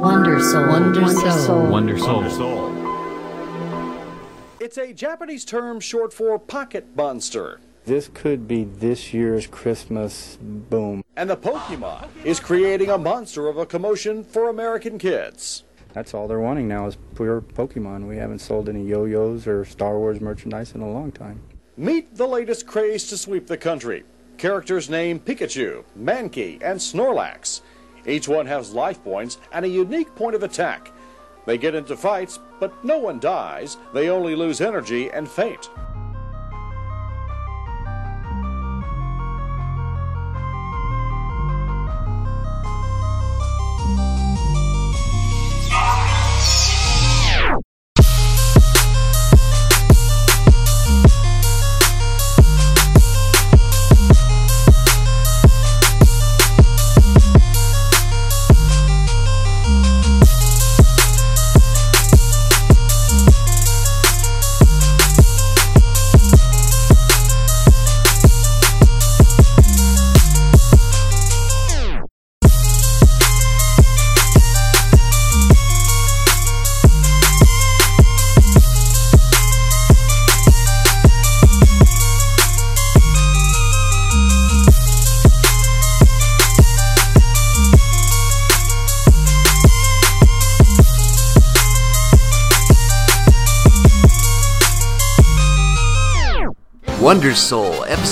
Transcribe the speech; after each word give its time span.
Wonder 0.00 0.40
Soul. 0.40 0.66
Wonder 0.66 1.06
Soul. 1.08 1.66
Wonder 1.66 1.98
Soul. 1.98 2.24
It's 4.58 4.78
a 4.78 4.94
Japanese 4.94 5.44
term 5.44 5.78
short 5.78 6.14
for 6.14 6.38
pocket 6.38 6.86
monster. 6.96 7.60
This 7.84 8.08
could 8.14 8.48
be 8.48 8.64
this 8.64 9.12
year's 9.12 9.46
Christmas 9.46 10.38
boom. 10.40 11.04
And 11.16 11.28
the 11.28 11.36
Pokemon 11.36 12.08
is 12.24 12.40
creating 12.40 12.88
a 12.88 12.96
monster 12.96 13.46
of 13.46 13.58
a 13.58 13.66
commotion 13.66 14.24
for 14.24 14.48
American 14.48 14.96
kids. 14.96 15.64
That's 15.92 16.14
all 16.14 16.26
they're 16.26 16.40
wanting 16.40 16.66
now 16.66 16.86
is 16.86 16.96
pure 17.14 17.42
Pokemon. 17.42 18.08
We 18.08 18.16
haven't 18.16 18.38
sold 18.38 18.70
any 18.70 18.82
yo-yos 18.86 19.46
or 19.46 19.66
Star 19.66 19.98
Wars 19.98 20.22
merchandise 20.22 20.74
in 20.74 20.80
a 20.80 20.90
long 20.90 21.12
time. 21.12 21.42
Meet 21.76 22.16
the 22.16 22.26
latest 22.26 22.66
craze 22.66 23.06
to 23.10 23.18
sweep 23.18 23.46
the 23.46 23.58
country. 23.58 24.04
Characters 24.38 24.88
named 24.88 25.26
Pikachu, 25.26 25.84
Mankey, 25.98 26.54
and 26.62 26.80
Snorlax. 26.80 27.60
Each 28.06 28.28
one 28.28 28.46
has 28.46 28.72
life 28.72 29.02
points 29.02 29.38
and 29.52 29.64
a 29.64 29.68
unique 29.68 30.14
point 30.14 30.34
of 30.34 30.42
attack. 30.42 30.92
They 31.46 31.58
get 31.58 31.74
into 31.74 31.96
fights, 31.96 32.38
but 32.58 32.84
no 32.84 32.98
one 32.98 33.18
dies. 33.18 33.78
They 33.92 34.08
only 34.08 34.34
lose 34.34 34.60
energy 34.60 35.10
and 35.10 35.28
faint. 35.28 35.70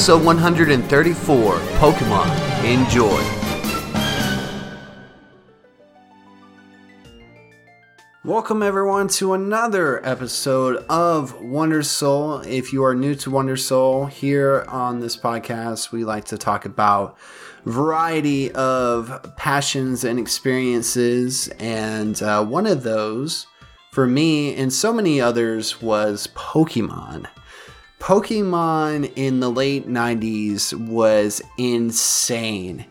Episode 0.09 0.25
134 0.25 1.55
Pokemon. 1.77 2.65
Enjoy. 2.65 3.23
Welcome, 8.25 8.63
everyone, 8.63 9.09
to 9.09 9.35
another 9.35 10.03
episode 10.07 10.77
of 10.89 11.39
Wonder 11.43 11.83
Soul. 11.83 12.39
If 12.39 12.73
you 12.73 12.85
are 12.85 12.95
new 12.95 13.15
to 13.17 13.31
Wonder 13.31 13.59
Soul, 13.59 14.07
here 14.07 14.65
on 14.69 15.01
this 15.01 15.15
podcast, 15.15 15.93
we 15.93 16.05
like 16.05 16.25
to 16.27 16.39
talk 16.39 16.65
about 16.65 17.19
variety 17.67 18.51
of 18.53 19.37
passions 19.37 20.05
and 20.05 20.19
experiences, 20.19 21.49
and 21.59 22.23
uh, 22.23 22.43
one 22.43 22.65
of 22.65 22.83
those 22.83 23.47
for 23.93 24.07
me 24.07 24.55
and 24.55 24.73
so 24.73 24.91
many 24.91 25.21
others 25.21 25.83
was 25.83 26.29
Pokemon. 26.29 27.27
Pokemon 27.99 29.13
in 29.17 29.41
the 29.41 29.51
late 29.51 29.89
90s 29.89 30.73
was 30.73 31.43
insane. 31.59 32.87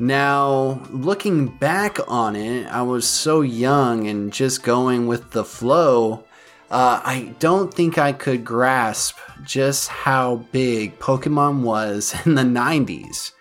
Now, 0.00 0.86
looking 0.90 1.46
back 1.46 1.98
on 2.08 2.36
it, 2.36 2.66
I 2.66 2.82
was 2.82 3.06
so 3.06 3.40
young 3.40 4.06
and 4.06 4.32
just 4.32 4.62
going 4.62 5.06
with 5.06 5.30
the 5.30 5.44
flow. 5.44 6.24
Uh, 6.70 7.00
I 7.02 7.34
don't 7.38 7.72
think 7.72 7.98
I 7.98 8.12
could 8.12 8.44
grasp 8.44 9.16
just 9.44 9.88
how 9.88 10.36
big 10.52 10.98
Pokemon 10.98 11.62
was 11.62 12.14
in 12.26 12.34
the 12.34 12.42
90s 12.42 13.32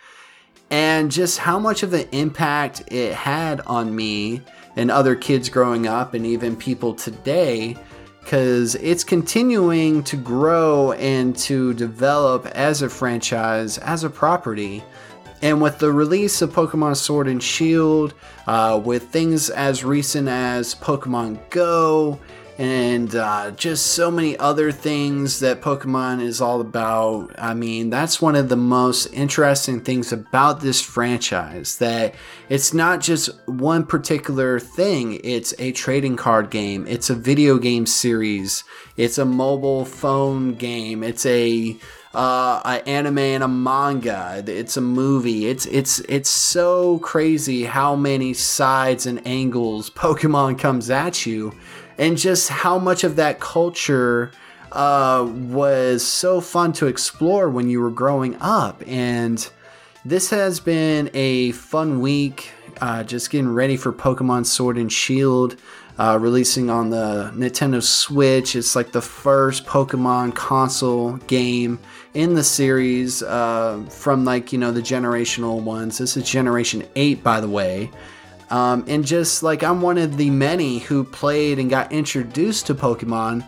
and 0.69 1.11
just 1.11 1.39
how 1.39 1.59
much 1.59 1.83
of 1.83 1.93
an 1.93 2.07
impact 2.11 2.83
it 2.91 3.13
had 3.13 3.61
on 3.61 3.95
me 3.95 4.41
and 4.75 4.91
other 4.91 5.15
kids 5.15 5.49
growing 5.49 5.87
up 5.87 6.13
and 6.13 6.25
even 6.25 6.55
people 6.55 6.93
today 6.93 7.75
because 8.27 8.75
it's 8.75 9.05
continuing 9.05 10.03
to 10.03 10.17
grow 10.17 10.91
and 10.91 11.33
to 11.33 11.73
develop 11.75 12.45
as 12.47 12.81
a 12.81 12.89
franchise, 12.89 13.77
as 13.77 14.03
a 14.03 14.09
property. 14.09 14.83
And 15.41 15.61
with 15.61 15.79
the 15.79 15.93
release 15.93 16.41
of 16.41 16.49
Pokemon 16.49 16.97
Sword 16.97 17.29
and 17.29 17.41
Shield, 17.41 18.13
uh, 18.45 18.81
with 18.83 19.03
things 19.03 19.49
as 19.49 19.85
recent 19.85 20.27
as 20.27 20.75
Pokemon 20.75 21.39
Go, 21.51 22.19
and 22.57 23.15
uh, 23.15 23.51
just 23.51 23.87
so 23.87 24.09
many 24.09 24.35
other 24.37 24.71
things 24.71 25.39
that 25.41 25.61
Pokemon 25.61 26.21
is 26.21 26.41
all 26.41 26.59
about. 26.59 27.35
I 27.37 27.53
mean, 27.53 27.91
that's 27.91 28.21
one 28.21 28.35
of 28.35 28.49
the 28.49 28.55
most 28.55 29.07
interesting 29.07 29.81
things 29.81 30.11
about 30.11 30.61
this 30.61 30.81
franchise 30.81 31.77
that 31.77 32.15
it's 32.49 32.73
not 32.73 32.99
just 32.99 33.29
one 33.47 33.85
particular 33.85 34.59
thing, 34.59 35.19
it's 35.23 35.53
a 35.59 35.71
trading 35.71 36.15
card 36.15 36.49
game, 36.49 36.87
it's 36.87 37.09
a 37.11 37.15
video 37.15 37.59
game 37.59 37.85
series, 37.85 38.63
it's 38.95 39.19
a 39.19 39.25
mobile 39.25 39.85
phone 39.85 40.55
game, 40.55 41.03
it's 41.03 41.25
a 41.25 41.77
uh, 42.13 42.61
an 42.65 42.81
anime 42.87 43.19
and 43.19 43.43
a 43.43 43.47
manga. 43.47 44.43
It's 44.47 44.75
a 44.75 44.81
movie. 44.81 45.45
It's 45.45 45.67
it's 45.67 45.99
it's 45.99 46.29
so 46.29 46.97
crazy 46.99 47.65
how 47.65 47.95
many 47.95 48.33
sides 48.33 49.05
and 49.05 49.25
angles 49.27 49.91
Pokemon 49.91 50.57
comes 50.57 50.89
at 50.89 51.27
you 51.27 51.53
and 51.97 52.17
just 52.17 52.49
how 52.49 52.77
much 52.77 53.03
of 53.03 53.15
that 53.15 53.39
culture 53.39 54.31
uh, 54.71 55.27
was 55.27 56.05
so 56.05 56.41
fun 56.41 56.73
to 56.73 56.87
explore 56.87 57.49
when 57.49 57.69
you 57.69 57.81
were 57.81 57.91
growing 57.91 58.35
up. 58.39 58.83
And 58.87 59.47
this 60.05 60.29
has 60.29 60.59
been 60.59 61.09
a 61.13 61.51
fun 61.53 61.99
week, 61.99 62.51
uh, 62.81 63.03
just 63.03 63.29
getting 63.29 63.49
ready 63.53 63.77
for 63.77 63.91
Pokemon 63.91 64.45
Sword 64.45 64.77
and 64.77 64.91
Shield. 64.91 65.55
Uh, 65.99 66.15
releasing 66.21 66.69
on 66.69 66.91
the 66.91 67.31
Nintendo 67.33 67.81
Switch. 67.81 68.55
It's 68.55 68.75
like 68.75 68.91
the 68.91 69.01
first 69.01 69.65
Pokemon 69.65 70.35
console 70.35 71.13
game 71.25 71.79
in 72.13 72.35
the 72.35 72.43
series 72.43 73.23
uh, 73.23 73.83
from 73.89 74.23
like, 74.23 74.53
you 74.53 74.59
know, 74.59 74.71
the 74.71 74.81
generational 74.81 75.59
ones. 75.59 75.97
This 75.97 76.15
is 76.15 76.29
Generation 76.29 76.83
8, 76.95 77.23
by 77.23 77.41
the 77.41 77.49
way. 77.49 77.89
Um, 78.49 78.85
and 78.87 79.05
just 79.05 79.43
like 79.43 79.63
I'm 79.63 79.81
one 79.81 79.97
of 79.97 80.17
the 80.17 80.29
many 80.29 80.79
who 80.79 81.03
played 81.03 81.59
and 81.59 81.69
got 81.69 81.91
introduced 81.91 82.67
to 82.67 82.75
Pokemon 82.75 83.47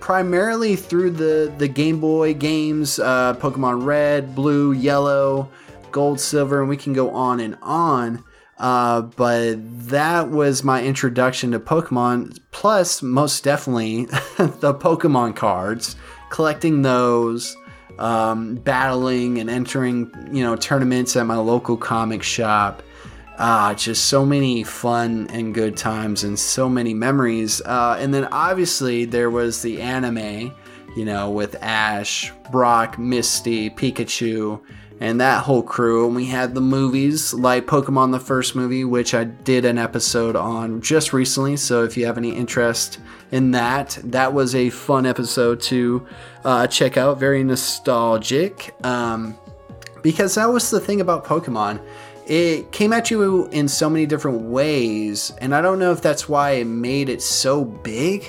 primarily 0.00 0.76
through 0.76 1.10
the, 1.10 1.52
the 1.58 1.68
Game 1.68 2.00
Boy 2.00 2.34
games 2.34 2.98
uh, 2.98 3.34
Pokemon 3.34 3.84
Red, 3.84 4.34
Blue, 4.34 4.72
Yellow, 4.72 5.50
Gold, 5.92 6.20
Silver, 6.20 6.60
and 6.60 6.68
we 6.68 6.76
can 6.76 6.92
go 6.92 7.10
on 7.10 7.38
and 7.40 7.56
on. 7.62 8.24
Uh, 8.58 9.02
but 9.02 9.56
that 9.88 10.28
was 10.28 10.64
my 10.64 10.82
introduction 10.82 11.52
to 11.52 11.60
Pokemon. 11.60 12.38
Plus, 12.50 13.02
most 13.02 13.44
definitely, 13.44 14.04
the 14.36 14.74
Pokemon 14.74 15.36
cards, 15.36 15.96
collecting 16.28 16.82
those, 16.82 17.56
um, 17.98 18.56
battling 18.56 19.38
and 19.38 19.48
entering, 19.48 20.10
you 20.32 20.42
know, 20.42 20.56
tournaments 20.56 21.16
at 21.16 21.26
my 21.26 21.36
local 21.36 21.76
comic 21.76 22.22
shop 22.22 22.82
ah, 23.40 23.74
just 23.74 24.04
so 24.04 24.24
many 24.24 24.62
fun 24.62 25.26
and 25.30 25.54
good 25.54 25.76
times 25.76 26.22
and 26.22 26.38
so 26.38 26.68
many 26.68 26.92
memories. 26.92 27.60
Uh, 27.62 27.96
and 27.98 28.12
then 28.12 28.26
obviously 28.26 29.06
there 29.06 29.30
was 29.30 29.62
the 29.62 29.80
anime, 29.80 30.54
you 30.94 31.04
know, 31.04 31.30
with 31.30 31.56
Ash, 31.62 32.32
Brock, 32.52 32.98
Misty, 32.98 33.70
Pikachu, 33.70 34.60
and 35.00 35.18
that 35.22 35.42
whole 35.42 35.62
crew. 35.62 36.06
And 36.06 36.14
we 36.14 36.26
had 36.26 36.54
the 36.54 36.60
movies 36.60 37.32
like 37.32 37.66
Pokemon 37.66 38.12
the 38.12 38.20
first 38.20 38.54
movie, 38.54 38.84
which 38.84 39.14
I 39.14 39.24
did 39.24 39.64
an 39.64 39.78
episode 39.78 40.36
on 40.36 40.82
just 40.82 41.14
recently. 41.14 41.56
So 41.56 41.82
if 41.82 41.96
you 41.96 42.04
have 42.04 42.18
any 42.18 42.36
interest 42.36 43.00
in 43.32 43.52
that, 43.52 43.98
that 44.04 44.34
was 44.34 44.54
a 44.54 44.68
fun 44.68 45.06
episode 45.06 45.62
to 45.62 46.06
uh, 46.44 46.66
check 46.66 46.98
out. 46.98 47.18
Very 47.18 47.42
nostalgic. 47.42 48.74
Um, 48.84 49.38
because 50.02 50.34
that 50.34 50.46
was 50.46 50.70
the 50.70 50.80
thing 50.80 51.00
about 51.00 51.24
Pokemon 51.24 51.80
it 52.30 52.70
came 52.70 52.92
at 52.92 53.10
you 53.10 53.46
in 53.48 53.66
so 53.66 53.90
many 53.90 54.06
different 54.06 54.42
ways, 54.42 55.32
and 55.38 55.52
I 55.52 55.60
don't 55.60 55.80
know 55.80 55.90
if 55.90 56.00
that's 56.00 56.28
why 56.28 56.52
it 56.52 56.64
made 56.64 57.08
it 57.08 57.22
so 57.22 57.64
big 57.64 58.24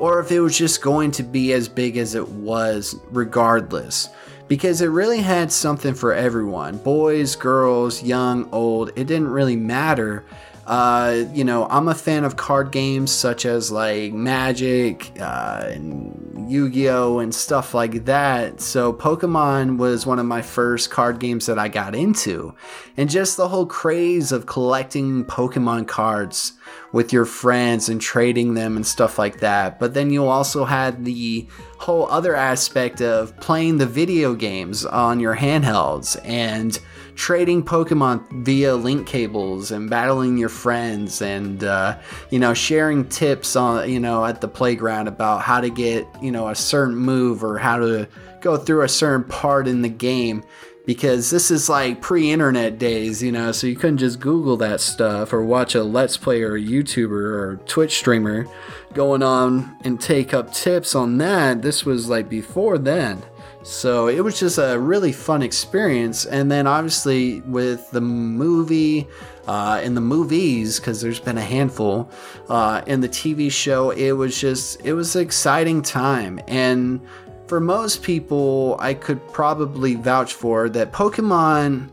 or 0.00 0.18
if 0.18 0.32
it 0.32 0.40
was 0.40 0.56
just 0.56 0.80
going 0.80 1.10
to 1.10 1.22
be 1.22 1.52
as 1.52 1.68
big 1.68 1.98
as 1.98 2.14
it 2.14 2.26
was 2.26 2.96
regardless. 3.10 4.08
Because 4.48 4.80
it 4.80 4.86
really 4.86 5.20
had 5.20 5.52
something 5.52 5.92
for 5.92 6.14
everyone 6.14 6.78
boys, 6.78 7.36
girls, 7.36 8.02
young, 8.02 8.48
old, 8.50 8.88
it 8.96 9.06
didn't 9.06 9.28
really 9.28 9.56
matter. 9.56 10.24
Uh, 10.66 11.24
you 11.32 11.44
know, 11.44 11.66
I'm 11.68 11.88
a 11.88 11.94
fan 11.94 12.24
of 12.24 12.36
card 12.36 12.72
games 12.72 13.10
such 13.10 13.44
as 13.44 13.70
like 13.70 14.12
Magic 14.12 15.12
uh, 15.20 15.64
and 15.66 16.50
Yu 16.50 16.70
Gi 16.70 16.88
Oh! 16.88 17.18
and 17.18 17.34
stuff 17.34 17.74
like 17.74 18.04
that. 18.06 18.60
So, 18.60 18.92
Pokemon 18.92 19.78
was 19.78 20.06
one 20.06 20.18
of 20.18 20.26
my 20.26 20.42
first 20.42 20.90
card 20.90 21.18
games 21.18 21.46
that 21.46 21.58
I 21.58 21.68
got 21.68 21.94
into. 21.94 22.54
And 22.96 23.10
just 23.10 23.36
the 23.36 23.48
whole 23.48 23.66
craze 23.66 24.32
of 24.32 24.46
collecting 24.46 25.24
Pokemon 25.24 25.88
cards 25.88 26.52
with 26.92 27.12
your 27.12 27.24
friends 27.24 27.88
and 27.88 28.00
trading 28.00 28.54
them 28.54 28.76
and 28.76 28.86
stuff 28.86 29.18
like 29.18 29.40
that. 29.40 29.78
But 29.80 29.94
then 29.94 30.10
you 30.10 30.26
also 30.26 30.64
had 30.64 31.04
the 31.04 31.46
whole 31.78 32.06
other 32.08 32.34
aspect 32.36 33.02
of 33.02 33.36
playing 33.40 33.78
the 33.78 33.86
video 33.86 34.34
games 34.34 34.86
on 34.86 35.20
your 35.20 35.36
handhelds 35.36 36.18
and 36.24 36.78
trading 37.14 37.62
Pokemon 37.62 38.44
via 38.44 38.74
link 38.74 39.06
cables 39.06 39.70
and 39.70 39.88
battling 39.88 40.36
your 40.36 40.48
friends 40.48 41.22
and 41.22 41.64
uh, 41.64 41.98
you 42.30 42.38
know 42.38 42.54
sharing 42.54 43.08
tips 43.08 43.56
on 43.56 43.88
you 43.90 44.00
know 44.00 44.24
at 44.24 44.40
the 44.40 44.48
playground 44.48 45.08
about 45.08 45.42
how 45.42 45.60
to 45.60 45.70
get 45.70 46.06
you 46.22 46.30
know 46.30 46.48
a 46.48 46.54
certain 46.54 46.96
move 46.96 47.44
or 47.44 47.58
how 47.58 47.78
to 47.78 48.08
go 48.40 48.56
through 48.56 48.82
a 48.82 48.88
certain 48.88 49.24
part 49.24 49.66
in 49.66 49.82
the 49.82 49.88
game 49.88 50.44
because 50.86 51.30
this 51.30 51.50
is 51.50 51.68
like 51.68 52.02
pre-internet 52.02 52.78
days, 52.78 53.22
you 53.22 53.32
know, 53.32 53.52
so 53.52 53.66
you 53.66 53.76
couldn't 53.76 53.98
just 53.98 54.20
Google 54.20 54.56
that 54.58 54.80
stuff 54.80 55.32
or 55.32 55.42
watch 55.42 55.74
a 55.74 55.82
Let's 55.82 56.16
Play 56.16 56.42
or 56.42 56.56
a 56.56 56.60
YouTuber 56.60 57.10
or 57.10 57.56
Twitch 57.66 57.96
streamer 57.96 58.46
going 58.92 59.22
on 59.22 59.76
and 59.82 60.00
take 60.00 60.34
up 60.34 60.52
tips 60.52 60.94
on 60.94 61.18
that. 61.18 61.62
This 61.62 61.86
was 61.86 62.08
like 62.08 62.28
before 62.28 62.78
then. 62.78 63.22
So 63.64 64.08
it 64.08 64.20
was 64.20 64.38
just 64.38 64.58
a 64.58 64.78
really 64.78 65.10
fun 65.10 65.42
experience. 65.42 66.26
And 66.26 66.52
then 66.52 66.66
obviously 66.66 67.40
with 67.42 67.90
the 67.92 68.00
movie, 68.00 69.08
uh, 69.46 69.80
in 69.82 69.94
the 69.94 70.02
movies, 70.02 70.78
because 70.78 71.00
there's 71.00 71.18
been 71.18 71.38
a 71.38 71.44
handful, 71.44 72.10
uh, 72.50 72.82
in 72.86 73.00
the 73.00 73.08
TV 73.08 73.50
show, 73.50 73.90
it 73.90 74.12
was 74.12 74.38
just, 74.38 74.82
it 74.84 74.92
was 74.92 75.16
an 75.16 75.22
exciting 75.22 75.80
time. 75.80 76.40
And 76.46 77.00
for 77.46 77.58
most 77.58 78.02
people, 78.02 78.76
I 78.80 78.92
could 78.92 79.26
probably 79.32 79.94
vouch 79.94 80.34
for 80.34 80.68
that 80.68 80.92
Pokemon 80.92 81.88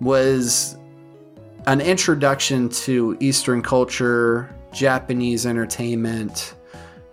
was 0.00 0.76
an 1.66 1.80
introduction 1.80 2.68
to 2.68 3.16
Eastern 3.20 3.62
culture, 3.62 4.54
Japanese 4.72 5.46
entertainment, 5.46 6.53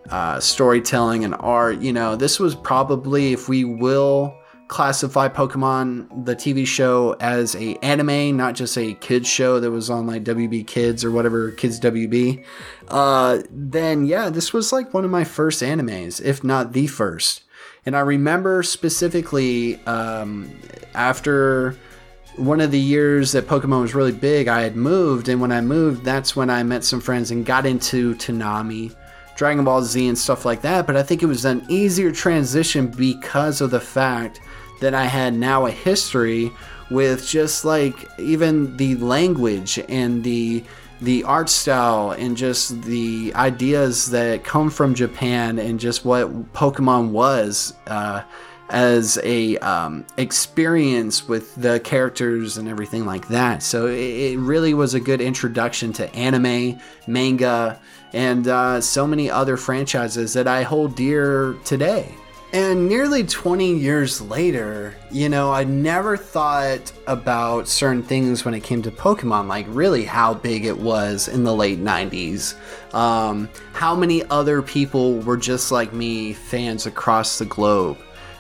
uh, 0.10 0.40
storytelling, 0.40 1.24
and 1.24 1.36
art. 1.40 1.80
You 1.80 1.94
know, 1.94 2.16
this 2.16 2.40
was 2.40 2.56
probably, 2.56 3.34
if 3.34 3.48
we 3.48 3.64
will 3.64 4.36
classify 4.72 5.28
Pokemon 5.28 6.26
the 6.26 6.34
TV 6.34 6.66
show 6.66 7.18
as 7.20 7.56
a 7.56 7.76
anime, 7.84 8.38
not 8.38 8.56
just 8.56 8.78
a 8.78 8.94
kids 8.96 9.28
show 9.28 9.60
that 9.60 9.70
was 9.70 9.90
on 9.90 10.08
like 10.08 10.24
WB 10.24 10.66
Kids 10.66 11.04
or 11.04 11.12
whatever 11.12 11.52
Kids 11.52 11.78
WB, 11.80 12.44
uh, 12.88 13.40
then 13.52 14.06
yeah, 14.06 14.30
this 14.30 14.54
was 14.54 14.72
like 14.72 14.94
one 14.94 15.04
of 15.04 15.12
my 15.12 15.26
first 15.26 15.62
animes, 15.62 16.22
if 16.24 16.42
not 16.42 16.72
the 16.72 16.88
first. 16.88 17.44
And 17.86 17.98
I 17.98 18.00
remember 18.00 18.64
specifically 18.64 19.84
um, 19.86 20.50
after 20.94 21.76
one 22.38 22.62
of 22.62 22.72
the 22.72 22.80
years 22.80 23.34
that 23.34 23.48
Pokemon 23.48 23.82
was 23.82 23.96
really 23.96 24.12
big, 24.12 24.48
I 24.48 24.62
had 24.62 24.76
moved. 24.76 25.28
And 25.28 25.42
when 25.42 25.52
I 25.52 25.62
moved, 25.62 26.06
that's 26.06 26.36
when 26.36 26.50
I 26.50 26.64
met 26.64 26.84
some 26.84 27.02
friends 27.02 27.32
and 27.32 27.46
got 27.46 27.66
into 27.66 28.16
Toonami, 28.16 28.96
Dragon 29.36 29.64
Ball 29.64 29.82
Z, 29.84 30.08
and 30.08 30.18
stuff 30.18 30.46
like 30.46 30.62
that. 30.62 30.88
But 30.88 30.98
I 30.98 31.04
think 31.04 31.24
it 31.24 31.28
was 31.28 31.46
an 31.46 31.66
easier 31.68 32.12
transition 32.12 32.88
because 32.88 33.62
of 33.62 33.72
the 33.72 33.80
fact 33.80 34.42
that 34.82 34.94
I 34.94 35.06
had 35.06 35.34
now 35.34 35.66
a 35.66 35.72
history 35.72 36.52
with 36.90 37.26
just 37.26 37.64
like 37.64 37.96
even 38.20 38.76
the 38.78 38.96
language 38.96 39.80
and 39.88 40.24
the 40.24 40.64
the 41.02 41.24
art 41.24 41.50
style 41.50 42.12
and 42.12 42.38
just 42.38 42.84
the 42.84 43.32
ideas 43.36 44.12
that 44.12 44.44
come 44.44 44.70
from 44.70 44.94
Japan 44.94 45.58
and 45.58 45.80
just 45.80 46.06
what 46.06 46.54
Pokemon 46.54 47.10
was 47.10 47.74
uh, 47.88 48.22
as 48.70 49.20
a 49.24 49.58
um, 49.58 50.06
experience 50.18 51.28
with 51.28 51.56
the 51.56 51.80
characters 51.80 52.58
and 52.58 52.68
everything 52.68 53.06
like 53.06 53.28
that. 53.30 53.64
So 53.64 53.88
it, 53.88 54.34
it 54.34 54.40
really 54.40 54.76
was 54.76 54.94
a 54.94 55.00
good 55.00 55.22
introduction 55.22 55.92
to 55.94 56.14
anime, 56.16 56.80
manga, 57.08 57.80
and 58.14 58.48
uh, 58.48 58.82
so 58.82 59.08
many 59.08 59.30
other 59.30 59.58
franchises 59.58 60.34
that 60.34 60.48
I 60.48 60.64
hold 60.64 60.96
dear 60.96 61.56
today. 61.64 62.14
And 62.54 62.90
nearly 62.90 63.24
20 63.24 63.76
years 63.76 64.20
later, 64.20 64.94
you 65.10 65.30
know, 65.30 65.54
I 65.54 65.64
never 65.64 66.18
thought 66.18 66.92
about 67.08 67.70
certain 67.70 68.04
things 68.04 68.44
when 68.44 68.54
it 68.54 68.60
came 68.60 68.82
to 68.82 68.92
Pokemon, 68.92 69.48
like 69.48 69.66
really 69.70 70.04
how 70.04 70.34
big 70.34 70.66
it 70.66 70.78
was 70.78 71.30
in 71.30 71.46
the 71.46 71.56
late 71.56 71.80
90s. 71.80 72.56
Um, 72.94 73.48
how 73.72 73.96
many 73.96 74.26
other 74.26 74.62
people 74.62 75.20
were 75.20 75.38
just 75.38 75.72
like 75.72 75.94
me, 75.94 76.34
fans 76.34 76.88
across 76.88 77.40
the 77.40 77.46
globe, 77.46 77.98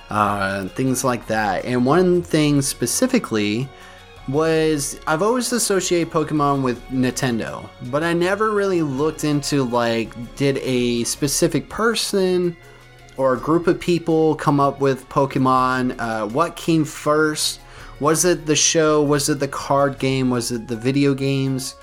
uh, 0.09 0.67
things 0.69 1.05
like 1.05 1.27
that. 1.27 1.63
And 1.63 1.85
one 1.85 2.21
thing 2.21 2.61
specifically 2.61 3.69
was 4.31 4.99
I've 5.07 5.21
always 5.21 5.51
associated 5.51 6.11
Pokemon 6.11 6.63
with 6.63 6.81
Nintendo, 6.89 7.69
but 7.89 8.03
I 8.03 8.13
never 8.13 8.51
really 8.51 8.81
looked 8.81 9.23
into 9.23 9.63
like, 9.63 10.13
did 10.35 10.57
a 10.59 11.03
specific 11.03 11.69
person 11.69 12.55
or 13.17 13.33
a 13.33 13.39
group 13.39 13.67
of 13.67 13.79
people 13.79 14.35
come 14.35 14.59
up 14.59 14.79
with 14.79 15.07
Pokemon? 15.09 15.95
Uh, 15.99 16.27
what 16.27 16.55
came 16.55 16.85
first? 16.85 17.59
Was 17.99 18.25
it 18.25 18.45
the 18.45 18.55
show? 18.55 19.03
Was 19.03 19.29
it 19.29 19.39
the 19.39 19.47
card 19.47 19.99
game? 19.99 20.29
Was 20.29 20.51
it 20.51 20.67
the 20.67 20.77
video 20.77 21.13
games? 21.13 21.75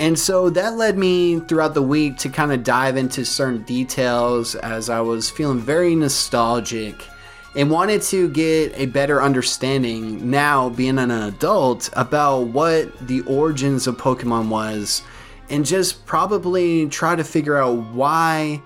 And 0.00 0.18
so 0.18 0.50
that 0.50 0.76
led 0.76 0.98
me 0.98 1.38
throughout 1.40 1.74
the 1.74 1.82
week 1.82 2.16
to 2.18 2.28
kind 2.28 2.52
of 2.52 2.64
dive 2.64 2.96
into 2.96 3.24
certain 3.24 3.62
details 3.62 4.56
as 4.56 4.90
I 4.90 5.00
was 5.00 5.30
feeling 5.30 5.60
very 5.60 5.94
nostalgic 5.94 7.06
and 7.56 7.70
wanted 7.70 8.02
to 8.02 8.28
get 8.30 8.72
a 8.76 8.86
better 8.86 9.22
understanding 9.22 10.30
now 10.30 10.68
being 10.70 10.98
an 10.98 11.10
adult 11.10 11.88
about 11.94 12.48
what 12.48 13.06
the 13.06 13.20
origins 13.22 13.86
of 13.86 13.96
Pokemon 13.96 14.48
was 14.48 15.02
and 15.50 15.64
just 15.64 16.04
probably 16.06 16.88
try 16.88 17.14
to 17.14 17.24
figure 17.24 17.56
out 17.56 17.76
why 17.92 18.60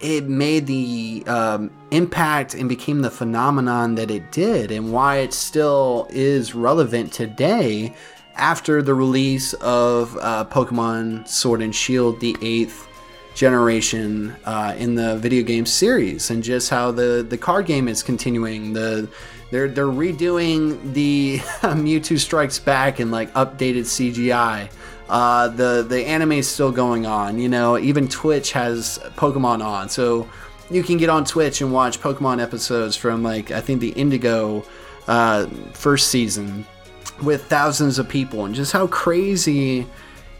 it 0.00 0.24
made 0.24 0.66
the 0.66 1.22
um, 1.26 1.70
impact 1.92 2.54
and 2.54 2.68
became 2.68 3.02
the 3.02 3.10
phenomenon 3.10 3.94
that 3.94 4.10
it 4.10 4.32
did, 4.32 4.72
and 4.72 4.92
why 4.92 5.18
it 5.18 5.32
still 5.32 6.08
is 6.10 6.54
relevant 6.54 7.12
today 7.12 7.94
after 8.34 8.82
the 8.82 8.94
release 8.94 9.52
of 9.54 10.16
uh, 10.20 10.44
Pokemon 10.46 11.28
Sword 11.28 11.62
and 11.62 11.74
Shield, 11.74 12.18
the 12.18 12.36
eighth 12.42 12.88
generation 13.34 14.34
uh, 14.44 14.74
in 14.76 14.94
the 14.94 15.16
video 15.16 15.42
game 15.42 15.66
series, 15.66 16.30
and 16.30 16.42
just 16.42 16.70
how 16.70 16.90
the 16.90 17.24
the 17.28 17.38
card 17.38 17.66
game 17.66 17.88
is 17.88 18.02
continuing. 18.02 18.72
The 18.72 19.08
they're 19.50 19.68
they're 19.68 19.86
redoing 19.86 20.94
the 20.94 21.38
Mewtwo 21.62 22.18
Strikes 22.18 22.58
Back 22.58 23.00
and 23.00 23.10
like 23.10 23.32
updated 23.34 23.84
CGI. 23.84 24.70
Uh, 25.08 25.48
the 25.48 25.84
the 25.86 26.06
anime 26.06 26.32
is 26.32 26.48
still 26.48 26.72
going 26.72 27.06
on. 27.06 27.38
You 27.38 27.48
know, 27.48 27.78
even 27.78 28.08
Twitch 28.08 28.52
has 28.52 28.98
Pokemon 29.16 29.64
on, 29.64 29.88
so 29.88 30.28
you 30.70 30.82
can 30.82 30.96
get 30.96 31.10
on 31.10 31.24
Twitch 31.24 31.60
and 31.60 31.72
watch 31.72 32.00
Pokemon 32.00 32.42
episodes 32.42 32.96
from 32.96 33.22
like 33.22 33.50
I 33.50 33.60
think 33.60 33.80
the 33.80 33.90
Indigo 33.90 34.64
uh, 35.06 35.46
first 35.72 36.08
season 36.08 36.66
with 37.22 37.44
thousands 37.44 37.98
of 37.98 38.08
people, 38.08 38.44
and 38.46 38.54
just 38.54 38.72
how 38.72 38.86
crazy 38.86 39.86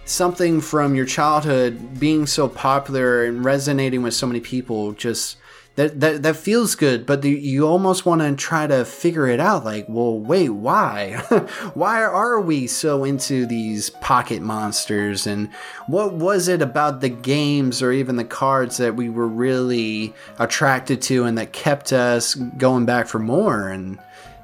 something 0.05 0.61
from 0.61 0.95
your 0.95 1.07
childhood 1.07 1.99
being 1.99 2.27
so 2.27 2.49
popular 2.49 3.25
and 3.25 3.45
resonating 3.45 4.03
with 4.03 4.15
so 4.15 4.27
many 4.27 4.41
people 4.41 4.93
just 4.93 5.37
that 5.77 6.01
that, 6.01 6.23
that 6.23 6.37
feels 6.37 6.75
good 6.75 7.07
but 7.07 7.23
the, 7.23 7.31
you 7.31 7.67
almost 7.67 8.05
want 8.05 8.21
to 8.21 8.35
try 8.35 8.67
to 8.67 8.85
figure 8.85 9.27
it 9.27 9.41
out 9.41 9.65
like 9.65 9.87
well 9.89 10.19
wait 10.19 10.51
why? 10.51 11.23
Why 11.75 12.03
are 12.03 12.41
we 12.41 12.67
so 12.67 13.05
into 13.05 13.47
these 13.47 13.91
pocket 13.91 14.43
monsters? 14.43 15.27
And 15.27 15.53
what 15.87 16.13
was 16.13 16.49
it 16.49 16.61
about 16.61 17.01
the 17.01 17.09
games 17.09 17.83
or 17.83 17.93
even 17.93 18.17
the 18.17 18.25
cards 18.25 18.77
that 18.77 18.97
we 18.97 19.09
were 19.09 19.29
really 19.29 20.15
attracted 20.39 21.01
to 21.03 21.25
and 21.25 21.39
that 21.39 21.53
kept 21.53 21.93
us 21.93 22.35
going 22.35 22.85
back 22.87 23.07
for 23.07 23.19
more? 23.19 23.69
And 23.69 23.99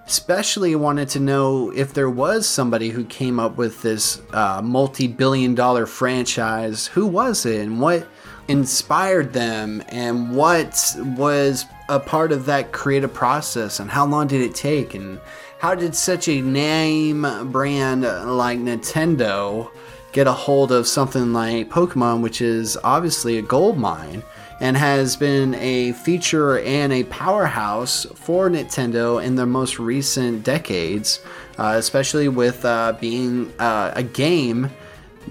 especially 0.09 0.75
wanted 0.75 1.07
to 1.07 1.21
know 1.21 1.71
if 1.73 1.93
there 1.93 2.09
was 2.09 2.49
somebody 2.49 2.89
who 2.89 3.05
came 3.05 3.39
up 3.39 3.59
with 3.59 3.83
this 3.83 4.23
uh, 4.33 4.59
multi-billion 4.65 5.55
dollar 5.55 5.85
franchise 5.85 6.87
who 6.87 7.07
was 7.07 7.45
it 7.45 7.61
and 7.61 7.79
what 7.79 8.09
inspired 8.49 9.35
them 9.35 9.85
and 9.89 10.35
what 10.35 10.97
was 11.15 11.67
a 11.91 12.01
part 12.01 12.33
of 12.33 12.47
that 12.47 12.73
creative 12.73 13.13
process 13.13 13.81
and 13.81 13.91
how 13.91 14.07
long 14.07 14.27
did 14.27 14.41
it 14.41 14.55
take 14.55 14.95
and 14.95 15.21
how 15.59 15.75
did 15.75 15.95
such 15.95 16.27
a 16.27 16.41
name 16.41 17.27
brand 17.53 18.01
like 18.01 18.59
Nintendo 18.59 19.71
get 20.13 20.27
a 20.27 20.33
hold 20.33 20.73
of 20.73 20.89
something 20.89 21.35
like 21.35 21.69
Pokemon 21.69 22.23
which 22.23 22.41
is 22.41 22.79
obviously 22.83 23.37
a 23.37 23.43
gold 23.43 23.77
mine 23.77 24.23
and 24.61 24.77
has 24.77 25.17
been 25.17 25.55
a 25.55 25.93
feature 25.93 26.59
and 26.61 26.93
a 26.93 27.05
powerhouse 27.05 28.07
for 28.15 28.51
Nintendo 28.51 29.23
in 29.23 29.37
the 29.37 29.47
most 29.47 29.79
recent 29.79 30.43
decades, 30.43 31.21
uh, 31.59 31.75
especially 31.77 32.29
with 32.29 32.65
uh, 32.65 32.95
being 33.01 33.53
uh, 33.59 33.93
a 33.95 34.03
game 34.03 34.71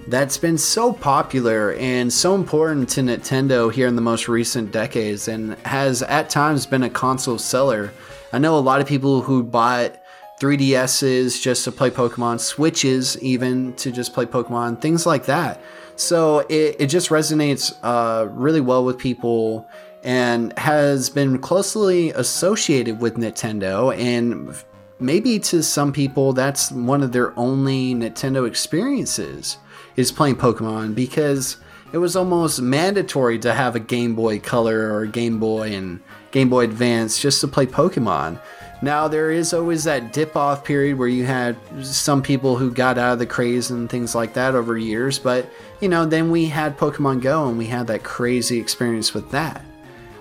that's 0.08 0.38
been 0.38 0.58
so 0.58 0.94
popular 0.94 1.74
and 1.74 2.12
so 2.14 2.36
important 2.36 2.88
to 2.88 3.02
Nintendo 3.02 3.72
here 3.72 3.88
in 3.88 3.96
the 3.96 4.02
most 4.02 4.28
recent 4.28 4.72
decades 4.72 5.28
and 5.28 5.56
has 5.66 6.02
at 6.04 6.30
times 6.30 6.66
been 6.66 6.84
a 6.84 6.90
console 6.90 7.38
seller. 7.38 7.92
I 8.32 8.38
know 8.38 8.58
a 8.58 8.60
lot 8.60 8.80
of 8.80 8.88
people 8.88 9.22
who 9.22 9.44
bought 9.44 10.00
3DSs 10.40 11.42
just 11.42 11.64
to 11.64 11.72
play 11.72 11.90
Pokemon, 11.90 12.40
Switches 12.40 13.18
even 13.22 13.74
to 13.74 13.92
just 13.92 14.14
play 14.14 14.26
Pokemon, 14.26 14.80
things 14.80 15.06
like 15.06 15.26
that. 15.26 15.62
So 15.98 16.40
it, 16.48 16.76
it 16.80 16.86
just 16.88 17.10
resonates 17.10 17.76
uh, 17.84 18.28
really 18.30 18.62
well 18.62 18.86
with 18.86 18.98
people 18.98 19.68
and 20.04 20.58
has 20.58 21.10
been 21.10 21.40
closely 21.40 22.12
associated 22.12 23.02
with 23.02 23.16
Nintendo. 23.16 23.96
And 23.98 24.56
maybe 25.00 25.40
to 25.40 25.64
some 25.64 25.92
people, 25.92 26.34
that's 26.34 26.72
one 26.72 27.02
of 27.02 27.12
their 27.12 27.38
only 27.38 27.96
Nintendo 27.96 28.48
experiences 28.48 29.58
is 29.96 30.12
playing 30.12 30.36
Pokemon 30.36 30.94
because 30.94 31.58
it 31.92 31.98
was 31.98 32.16
almost 32.16 32.62
mandatory 32.62 33.40
to 33.40 33.54
have 33.54 33.76
a 33.76 33.80
Game 33.80 34.14
Boy 34.14 34.40
Color 34.40 34.94
or 34.94 35.08
Game 35.08 35.40
Boy 35.40 35.74
and 35.74 36.00
Game 36.30 36.50
Boy 36.50 36.66
Advance 36.66 37.20
just 37.20 37.42
to 37.42 37.48
play 37.48 37.66
Pokemon. 37.66 38.40
Now, 38.82 39.08
there 39.08 39.32
is 39.32 39.54
always 39.54 39.86
that 39.86 40.14
dip 40.14 40.36
off 40.36 40.64
period 40.64 41.00
where 41.00 41.08
you 41.08 41.26
had 41.26 41.58
some 41.84 42.22
people 42.22 42.58
who 42.58 42.72
got 42.72 43.00
out 43.00 43.14
of 43.14 43.20
the 43.20 43.26
craze 43.26 43.72
and 43.72 43.90
things 43.90 44.14
like 44.14 44.34
that 44.34 44.54
over 44.54 44.78
years, 44.78 45.18
but 45.18 45.50
you 45.82 45.90
know, 45.90 46.06
then 46.06 46.30
we 46.30 46.46
had 46.46 46.78
Pokemon 46.78 47.22
Go 47.22 47.48
and 47.48 47.58
we 47.58 47.66
had 47.66 47.88
that 47.88 48.04
crazy 48.04 48.60
experience 48.60 49.14
with 49.14 49.32
that. 49.32 49.66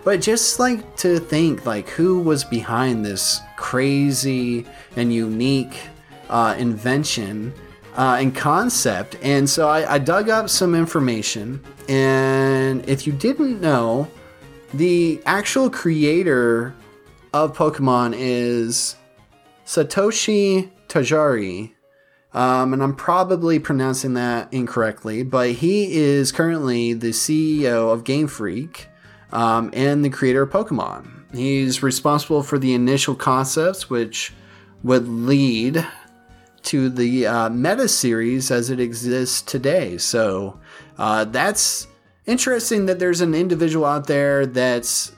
But 0.04 0.22
just 0.22 0.58
like 0.58 0.96
to 0.98 1.18
think, 1.18 1.66
like, 1.66 1.88
who 1.90 2.20
was 2.20 2.44
behind 2.44 3.04
this 3.04 3.40
crazy 3.56 4.64
and 4.94 5.12
unique 5.12 5.76
uh, 6.30 6.54
invention 6.56 7.52
uh, 7.96 8.16
and 8.20 8.34
concept? 8.34 9.16
And 9.20 9.50
so 9.50 9.68
I, 9.68 9.94
I 9.94 9.98
dug 9.98 10.30
up 10.30 10.48
some 10.48 10.74
information, 10.74 11.60
and 11.88 12.88
if 12.88 13.06
you 13.06 13.12
didn't 13.12 13.60
know, 13.60 14.08
the 14.72 15.20
actual 15.26 15.68
creator 15.68 16.74
of 17.32 17.56
Pokemon 17.56 18.14
is 18.16 18.96
Satoshi 19.64 20.70
Tajiri. 20.88 21.72
Um, 22.32 22.72
and 22.72 22.82
I'm 22.82 22.94
probably 22.94 23.58
pronouncing 23.58 24.14
that 24.14 24.52
incorrectly, 24.52 25.22
but 25.22 25.52
he 25.52 25.94
is 25.96 26.32
currently 26.32 26.92
the 26.92 27.10
CEO 27.10 27.92
of 27.92 28.04
Game 28.04 28.26
Freak 28.26 28.88
um, 29.32 29.70
and 29.72 30.04
the 30.04 30.10
creator 30.10 30.42
of 30.42 30.50
Pokemon. 30.50 31.34
He's 31.34 31.82
responsible 31.82 32.42
for 32.42 32.58
the 32.58 32.74
initial 32.74 33.14
concepts, 33.14 33.88
which 33.88 34.32
would 34.82 35.08
lead 35.08 35.86
to 36.64 36.90
the 36.90 37.26
uh, 37.26 37.48
meta 37.48 37.88
series 37.88 38.50
as 38.50 38.70
it 38.70 38.80
exists 38.80 39.40
today. 39.40 39.98
So 39.98 40.60
uh, 40.98 41.24
that's 41.24 41.86
interesting 42.26 42.86
that 42.86 42.98
there's 42.98 43.20
an 43.20 43.34
individual 43.34 43.86
out 43.86 44.06
there 44.06 44.46
that's 44.46 45.12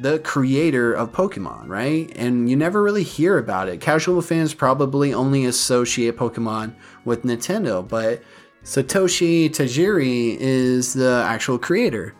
the 0.00 0.18
creator 0.20 0.92
of 0.92 1.12
Pokemon, 1.12 1.68
right? 1.68 2.12
And 2.16 2.48
you 2.48 2.56
never 2.56 2.82
really 2.82 3.02
hear 3.02 3.38
about 3.38 3.68
it. 3.68 3.80
Casual 3.80 4.20
fans 4.22 4.54
probably 4.54 5.14
only 5.14 5.44
associate 5.44 6.16
Pokemon 6.16 6.74
with 7.04 7.22
Nintendo, 7.22 7.86
but 7.86 8.22
Satoshi 8.64 9.48
Tajiri 9.48 10.36
is 10.38 10.92
the 10.92 11.24
actual 11.26 11.58
creator. 11.58 12.14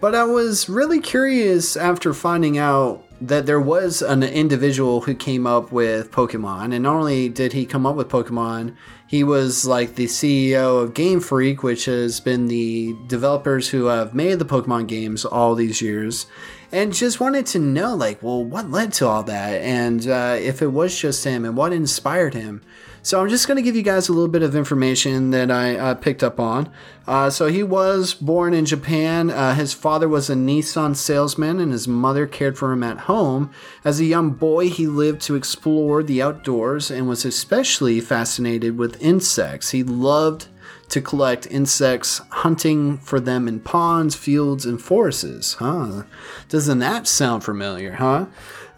But 0.00 0.14
I 0.14 0.24
was 0.24 0.68
really 0.68 1.00
curious 1.00 1.76
after 1.76 2.12
finding 2.12 2.58
out 2.58 3.04
that 3.20 3.46
there 3.46 3.60
was 3.60 4.02
an 4.02 4.24
individual 4.24 5.02
who 5.02 5.14
came 5.14 5.46
up 5.46 5.70
with 5.70 6.10
Pokemon, 6.10 6.74
and 6.74 6.82
not 6.82 6.96
only 6.96 7.28
did 7.28 7.52
he 7.52 7.64
come 7.64 7.86
up 7.86 7.94
with 7.94 8.08
Pokemon, 8.08 8.74
he 9.06 9.22
was 9.22 9.64
like 9.64 9.94
the 9.94 10.06
CEO 10.06 10.82
of 10.82 10.94
Game 10.94 11.20
Freak, 11.20 11.62
which 11.62 11.84
has 11.84 12.18
been 12.18 12.48
the 12.48 12.96
developers 13.06 13.68
who 13.68 13.84
have 13.84 14.12
made 14.12 14.40
the 14.40 14.44
Pokemon 14.44 14.88
games 14.88 15.24
all 15.24 15.54
these 15.54 15.80
years, 15.80 16.26
and 16.72 16.94
just 16.94 17.20
wanted 17.20 17.46
to 17.46 17.58
know, 17.58 17.94
like, 17.94 18.22
well, 18.22 18.42
what 18.42 18.70
led 18.70 18.92
to 18.94 19.06
all 19.06 19.22
that, 19.24 19.60
and 19.60 20.08
uh, 20.08 20.36
if 20.38 20.62
it 20.62 20.68
was 20.68 20.98
just 20.98 21.22
him, 21.24 21.44
and 21.44 21.56
what 21.56 21.72
inspired 21.72 22.34
him. 22.34 22.62
So 23.04 23.20
I'm 23.20 23.28
just 23.28 23.48
going 23.48 23.56
to 23.56 23.62
give 23.62 23.74
you 23.74 23.82
guys 23.82 24.08
a 24.08 24.12
little 24.12 24.28
bit 24.28 24.44
of 24.44 24.54
information 24.54 25.30
that 25.30 25.50
I 25.50 25.76
uh, 25.76 25.94
picked 25.94 26.22
up 26.22 26.38
on. 26.38 26.72
Uh, 27.04 27.30
so 27.30 27.48
he 27.48 27.64
was 27.64 28.14
born 28.14 28.54
in 28.54 28.64
Japan. 28.64 29.28
Uh, 29.28 29.56
his 29.56 29.72
father 29.72 30.08
was 30.08 30.30
a 30.30 30.34
Nissan 30.34 30.94
salesman, 30.94 31.58
and 31.58 31.72
his 31.72 31.88
mother 31.88 32.28
cared 32.28 32.56
for 32.56 32.70
him 32.70 32.84
at 32.84 33.00
home. 33.00 33.50
As 33.84 33.98
a 33.98 34.04
young 34.04 34.30
boy, 34.30 34.68
he 34.68 34.86
lived 34.86 35.20
to 35.22 35.34
explore 35.34 36.04
the 36.04 36.22
outdoors 36.22 36.92
and 36.92 37.08
was 37.08 37.24
especially 37.24 38.00
fascinated 38.00 38.78
with 38.78 39.02
insects. 39.02 39.72
He 39.72 39.82
loved 39.82 40.46
to 40.92 41.00
collect 41.00 41.46
insects, 41.46 42.20
hunting 42.28 42.98
for 42.98 43.18
them 43.18 43.48
in 43.48 43.60
ponds, 43.60 44.14
fields, 44.14 44.66
and 44.66 44.80
forests. 44.80 45.54
Huh? 45.54 46.02
Doesn't 46.50 46.80
that 46.80 47.06
sound 47.06 47.42
familiar, 47.42 47.92
huh? 47.92 48.26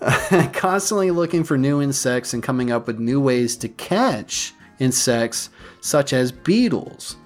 constantly 0.53 1.11
looking 1.11 1.43
for 1.43 1.59
new 1.59 1.83
insects 1.83 2.33
and 2.33 2.41
coming 2.41 2.71
up 2.71 2.87
with 2.87 3.01
new 3.01 3.21
ways 3.21 3.57
to 3.57 3.69
catch 3.69 4.55
insects, 4.79 5.51
such 5.81 6.13
as 6.13 6.31
beetles. 6.31 7.17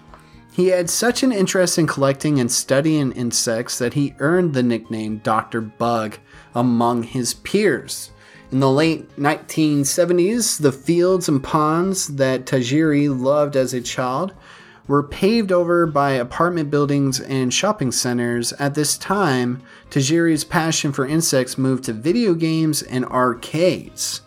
He 0.53 0.69
had 0.69 0.89
such 0.89 1.23
an 1.23 1.33
interest 1.33 1.79
in 1.79 1.87
collecting 1.87 2.41
and 2.41 2.51
studying 2.51 3.13
insects 3.13 3.79
that 3.79 3.93
he 3.93 4.15
earned 4.21 4.55
the 4.55 4.63
nickname 4.63 5.19
Dr. 5.19 5.61
Bug 5.61 6.17
among 6.55 7.03
his 7.03 7.35
peers. 7.35 8.11
In 8.51 8.61
the 8.61 8.71
late 8.71 9.15
1970s, 9.19 10.59
the 10.59 10.73
fields 10.73 11.29
and 11.29 11.45
ponds 11.45 12.17
that 12.17 12.47
Tajiri 12.47 13.09
loved 13.15 13.55
as 13.55 13.75
a 13.75 13.83
child 13.83 14.33
were 14.89 15.03
paved 15.03 15.53
over 15.53 15.87
by 15.87 16.13
apartment 16.13 16.71
buildings 16.71 17.21
and 17.21 17.55
shopping 17.55 17.93
centers. 17.93 18.53
At 18.55 18.75
this 18.75 18.99
time, 18.99 19.63
Tajiri's 19.91 20.45
passion 20.45 20.93
for 20.93 21.07
insects 21.07 21.59
moved 21.59 21.85
to 21.85 21.93
video 21.93 22.35
games 22.35 22.83
and 22.83 23.05
arcades. 23.05 24.23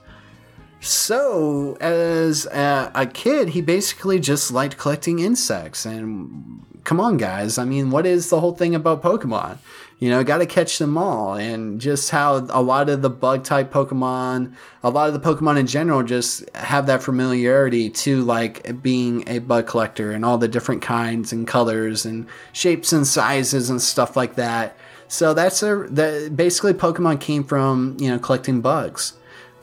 So, 0.79 1.77
as 1.79 2.45
a, 2.47 2.91
a, 2.95 3.05
kid, 3.05 3.49
he 3.49 3.61
basically 3.61 4.19
just 4.19 4.51
liked 4.51 4.77
collecting 4.77 5.19
insects. 5.19 5.85
And 5.85 6.65
come 6.83 6.99
on, 6.99 7.17
guys, 7.17 7.57
I 7.57 7.65
mean, 7.65 7.91
what 7.91 8.07
is 8.07 8.29
the 8.29 8.39
whole 8.39 8.55
thing 8.55 8.73
about 8.73 9.03
Pokemon? 9.03 9.57
You 10.01 10.09
know, 10.09 10.23
got 10.23 10.39
to 10.39 10.47
catch 10.47 10.79
them 10.79 10.97
all. 10.97 11.35
And 11.35 11.79
just 11.79 12.09
how 12.09 12.47
a 12.49 12.61
lot 12.61 12.89
of 12.89 13.03
the 13.03 13.09
bug 13.09 13.43
type 13.43 13.71
Pokemon, 13.71 14.55
a 14.81 14.89
lot 14.89 15.07
of 15.07 15.13
the 15.13 15.19
Pokemon 15.19 15.59
in 15.59 15.67
general, 15.67 16.01
just 16.01 16.49
have 16.55 16.87
that 16.87 17.03
familiarity 17.03 17.91
to 17.91 18.23
like 18.23 18.81
being 18.81 19.23
a 19.29 19.37
bug 19.37 19.67
collector 19.67 20.11
and 20.11 20.25
all 20.25 20.39
the 20.39 20.47
different 20.47 20.81
kinds 20.81 21.31
and 21.31 21.47
colors 21.47 22.03
and 22.03 22.25
shapes 22.51 22.91
and 22.91 23.05
sizes 23.05 23.69
and 23.69 23.79
stuff 23.79 24.17
like 24.17 24.35
that. 24.35 24.75
So 25.07 25.35
that's 25.35 25.61
a 25.61 25.85
that 25.91 26.35
basically 26.35 26.73
Pokemon 26.73 27.21
came 27.21 27.43
from 27.43 27.95
you 27.99 28.09
know 28.09 28.17
collecting 28.17 28.59
bugs. 28.61 29.13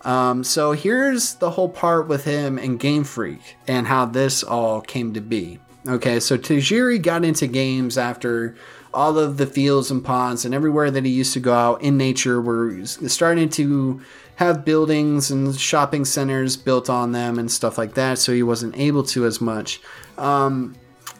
Um, 0.04 0.44
so 0.44 0.70
here's 0.70 1.34
the 1.34 1.50
whole 1.50 1.68
part 1.68 2.06
with 2.06 2.24
him 2.24 2.58
and 2.58 2.78
Game 2.78 3.02
Freak 3.02 3.56
and 3.66 3.88
how 3.88 4.06
this 4.06 4.44
all 4.44 4.80
came 4.80 5.14
to 5.14 5.20
be. 5.20 5.58
Okay, 5.88 6.20
so 6.20 6.36
Tajiri 6.36 7.00
got 7.00 7.24
into 7.24 7.46
games 7.46 7.96
after 7.96 8.54
all 8.92 9.18
of 9.18 9.36
the 9.36 9.46
fields 9.46 9.90
and 9.90 10.04
ponds 10.04 10.44
and 10.44 10.54
everywhere 10.54 10.90
that 10.90 11.04
he 11.04 11.10
used 11.10 11.32
to 11.34 11.40
go 11.40 11.54
out 11.54 11.82
in 11.82 11.96
nature 11.96 12.40
were 12.40 12.84
starting 12.84 13.48
to 13.50 14.00
have 14.36 14.64
buildings 14.64 15.30
and 15.30 15.58
shopping 15.58 16.04
centers 16.04 16.56
built 16.56 16.88
on 16.88 17.12
them 17.12 17.38
and 17.38 17.50
stuff 17.50 17.76
like 17.76 17.94
that, 17.94 18.18
so 18.18 18.32
he 18.32 18.42
wasn't 18.42 18.76
able 18.78 19.02
to 19.02 19.26
as 19.26 19.40
much. 19.40 19.80
Um, 20.16 20.76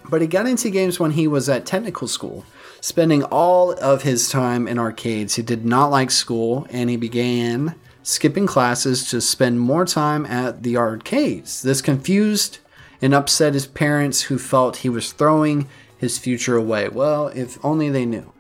but 0.09 0.21
he 0.21 0.27
got 0.27 0.47
into 0.47 0.71
games 0.71 0.99
when 0.99 1.11
he 1.11 1.27
was 1.27 1.49
at 1.49 1.67
technical 1.67 2.09
school, 2.09 2.45
spending 2.81 3.25
all 3.25 3.73
of 3.73 4.03
his 4.03 4.31
time 4.31 4.69
in 4.69 4.79
arcades. 4.79 5.35
He 5.35 5.43
did 5.43 5.65
not 5.67 5.91
like 5.91 6.11
school 6.11 6.67
and 6.71 6.89
he 6.89 6.97
began 6.97 7.75
skipping 8.03 8.47
classes 8.47 9.11
to 9.11 9.21
spend 9.21 9.61
more 9.61 9.85
time 9.85 10.25
at 10.25 10.63
the 10.63 10.77
arcades. 10.77 11.63
This 11.63 11.83
confused 11.83 12.59
and 13.03 13.15
upset 13.15 13.55
his 13.55 13.67
parents, 13.67 14.23
who 14.23 14.39
felt 14.39 14.79
he 14.79 14.89
was 14.89 15.13
throwing 15.13 15.69
his 15.99 16.19
future 16.19 16.57
away. 16.57 16.89
Well, 16.89 17.29
if 17.29 17.63
only 17.65 17.91
they 17.91 18.07
knew. 18.07 18.33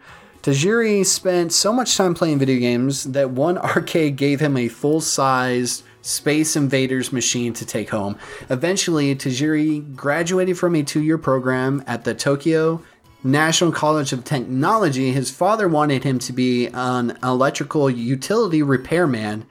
Tajiri 0.42 1.04
spent 1.04 1.52
so 1.52 1.72
much 1.72 1.96
time 1.96 2.14
playing 2.14 2.38
video 2.38 2.58
games 2.58 3.04
that 3.04 3.30
one 3.30 3.58
arcade 3.58 4.16
gave 4.16 4.40
him 4.40 4.56
a 4.56 4.68
full 4.68 5.00
sized 5.00 5.82
Space 6.00 6.56
Invaders 6.56 7.12
machine 7.12 7.52
to 7.54 7.66
take 7.66 7.90
home. 7.90 8.16
Eventually, 8.48 9.14
Tajiri 9.14 9.94
graduated 9.94 10.56
from 10.56 10.74
a 10.74 10.82
two 10.82 11.02
year 11.02 11.18
program 11.18 11.82
at 11.86 12.04
the 12.04 12.14
Tokyo 12.14 12.82
National 13.22 13.72
College 13.72 14.12
of 14.12 14.24
Technology. 14.24 15.12
His 15.12 15.30
father 15.30 15.68
wanted 15.68 16.04
him 16.04 16.18
to 16.20 16.32
be 16.32 16.68
an 16.68 17.18
electrical 17.22 17.90
utility 17.90 18.62
repairman, 18.62 19.44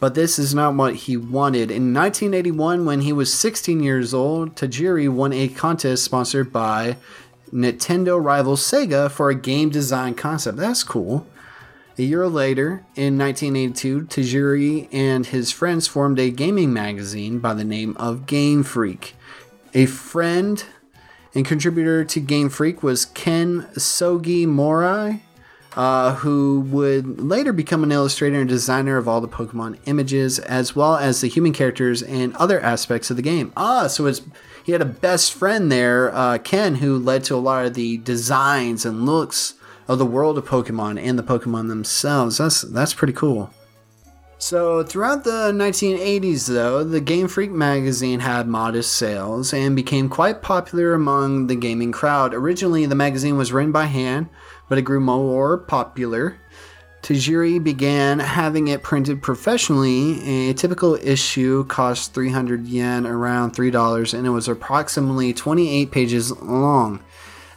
but 0.00 0.14
this 0.14 0.38
is 0.38 0.54
not 0.54 0.74
what 0.74 0.96
he 0.96 1.16
wanted. 1.16 1.70
In 1.70 1.94
1981, 1.94 2.84
when 2.84 3.00
he 3.02 3.12
was 3.12 3.32
16 3.32 3.80
years 3.80 4.12
old, 4.12 4.56
Tajiri 4.56 5.08
won 5.08 5.32
a 5.32 5.48
contest 5.48 6.04
sponsored 6.04 6.52
by 6.52 6.96
Nintendo 7.56 8.22
rival 8.22 8.56
Sega 8.56 9.10
for 9.10 9.30
a 9.30 9.34
game 9.34 9.70
design 9.70 10.14
concept. 10.14 10.58
That's 10.58 10.84
cool. 10.84 11.26
A 11.98 12.02
year 12.02 12.28
later, 12.28 12.84
in 12.94 13.16
1982, 13.16 14.02
Tajiri 14.02 14.88
and 14.92 15.24
his 15.24 15.50
friends 15.50 15.86
formed 15.86 16.18
a 16.18 16.30
gaming 16.30 16.74
magazine 16.74 17.38
by 17.38 17.54
the 17.54 17.64
name 17.64 17.96
of 17.96 18.26
Game 18.26 18.62
Freak. 18.62 19.16
A 19.72 19.86
friend 19.86 20.62
And 21.34 21.44
contributor 21.44 22.04
to 22.04 22.20
Game 22.20 22.48
Freak 22.48 22.82
was 22.82 23.04
Ken 23.04 23.66
Sugimori, 23.74 25.20
uh, 25.74 26.14
who 26.16 26.60
would 26.60 27.20
later 27.20 27.52
become 27.52 27.82
an 27.82 27.92
illustrator 27.92 28.40
and 28.40 28.48
designer 28.48 28.96
of 28.96 29.06
all 29.06 29.20
the 29.20 29.28
Pokemon 29.28 29.78
images, 29.84 30.38
as 30.38 30.74
well 30.74 30.96
as 30.96 31.20
the 31.20 31.28
human 31.28 31.52
characters 31.52 32.02
and 32.02 32.34
other 32.36 32.58
aspects 32.60 33.10
of 33.10 33.16
the 33.16 33.22
game. 33.22 33.52
Ah, 33.56 33.86
so 33.86 34.06
it's 34.06 34.22
he 34.66 34.72
had 34.72 34.82
a 34.82 34.84
best 34.84 35.32
friend 35.32 35.70
there, 35.70 36.12
uh, 36.12 36.38
Ken, 36.38 36.74
who 36.74 36.98
led 36.98 37.22
to 37.24 37.36
a 37.36 37.38
lot 37.38 37.64
of 37.64 37.74
the 37.74 37.98
designs 37.98 38.84
and 38.84 39.06
looks 39.06 39.54
of 39.86 40.00
the 40.00 40.04
world 40.04 40.36
of 40.36 40.44
Pokemon 40.44 41.00
and 41.00 41.16
the 41.16 41.22
Pokemon 41.22 41.68
themselves. 41.68 42.38
That's 42.38 42.62
that's 42.62 42.92
pretty 42.92 43.12
cool. 43.12 43.52
So, 44.38 44.82
throughout 44.82 45.22
the 45.22 45.52
1980s, 45.52 46.48
though, 46.48 46.82
the 46.82 47.00
Game 47.00 47.28
Freak 47.28 47.52
magazine 47.52 48.18
had 48.18 48.48
modest 48.48 48.94
sales 48.94 49.54
and 49.54 49.76
became 49.76 50.08
quite 50.08 50.42
popular 50.42 50.94
among 50.94 51.46
the 51.46 51.54
gaming 51.54 51.92
crowd. 51.92 52.34
Originally, 52.34 52.86
the 52.86 52.96
magazine 52.96 53.36
was 53.36 53.52
written 53.52 53.70
by 53.70 53.84
hand, 53.84 54.28
but 54.68 54.78
it 54.78 54.82
grew 54.82 55.00
more 55.00 55.58
popular. 55.58 56.38
Tajiri 57.06 57.62
began 57.62 58.18
having 58.18 58.66
it 58.66 58.82
printed 58.82 59.22
professionally. 59.22 60.48
A 60.48 60.54
typical 60.54 60.96
issue 60.96 61.64
cost 61.66 62.12
300 62.14 62.66
yen, 62.66 63.06
around 63.06 63.54
$3, 63.54 64.12
and 64.12 64.26
it 64.26 64.30
was 64.30 64.48
approximately 64.48 65.32
28 65.32 65.92
pages 65.92 66.32
long. 66.42 66.98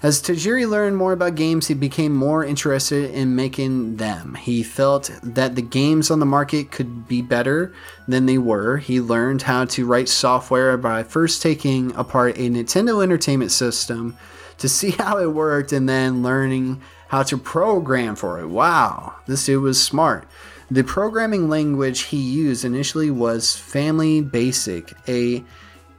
As 0.03 0.21
Tajiri 0.21 0.69
learned 0.69 0.97
more 0.97 1.13
about 1.13 1.33
games, 1.33 1.65
he 1.65 1.73
became 1.73 2.15
more 2.15 2.45
interested 2.45 3.09
in 3.09 3.35
making 3.35 3.95
them. 3.95 4.35
He 4.35 4.61
felt 4.61 5.09
that 5.23 5.55
the 5.55 5.63
games 5.63 6.11
on 6.11 6.19
the 6.19 6.27
market 6.27 6.69
could 6.69 7.07
be 7.07 7.23
better 7.23 7.73
than 8.07 8.27
they 8.27 8.37
were. 8.37 8.77
He 8.77 9.01
learned 9.01 9.41
how 9.41 9.65
to 9.65 9.83
write 9.83 10.09
software 10.09 10.77
by 10.77 11.01
first 11.01 11.41
taking 11.41 11.91
apart 11.95 12.37
a 12.37 12.51
Nintendo 12.51 13.01
Entertainment 13.01 13.49
System 13.49 14.15
to 14.59 14.69
see 14.69 14.91
how 14.99 15.17
it 15.17 15.33
worked 15.33 15.71
and 15.71 15.89
then 15.89 16.21
learning 16.21 16.83
how 17.09 17.23
to 17.23 17.37
program 17.37 18.15
for 18.15 18.39
it. 18.39 18.47
Wow, 18.47 19.15
this 19.25 19.45
dude 19.45 19.61
was 19.61 19.81
smart. 19.81 20.27
The 20.71 20.83
programming 20.83 21.49
language 21.49 22.01
he 22.01 22.17
used 22.17 22.63
initially 22.63 23.09
was 23.09 23.55
Family 23.55 24.21
Basic, 24.21 24.93
a 25.07 25.43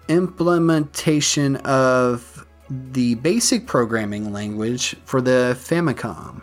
implementation 0.08 1.56
of 1.56 2.46
the 2.70 3.16
basic 3.16 3.66
programming 3.66 4.32
language 4.32 4.94
for 5.04 5.20
the 5.20 5.56
Famicom. 5.58 6.42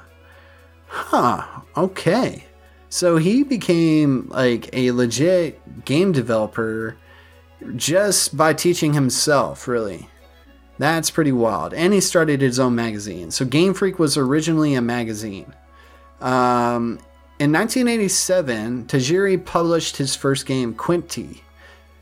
Huh, 0.88 1.46
okay. 1.78 2.46
So 2.90 3.16
he 3.16 3.44
became 3.44 4.28
like 4.28 4.70
a 4.74 4.92
legit 4.92 5.86
game 5.86 6.12
developer 6.12 6.98
just 7.78 8.36
by 8.36 8.54
teaching 8.54 8.94
himself, 8.94 9.66
really. 9.68 10.10
That's 10.78 11.10
pretty 11.10 11.32
wild. 11.32 11.74
And 11.74 11.94
he 11.94 12.02
started 12.02 12.42
his 12.42 12.60
own 12.60 12.76
magazine. 12.76 13.32
So 13.32 13.46
Game 13.46 13.74
Freak 13.74 14.00
was 14.00 14.18
originally 14.18 14.76
a 14.76 14.82
magazine. 14.82 15.54
Um, 16.22 17.00
in 17.40 17.52
1987, 17.52 18.86
Tajiri 18.86 19.44
published 19.44 19.98
his 19.98 20.16
first 20.16 20.46
game, 20.46 20.74
Quinty, 20.74 21.44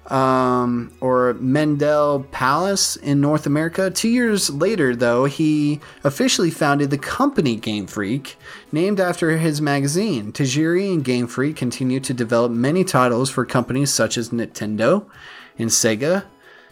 um, 0.08 0.94
or 1.02 1.34
Mendel 1.36 2.26
Palace 2.32 2.96
in 2.96 3.20
North 3.22 3.46
America. 3.46 3.90
Two 3.90 4.08
years 4.08 4.50
later, 4.50 4.96
though, 4.96 5.26
he 5.26 5.80
officially 6.04 6.52
founded 6.52 6.90
the 6.90 6.98
company 6.98 7.56
Game 7.56 7.88
Freak, 7.88 8.38
named 8.72 9.00
after 9.00 9.38
his 9.38 9.62
magazine. 9.62 10.32
Tajiri 10.32 10.94
and 10.94 11.04
Game 11.04 11.28
Freak 11.28 11.56
continued 11.56 12.04
to 12.06 12.14
develop 12.14 12.52
many 12.52 12.84
titles 12.84 13.30
for 13.30 13.46
companies 13.46 13.92
such 13.92 14.18
as 14.18 14.30
Nintendo 14.30 15.06
and 15.58 15.70
Sega, 15.70 16.26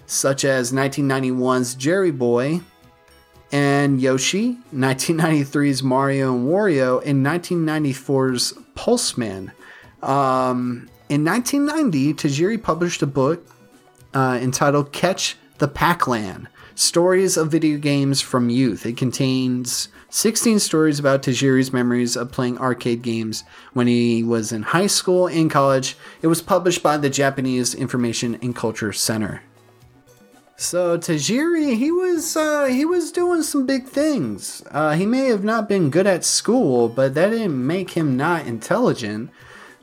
such 0.06 0.46
as 0.46 0.72
1991's 0.72 1.76
Jerry 1.76 2.12
Boy 2.12 2.62
and 3.52 4.02
Yoshi, 4.02 4.58
1993's 4.74 5.84
Mario 5.84 6.36
and 6.36 6.48
Wario, 6.48 7.02
and 7.06 7.26
1994's 7.26 8.54
Pulseman. 8.76 9.52
Um, 10.02 10.89
in 11.10 11.24
1990, 11.24 12.16
Tajiri 12.16 12.62
published 12.62 13.02
a 13.04 13.08
book 13.08 13.46
uh, 14.13 14.39
entitled 14.42 14.92
Catch 14.92 15.38
the 15.60 15.68
Pac-Land 15.68 16.48
Stories 16.76 17.38
of 17.38 17.52
Video 17.52 17.78
Games 17.78 18.22
from 18.22 18.50
Youth. 18.50 18.86
It 18.86 18.98
contains 18.98 19.89
16 20.10 20.60
stories 20.60 21.00
about 21.00 21.22
Tajiri's 21.22 21.72
memories 21.72 22.16
of 22.16 22.32
playing 22.32 22.58
arcade 22.58 23.04
games 23.04 23.44
when 23.74 23.86
he 23.86 24.24
was 24.24 24.52
in 24.52 24.63
high 24.63 24.88
school 24.88 25.28
and 25.28 25.50
college. 25.50 25.96
It 26.22 26.28
was 26.28 26.42
published 26.42 26.82
by 26.82 26.98
the 26.98 27.10
Japanese 27.10 27.76
Information 27.76 28.39
and 28.42 28.56
Culture 28.56 28.92
Center. 28.92 29.44
So 30.56 30.98
Tajiri, 30.98 31.76
he 31.78 31.92
was 31.92 32.38
uh, 32.38 32.66
he 32.66 32.86
was 32.86 33.12
doing 33.12 33.42
some 33.42 33.66
big 33.66 33.88
things. 33.88 34.63
Uh, 34.72 34.94
he 34.94 35.06
may 35.06 35.26
have 35.26 35.44
not 35.44 35.68
been 35.68 35.89
good 35.89 36.08
at 36.08 36.24
school, 36.24 36.89
but 36.89 37.16
that 37.16 37.32
didn't 37.32 37.66
make 37.66 37.92
him 37.92 38.16
not 38.16 38.46
intelligent. 38.46 39.32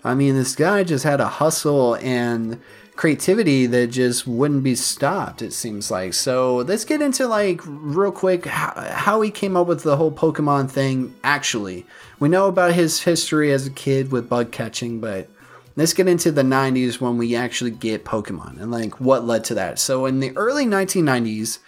I 0.05 0.15
mean, 0.15 0.37
this 0.37 0.55
guy 0.55 0.85
just 0.85 1.05
had 1.05 1.21
a 1.21 1.29
hustle 1.29 1.95
and 1.97 2.61
creativity 2.97 3.67
that 3.67 3.89
just 3.89 4.27
wouldn't 4.27 4.63
be 4.63 4.75
stopped. 4.75 5.43
It 5.43 5.53
seems 5.53 5.91
like. 5.91 6.15
So 6.15 6.59
let's 6.59 6.85
get 6.85 7.03
into 7.03 7.27
like 7.27 7.61
real 7.65 8.13
quick 8.13 8.47
how, 8.47 8.73
how 8.93 9.21
he 9.23 9.31
came 9.31 9.57
up 9.57 9.67
with 9.67 9.83
the 9.83 9.97
whole 9.97 10.13
Pokemon 10.13 10.71
thing. 10.71 11.15
Actually, 11.25 11.85
we 12.21 12.29
know 12.29 12.47
about 12.47 12.75
his 12.75 13.03
history 13.03 13.53
as 13.53 13.67
a 13.67 13.71
kid 13.71 14.13
with 14.13 14.29
bug 14.29 14.53
catching, 14.53 15.01
but 15.01 15.29
let's 15.77 15.93
get 15.93 16.09
into 16.09 16.33
the 16.33 16.43
90s 16.43 17.01
when 17.01 17.17
we 17.17 17.35
actually 17.35 17.71
get 17.71 18.05
Pokemon 18.05 18.61
and 18.61 18.71
like 18.71 19.01
what 19.01 19.25
led 19.25 19.45
to 19.45 19.55
that. 19.55 19.79
So 19.79 20.07
in 20.07 20.21
the 20.21 20.37
early 20.37 20.67
1990s, 20.67 21.59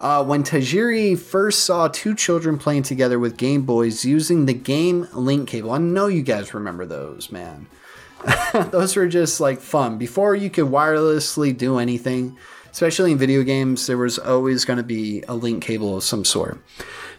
uh, 0.00 0.24
when 0.24 0.44
Tajiri 0.44 1.18
first 1.18 1.64
saw 1.64 1.88
two 1.88 2.14
children 2.14 2.56
playing 2.56 2.84
together 2.84 3.18
with 3.18 3.36
Game 3.36 3.62
Boys 3.62 4.04
using 4.04 4.46
the 4.46 4.54
Game 4.54 5.08
Link 5.12 5.48
cable, 5.48 5.72
I 5.72 5.78
know 5.78 6.06
you 6.06 6.22
guys 6.22 6.54
remember 6.54 6.86
those, 6.86 7.32
man. 7.32 7.66
those 8.70 8.94
were 8.96 9.08
just 9.08 9.40
like 9.40 9.60
fun. 9.60 9.98
Before 9.98 10.34
you 10.34 10.50
could 10.50 10.66
wirelessly 10.66 11.56
do 11.56 11.78
anything, 11.78 12.36
especially 12.70 13.12
in 13.12 13.18
video 13.18 13.42
games, 13.42 13.86
there 13.86 13.98
was 13.98 14.18
always 14.18 14.64
going 14.64 14.76
to 14.76 14.82
be 14.84 15.22
a 15.26 15.34
link 15.34 15.64
cable 15.64 15.96
of 15.96 16.04
some 16.04 16.24
sort. 16.24 16.62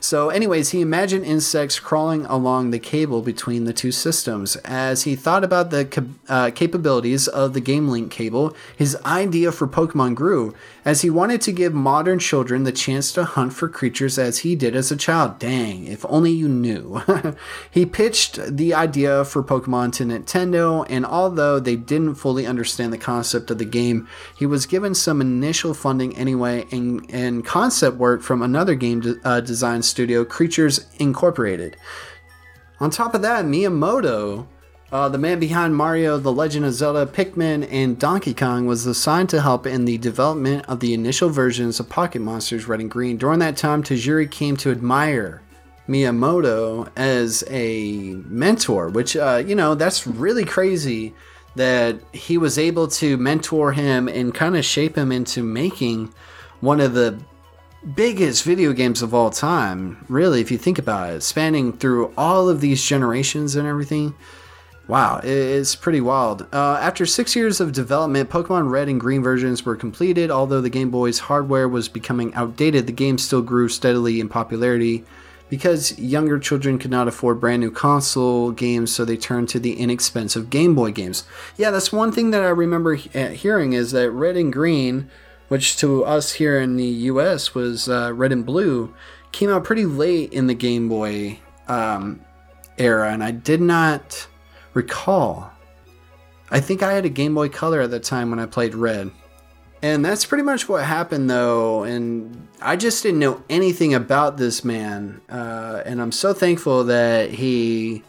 So, 0.02 0.30
anyways, 0.30 0.70
he 0.70 0.80
imagined 0.80 1.26
insects 1.26 1.80
crawling 1.80 2.26
along 2.26 2.72
the 2.72 2.80
cable 2.80 3.22
between 3.22 3.66
the 3.66 3.74
two 3.74 3.92
systems. 3.92 4.56
As 4.58 5.04
he 5.04 5.16
thought 5.16 5.44
about 5.44 5.72
the 5.72 6.08
uh, 6.30 6.52
capabilities 6.52 7.28
of 7.28 7.54
the 7.54 7.60
Game 7.60 7.90
Link 7.90 8.10
cable, 8.10 8.56
his 8.78 8.96
idea 9.06 9.52
for 9.52 9.68
Pokemon 9.68 10.16
grew, 10.16 10.54
as 10.86 11.02
he 11.02 11.10
wanted 11.10 11.42
to 11.42 11.52
give 11.52 11.74
modern 11.74 12.18
children 12.18 12.64
the 12.64 12.72
chance 12.72 13.12
to 13.12 13.26
hunt 13.26 13.52
for 13.52 13.68
creatures 13.68 14.18
as 14.18 14.40
he 14.40 14.56
did 14.56 14.74
as 14.74 14.90
a 14.90 14.96
child. 14.96 15.38
Dang, 15.38 15.86
if 15.86 16.06
only 16.08 16.32
you 16.32 16.48
knew. 16.48 17.02
he 17.72 17.86
pitched 17.86 18.40
the 18.46 18.74
idea 18.74 19.26
for 19.26 19.44
Pokemon 19.44 19.92
to 19.94 20.06
Nintendo, 20.06 20.86
and 20.90 21.06
although 21.06 21.60
they 21.60 21.76
didn't 21.76 22.16
fully 22.16 22.48
understand 22.48 22.94
the 22.94 22.98
concept 22.98 23.52
of 23.52 23.58
the 23.58 23.66
game, 23.66 24.08
he 24.38 24.46
was 24.46 24.66
given 24.66 24.96
some 24.96 25.20
initial 25.20 25.74
funding 25.74 26.16
anyway 26.16 26.66
and, 26.72 27.06
and 27.10 27.46
concept 27.46 27.98
work 27.98 28.22
from 28.22 28.42
another 28.42 28.76
game 28.76 29.02
de- 29.02 29.20
uh, 29.26 29.42
design 29.42 29.84
studio, 29.89 30.23
Creatures 30.23 30.88
Incorporated. 30.97 31.75
On 32.80 32.89
top 32.89 33.13
of 33.13 33.21
that, 33.23 33.45
Miyamoto, 33.45 34.47
uh, 34.91 35.10
the 35.10 35.17
man 35.17 35.39
behind 35.39 35.75
Mario, 35.75 36.17
The 36.17 36.32
Legend 36.32 36.65
of 36.65 36.73
Zelda, 36.73 37.06
Pikmin, 37.06 37.67
and 37.71 37.99
Donkey 37.99 38.34
Kong, 38.34 38.65
was 38.65 38.86
assigned 38.86 39.30
to 39.30 39.41
help 39.41 39.67
in 39.67 39.86
the 39.86 39.97
development 39.97 40.65
of 40.67 40.80
the 40.80 40.93
initial 40.93 41.30
versions 41.30 41.80
of 41.80 41.89
Pocket 41.89 42.21
Monsters 42.21 42.67
Red 42.67 42.80
and 42.80 42.89
Green. 42.89 43.17
During 43.17 43.39
that 43.39 43.58
time, 43.58 43.84
Tajiri 43.84 44.32
came 44.32 44.58
to 44.58 44.71
admire 44.71 45.41
Miyamoto 45.88 46.89
as 46.95 47.43
a 47.49 48.13
mentor, 48.25 48.89
which, 48.89 49.15
uh, 49.15 49.43
you 49.45 49.56
know, 49.56 49.75
that's 49.75 50.08
really 50.08 50.45
crazy 50.45 51.13
that 51.56 51.99
he 52.13 52.38
was 52.38 52.58
able 52.58 52.88
to 52.88 53.17
mentor 53.17 53.73
him 53.73 54.08
and 54.08 54.34
kind 54.34 54.56
of 54.56 54.63
shape 54.63 54.95
him 54.95 55.12
into 55.12 55.43
making 55.43 56.13
one 56.62 56.80
of 56.80 56.93
the 56.93 57.19
biggest 57.96 58.44
video 58.44 58.74
games 58.74 59.02
of 59.02 59.13
all 59.13 59.30
time, 59.30 60.06
really, 60.10 60.42
if 60.42 60.52
you 60.52 60.58
think 60.58 60.78
about 60.80 61.12
it, 61.12 61.22
spanning 61.22 61.74
through 61.74 62.13
all 62.18 62.50
of 62.50 62.62
these 62.62 62.84
generations 62.84 63.56
and 63.56 63.68
everything. 63.68 64.15
Wow, 64.88 65.22
it's 65.24 65.76
pretty 65.76 66.02
wild. 66.02 66.48
Uh, 66.52 66.80
after 66.82 67.06
six 67.06 67.36
years 67.36 67.62
of 67.62 67.74
development, 67.74 68.32
Pokemon 68.32 68.72
Red 68.72 68.89
and 68.89 69.00
Green 69.00 69.22
versions 69.22 69.63
were 69.63 69.76
completed. 69.76 70.32
Although 70.32 70.62
the 70.62 70.70
Game 70.70 70.89
Boy's 70.89 71.20
hardware 71.20 71.70
was 71.70 71.88
becoming 71.88 72.34
outdated, 72.34 72.88
the 72.88 72.92
game 72.92 73.20
still 73.20 73.44
grew 73.44 73.70
steadily 73.70 74.20
in 74.20 74.30
popularity 74.30 75.06
because 75.48 75.98
younger 76.00 76.39
children 76.39 76.80
could 76.80 76.89
not 76.89 77.08
afford 77.08 77.39
brand 77.39 77.62
new 77.62 77.70
console 77.70 78.52
games, 78.52 78.92
so 78.92 79.06
they 79.06 79.18
turned 79.18 79.50
to 79.50 79.60
the 79.60 79.74
inexpensive 79.74 80.50
Game 80.50 80.74
Boy 80.74 80.92
games. 80.92 81.24
Yeah, 81.56 81.70
that's 81.70 81.92
one 81.92 82.12
thing 82.12 82.32
that 82.32 82.42
I 82.42 82.50
remember 82.50 82.96
hearing 82.96 83.74
is 83.74 83.92
that 83.92 84.10
Red 84.10 84.38
and 84.38 84.52
Green 84.52 85.10
which 85.50 85.78
to 85.78 86.06
us 86.06 86.34
here 86.34 86.60
in 86.60 86.78
the 86.78 86.86
US 86.86 87.54
was 87.54 87.90
uh, 87.90 88.14
Red 88.14 88.32
and 88.32 88.46
Blue, 88.46 88.94
came 89.32 89.50
out 89.50 89.64
pretty 89.64 89.86
late 89.86 90.32
in 90.32 90.48
the 90.48 90.54
Game 90.54 90.88
Boy 90.88 91.40
um, 91.68 92.22
era, 92.78 93.12
and 93.12 93.24
I 93.24 93.32
did 93.32 93.62
not 93.62 94.28
recall. 94.74 95.52
I 96.50 96.60
think 96.60 96.82
I 96.82 96.94
had 96.94 97.06
a 97.06 97.10
Game 97.10 97.36
Boy 97.36 97.50
Color 97.50 97.82
at 97.82 97.92
the 97.92 98.00
time 98.00 98.30
when 98.30 98.40
I 98.40 98.46
played 98.46 98.74
Red. 98.74 99.12
And 99.82 100.04
that's 100.04 100.26
pretty 100.26 100.44
much 100.44 100.68
what 100.68 100.84
happened, 100.84 101.30
though. 101.30 101.84
And 101.84 102.48
I 102.62 102.76
just 102.76 103.02
didn't 103.02 103.20
know 103.20 103.42
anything 103.50 103.94
about 103.94 104.38
this 104.38 104.66
man. 104.66 105.22
Uh, 105.30 105.84
and 105.86 106.02
I'm 106.02 106.12
so 106.12 106.34
thankful 106.34 106.84
that 106.86 107.32
he 107.32 108.04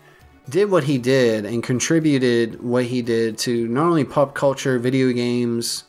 did 0.49 0.71
what 0.71 0.85
he 0.85 0.99
did 0.99 1.45
and 1.45 1.63
contributed 1.63 2.61
what 2.61 2.87
he 2.87 3.03
did 3.03 3.39
to 3.39 3.69
not 3.69 3.85
only 3.85 4.05
pop 4.05 4.35
culture, 4.35 4.79
video 4.81 5.13
games, 5.13 5.85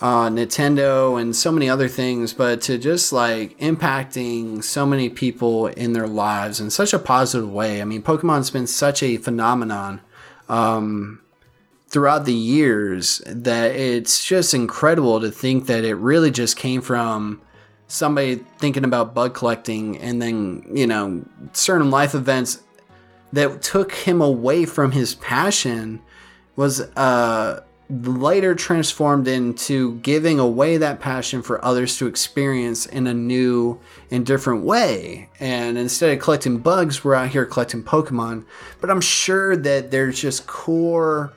uh, 0.00 0.28
Nintendo, 0.28 1.20
and 1.20 1.34
so 1.34 1.50
many 1.50 1.68
other 1.68 1.88
things, 1.88 2.32
but 2.32 2.60
to 2.62 2.78
just 2.78 3.12
like 3.12 3.58
impacting 3.58 4.62
so 4.62 4.84
many 4.84 5.08
people 5.08 5.66
in 5.68 5.92
their 5.92 6.06
lives 6.06 6.60
in 6.60 6.70
such 6.70 6.92
a 6.92 6.98
positive 6.98 7.50
way. 7.50 7.80
I 7.80 7.84
mean, 7.84 8.02
Pokemon's 8.02 8.50
been 8.50 8.66
such 8.66 9.02
a 9.02 9.16
phenomenon. 9.16 10.00
Um, 10.48 11.20
throughout 11.88 12.24
the 12.24 12.34
years 12.34 13.22
that 13.26 13.74
it's 13.74 14.24
just 14.24 14.54
incredible 14.54 15.20
to 15.20 15.30
think 15.30 15.66
that 15.66 15.84
it 15.84 15.94
really 15.94 16.30
just 16.30 16.56
came 16.56 16.80
from 16.80 17.40
somebody 17.88 18.36
thinking 18.58 18.84
about 18.84 19.14
bug 19.14 19.34
collecting 19.34 19.96
and 19.98 20.20
then, 20.20 20.62
you 20.72 20.86
know, 20.86 21.24
certain 21.52 21.90
life 21.90 22.14
events 22.14 22.62
that 23.32 23.62
took 23.62 23.92
him 23.92 24.20
away 24.20 24.64
from 24.64 24.92
his 24.92 25.14
passion 25.14 26.00
was 26.56 26.80
uh 26.96 27.60
later 27.88 28.54
transformed 28.54 29.28
into 29.28 29.96
giving 29.96 30.40
away 30.40 30.76
that 30.76 31.00
passion 31.00 31.42
for 31.42 31.64
others 31.64 31.96
to 31.98 32.06
experience 32.06 32.86
in 32.86 33.06
a 33.06 33.14
new 33.14 33.80
and 34.10 34.26
different 34.26 34.64
way. 34.64 35.28
And 35.38 35.78
instead 35.78 36.12
of 36.12 36.22
collecting 36.22 36.58
bugs, 36.58 37.04
we're 37.04 37.14
out 37.14 37.28
here 37.28 37.46
collecting 37.46 37.84
Pokemon. 37.84 38.44
But 38.80 38.90
I'm 38.90 39.00
sure 39.00 39.56
that 39.56 39.90
there's 39.90 40.20
just 40.20 40.46
core 40.46 41.32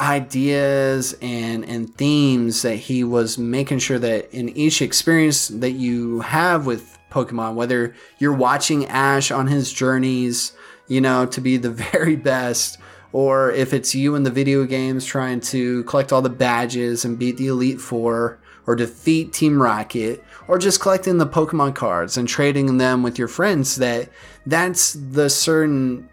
ideas 0.00 1.16
and 1.22 1.64
and 1.66 1.94
themes 1.94 2.62
that 2.62 2.76
he 2.76 3.04
was 3.04 3.38
making 3.38 3.78
sure 3.78 3.98
that 3.98 4.28
in 4.34 4.48
each 4.50 4.82
experience 4.82 5.48
that 5.48 5.72
you 5.72 6.20
have 6.20 6.66
with 6.66 6.98
Pokemon, 7.10 7.54
whether 7.54 7.94
you're 8.18 8.32
watching 8.32 8.86
Ash 8.86 9.30
on 9.30 9.46
his 9.46 9.72
journeys, 9.72 10.52
you 10.88 11.00
know, 11.00 11.26
to 11.26 11.40
be 11.40 11.56
the 11.58 11.70
very 11.92 12.16
best, 12.16 12.78
or 13.14 13.52
if 13.52 13.72
it's 13.72 13.94
you 13.94 14.16
in 14.16 14.24
the 14.24 14.30
video 14.30 14.64
games 14.64 15.06
trying 15.06 15.38
to 15.38 15.84
collect 15.84 16.12
all 16.12 16.20
the 16.20 16.28
badges 16.28 17.04
and 17.04 17.16
beat 17.16 17.36
the 17.36 17.46
Elite 17.46 17.80
Four, 17.80 18.40
or 18.66 18.74
defeat 18.74 19.32
Team 19.32 19.62
Rocket, 19.62 20.24
or 20.48 20.58
just 20.58 20.80
collecting 20.80 21.18
the 21.18 21.26
Pokemon 21.26 21.76
cards 21.76 22.16
and 22.16 22.26
trading 22.26 22.76
them 22.76 23.04
with 23.04 23.16
your 23.16 23.28
friends, 23.28 23.76
that 23.76 24.08
that's 24.46 24.94
the 24.94 25.30
certain 25.30 26.08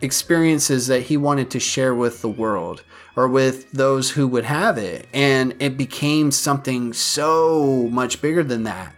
experiences 0.00 0.86
that 0.86 1.00
he 1.00 1.16
wanted 1.16 1.50
to 1.50 1.58
share 1.58 1.92
with 1.92 2.22
the 2.22 2.28
world 2.28 2.84
or 3.16 3.26
with 3.26 3.68
those 3.72 4.10
who 4.10 4.28
would 4.28 4.44
have 4.44 4.78
it. 4.78 5.08
And 5.12 5.56
it 5.58 5.76
became 5.76 6.30
something 6.30 6.92
so 6.92 7.88
much 7.90 8.22
bigger 8.22 8.44
than 8.44 8.62
that. 8.62 8.94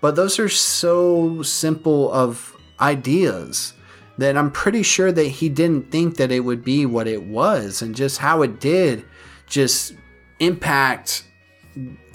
But 0.00 0.16
those 0.16 0.40
are 0.40 0.48
so 0.48 1.42
simple 1.42 2.10
of 2.10 2.56
ideas 2.80 3.74
that 4.20 4.36
I'm 4.36 4.50
pretty 4.50 4.82
sure 4.82 5.10
that 5.10 5.24
he 5.24 5.48
didn't 5.48 5.90
think 5.90 6.16
that 6.16 6.30
it 6.30 6.40
would 6.40 6.62
be 6.62 6.86
what 6.86 7.06
it 7.06 7.22
was 7.22 7.82
and 7.82 7.94
just 7.94 8.18
how 8.18 8.42
it 8.42 8.60
did 8.60 9.04
just 9.46 9.94
impact 10.38 11.24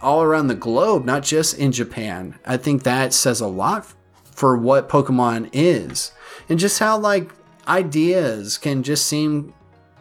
all 0.02 0.22
around 0.22 0.48
the 0.48 0.56
globe, 0.56 1.04
not 1.04 1.24
just 1.24 1.58
in 1.58 1.72
Japan. 1.72 2.38
I 2.46 2.58
think 2.58 2.84
that 2.84 3.14
says 3.14 3.42
a 3.42 3.48
lot 3.48 3.92
for 4.24 4.56
what 4.56 4.88
Pokemon 4.88 5.50
is 5.52 6.12
and 6.48 6.60
just 6.60 6.80
how 6.80 6.98
like 6.98 7.32
ideas 7.68 8.58
can 8.58 8.84
just 8.84 9.08
seem 9.08 9.54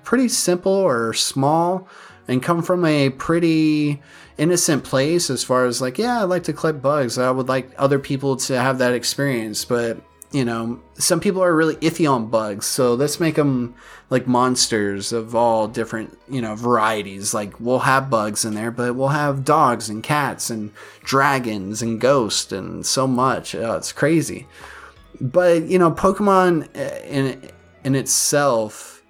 pretty 0.03 0.29
simple 0.29 0.73
or 0.73 1.15
small 1.15 1.89
and 2.29 2.43
come 2.43 2.63
from 2.63 2.85
a 2.85 3.11
pretty 3.11 4.03
innocent 4.37 4.85
place 4.85 5.31
as 5.31 5.45
far 5.45 5.65
as 5.65 5.81
like 5.81 5.97
yeah 5.97 6.21
i 6.21 6.25
like 6.25 6.43
to 6.43 6.53
collect 6.53 6.83
bugs 6.83 7.17
i 7.17 7.31
would 7.31 7.49
like 7.49 7.71
other 7.79 7.99
people 7.99 8.37
to 8.37 8.61
have 8.61 8.79
that 8.79 8.93
experience 8.93 9.65
but 9.65 9.97
you 10.35 10.45
know 10.45 10.83
some 10.95 11.21
people 11.21 11.43
are 11.43 11.55
really 11.55 11.77
iffy 11.77 12.11
on 12.11 12.27
bugs 12.27 12.67
so 12.67 12.95
let's 12.95 13.21
make 13.21 13.37
them 13.37 13.75
like 14.11 14.27
monsters 14.27 15.13
of 15.13 15.35
all 15.35 15.67
different 15.67 16.17
you 16.29 16.41
know 16.41 16.55
varieties. 16.55 17.35
Like 17.35 17.59
we'll 17.59 17.81
have 17.81 18.11
bugs 18.11 18.45
in 18.45 18.55
there 18.55 18.71
but 18.71 18.95
we'll 18.95 19.09
have 19.09 19.45
dogs 19.45 19.89
and 19.89 20.03
cats 20.03 20.51
and 20.51 20.73
dragons 21.03 21.83
and 21.83 22.01
ghosts 22.01 22.53
and 22.53 22.85
so 22.85 23.07
much. 23.07 23.55
Oh, 23.55 23.75
it's 23.77 23.93
crazy. 23.93 24.47
But 25.21 25.65
you 25.65 25.79
know 25.79 25.91
pokemon 25.91 26.69
uh, 26.77 27.05
in 27.07 27.51
in 27.85 27.95
itself 27.95 29.03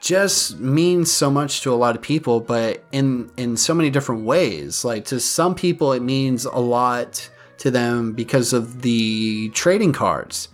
just 0.00 0.60
means 0.60 1.10
so 1.10 1.30
much 1.30 1.62
to 1.62 1.72
a 1.72 1.74
lot 1.74 1.96
of 1.96 2.02
people 2.02 2.38
but 2.38 2.84
in 2.92 3.30
in 3.36 3.56
so 3.56 3.74
many 3.74 3.90
different 3.90 4.24
ways. 4.24 4.84
Like 4.84 5.06
to 5.06 5.18
some 5.18 5.54
people 5.54 5.92
it 5.92 6.02
means 6.02 6.44
a 6.44 6.58
lot 6.58 7.28
to 7.58 7.70
them 7.70 8.12
because 8.12 8.52
of 8.52 8.82
the 8.82 9.48
trading 9.48 9.92
cards 9.92 10.48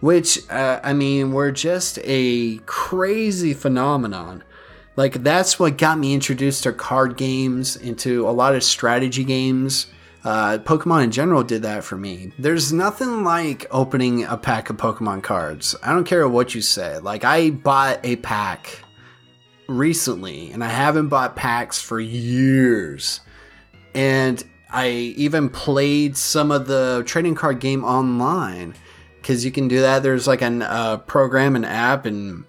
which 0.00 0.48
uh, 0.50 0.80
i 0.82 0.92
mean 0.92 1.32
were 1.32 1.52
just 1.52 1.98
a 2.04 2.58
crazy 2.66 3.54
phenomenon 3.54 4.42
like 4.96 5.22
that's 5.22 5.58
what 5.58 5.78
got 5.78 5.98
me 5.98 6.14
introduced 6.14 6.64
to 6.64 6.72
card 6.72 7.16
games 7.16 7.76
into 7.76 8.28
a 8.28 8.30
lot 8.30 8.54
of 8.54 8.62
strategy 8.62 9.24
games 9.24 9.86
uh, 10.24 10.58
Pokemon 10.58 11.04
in 11.04 11.10
general 11.10 11.42
did 11.42 11.62
that 11.62 11.84
for 11.84 11.96
me. 11.96 12.32
There's 12.38 12.72
nothing 12.72 13.24
like 13.24 13.66
opening 13.70 14.24
a 14.24 14.36
pack 14.36 14.68
of 14.68 14.76
Pokemon 14.76 15.22
cards. 15.22 15.76
I 15.82 15.92
don't 15.92 16.04
care 16.04 16.28
what 16.28 16.54
you 16.54 16.60
say. 16.60 16.98
Like, 16.98 17.24
I 17.24 17.50
bought 17.50 18.00
a 18.04 18.16
pack 18.16 18.80
recently, 19.68 20.50
and 20.50 20.64
I 20.64 20.68
haven't 20.68 21.08
bought 21.08 21.36
packs 21.36 21.80
for 21.80 22.00
years. 22.00 23.20
And 23.94 24.42
I 24.70 24.88
even 24.88 25.48
played 25.48 26.16
some 26.16 26.50
of 26.50 26.66
the 26.66 27.04
trading 27.06 27.34
card 27.34 27.60
game 27.60 27.84
online 27.84 28.74
because 29.28 29.44
you 29.44 29.52
can 29.52 29.68
do 29.68 29.82
that. 29.82 30.02
There's 30.02 30.26
like 30.26 30.40
a 30.40 30.46
uh, 30.46 30.96
program, 30.96 31.54
an 31.54 31.66
app, 31.66 32.06
and 32.06 32.44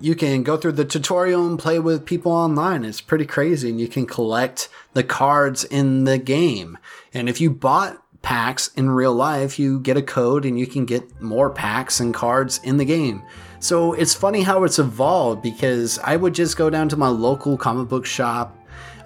you 0.00 0.14
can 0.14 0.44
go 0.44 0.56
through 0.56 0.72
the 0.72 0.84
tutorial 0.84 1.44
and 1.44 1.58
play 1.58 1.80
with 1.80 2.06
people 2.06 2.30
online. 2.30 2.84
It's 2.84 3.00
pretty 3.00 3.26
crazy, 3.26 3.68
and 3.68 3.80
you 3.80 3.88
can 3.88 4.06
collect 4.06 4.68
the 4.92 5.02
cards 5.02 5.64
in 5.64 6.04
the 6.04 6.16
game. 6.16 6.78
And 7.12 7.28
if 7.28 7.40
you 7.40 7.50
bought 7.50 8.00
packs 8.22 8.68
in 8.76 8.90
real 8.90 9.12
life, 9.12 9.58
you 9.58 9.80
get 9.80 9.96
a 9.96 10.02
code 10.02 10.44
and 10.46 10.56
you 10.56 10.68
can 10.68 10.84
get 10.84 11.20
more 11.20 11.50
packs 11.50 11.98
and 11.98 12.14
cards 12.14 12.60
in 12.62 12.76
the 12.76 12.84
game. 12.84 13.20
So 13.58 13.92
it's 13.92 14.14
funny 14.14 14.42
how 14.42 14.62
it's 14.62 14.78
evolved 14.78 15.42
because 15.42 15.98
I 15.98 16.14
would 16.14 16.32
just 16.32 16.56
go 16.56 16.70
down 16.70 16.88
to 16.90 16.96
my 16.96 17.08
local 17.08 17.58
comic 17.58 17.88
book 17.88 18.06
shop 18.06 18.56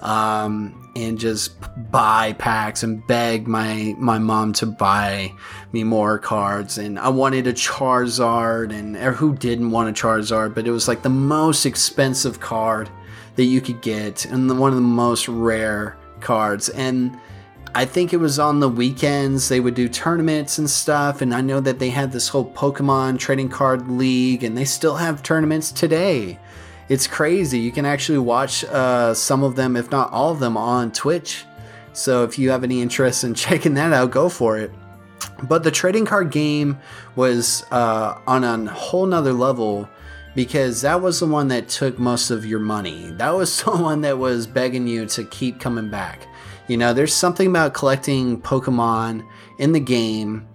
um, 0.00 0.92
and 0.96 1.18
just 1.18 1.52
buy 1.90 2.32
packs 2.34 2.82
and 2.82 3.06
beg 3.06 3.46
my 3.46 3.94
my 3.98 4.18
mom 4.18 4.52
to 4.54 4.66
buy 4.66 5.32
me 5.72 5.84
more 5.84 6.18
cards. 6.18 6.78
And 6.78 6.98
I 6.98 7.08
wanted 7.08 7.46
a 7.46 7.52
Charizard, 7.52 8.72
and 8.72 8.96
who 8.96 9.34
didn't 9.34 9.70
want 9.70 9.88
a 9.88 9.92
Charizard? 9.92 10.54
But 10.54 10.66
it 10.66 10.70
was 10.70 10.88
like 10.88 11.02
the 11.02 11.08
most 11.08 11.66
expensive 11.66 12.40
card 12.40 12.90
that 13.36 13.44
you 13.44 13.60
could 13.60 13.80
get, 13.80 14.24
and 14.26 14.50
the, 14.50 14.54
one 14.54 14.70
of 14.70 14.76
the 14.76 14.82
most 14.82 15.28
rare 15.28 15.96
cards. 16.20 16.68
And 16.70 17.18
I 17.74 17.84
think 17.84 18.12
it 18.12 18.16
was 18.16 18.38
on 18.38 18.60
the 18.60 18.68
weekends 18.68 19.48
they 19.48 19.60
would 19.60 19.74
do 19.74 19.88
tournaments 19.88 20.58
and 20.58 20.68
stuff. 20.68 21.20
And 21.20 21.34
I 21.34 21.40
know 21.40 21.60
that 21.60 21.78
they 21.78 21.90
had 21.90 22.10
this 22.10 22.28
whole 22.28 22.50
Pokemon 22.52 23.18
trading 23.18 23.48
card 23.48 23.88
league, 23.88 24.42
and 24.42 24.56
they 24.56 24.64
still 24.64 24.96
have 24.96 25.22
tournaments 25.22 25.70
today 25.70 26.38
it's 26.88 27.06
crazy. 27.06 27.58
You 27.58 27.70
can 27.70 27.84
actually 27.84 28.18
watch 28.18 28.64
uh, 28.64 29.14
some 29.14 29.42
of 29.42 29.56
them, 29.56 29.76
if 29.76 29.90
not 29.90 30.10
all 30.12 30.32
of 30.32 30.40
them, 30.40 30.56
on 30.56 30.92
Twitch. 30.92 31.44
So 31.92 32.24
if 32.24 32.38
you 32.38 32.50
have 32.50 32.64
any 32.64 32.80
interest 32.80 33.24
in 33.24 33.34
checking 33.46 33.74
that 33.74 33.92
out, 33.92 34.10
go 34.10 34.28
for 34.28 34.58
it. 34.58 34.70
But 35.42 35.62
the 35.62 35.70
trading 35.70 36.06
card 36.06 36.30
game 36.30 36.78
was 37.16 37.64
uh, 37.70 38.18
on 38.26 38.44
a 38.44 38.70
whole 38.70 39.06
nother 39.06 39.32
level 39.32 39.88
because 40.34 40.82
that 40.82 41.00
was 41.02 41.20
the 41.20 41.26
one 41.26 41.48
that 41.48 41.68
took 41.68 41.98
most 41.98 42.30
of 42.30 42.46
your 42.46 42.60
money. 42.60 43.10
That 43.12 43.30
was 43.30 43.62
the 43.64 43.72
one 43.72 44.00
that 44.02 44.18
was 44.18 44.46
begging 44.46 44.86
you 44.86 45.06
to 45.06 45.24
keep 45.24 45.60
coming 45.60 45.90
back. 45.90 46.26
You 46.68 46.76
know, 46.76 46.92
there's 46.92 47.14
something 47.14 47.48
about 47.48 47.74
collecting 47.74 48.40
Pokemon 48.40 49.26
in 49.58 49.72
the 49.72 49.80
game 49.80 50.46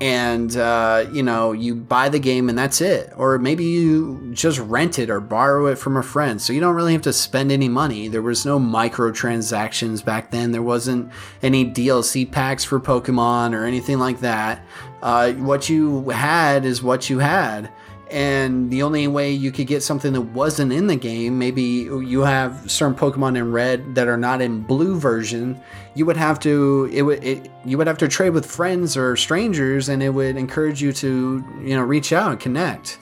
and 0.00 0.56
uh, 0.56 1.06
you 1.12 1.22
know 1.22 1.52
you 1.52 1.74
buy 1.74 2.08
the 2.08 2.18
game 2.18 2.48
and 2.48 2.56
that's 2.56 2.80
it. 2.80 3.12
Or 3.16 3.38
maybe 3.38 3.64
you 3.64 4.30
just 4.32 4.58
rent 4.58 4.98
it 4.98 5.10
or 5.10 5.20
borrow 5.20 5.66
it 5.66 5.76
from 5.76 5.96
a 5.96 6.02
friend. 6.02 6.40
So 6.40 6.52
you 6.52 6.60
don't 6.60 6.74
really 6.74 6.92
have 6.92 7.02
to 7.02 7.12
spend 7.12 7.50
any 7.50 7.68
money. 7.68 8.08
There 8.08 8.22
was 8.22 8.46
no 8.46 8.58
microtransactions 8.58 10.04
back 10.04 10.30
then. 10.30 10.52
There 10.52 10.62
wasn't 10.62 11.10
any 11.42 11.64
dlc 11.64 12.30
packs 12.30 12.64
for 12.64 12.78
pokemon 12.78 13.54
or 13.54 13.64
anything 13.64 13.98
like 13.98 14.20
that. 14.20 14.64
Uh, 15.02 15.32
what 15.32 15.68
you 15.68 16.08
had 16.10 16.64
is 16.64 16.82
what 16.82 17.10
you 17.10 17.18
had 17.18 17.70
and 18.10 18.70
the 18.70 18.82
only 18.82 19.06
way 19.06 19.30
you 19.30 19.52
could 19.52 19.66
get 19.66 19.82
something 19.82 20.12
that 20.12 20.20
wasn't 20.20 20.72
in 20.72 20.86
the 20.86 20.96
game 20.96 21.38
maybe 21.38 21.62
you 21.62 22.20
have 22.20 22.70
certain 22.70 22.94
pokemon 22.94 23.36
in 23.36 23.52
red 23.52 23.94
that 23.94 24.08
are 24.08 24.16
not 24.16 24.40
in 24.40 24.60
blue 24.62 24.98
version 24.98 25.60
you 25.94 26.06
would 26.06 26.16
have 26.16 26.40
to 26.40 26.88
it 26.92 27.02
would 27.02 27.22
it, 27.22 27.50
you 27.64 27.76
would 27.76 27.86
have 27.86 27.98
to 27.98 28.08
trade 28.08 28.30
with 28.30 28.46
friends 28.46 28.96
or 28.96 29.16
strangers 29.16 29.88
and 29.88 30.02
it 30.02 30.10
would 30.10 30.36
encourage 30.36 30.80
you 30.80 30.92
to 30.92 31.44
you 31.60 31.76
know 31.76 31.82
reach 31.82 32.12
out 32.12 32.30
and 32.30 32.40
connect 32.40 32.98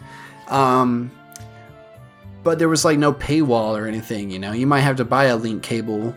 um 0.48 1.10
but 2.42 2.58
there 2.58 2.68
was 2.68 2.84
like 2.84 2.98
no 2.98 3.12
paywall 3.12 3.78
or 3.78 3.86
anything 3.86 4.30
you 4.30 4.38
know 4.38 4.52
you 4.52 4.66
might 4.66 4.80
have 4.80 4.96
to 4.96 5.04
buy 5.04 5.24
a 5.24 5.36
link 5.36 5.62
cable 5.62 6.14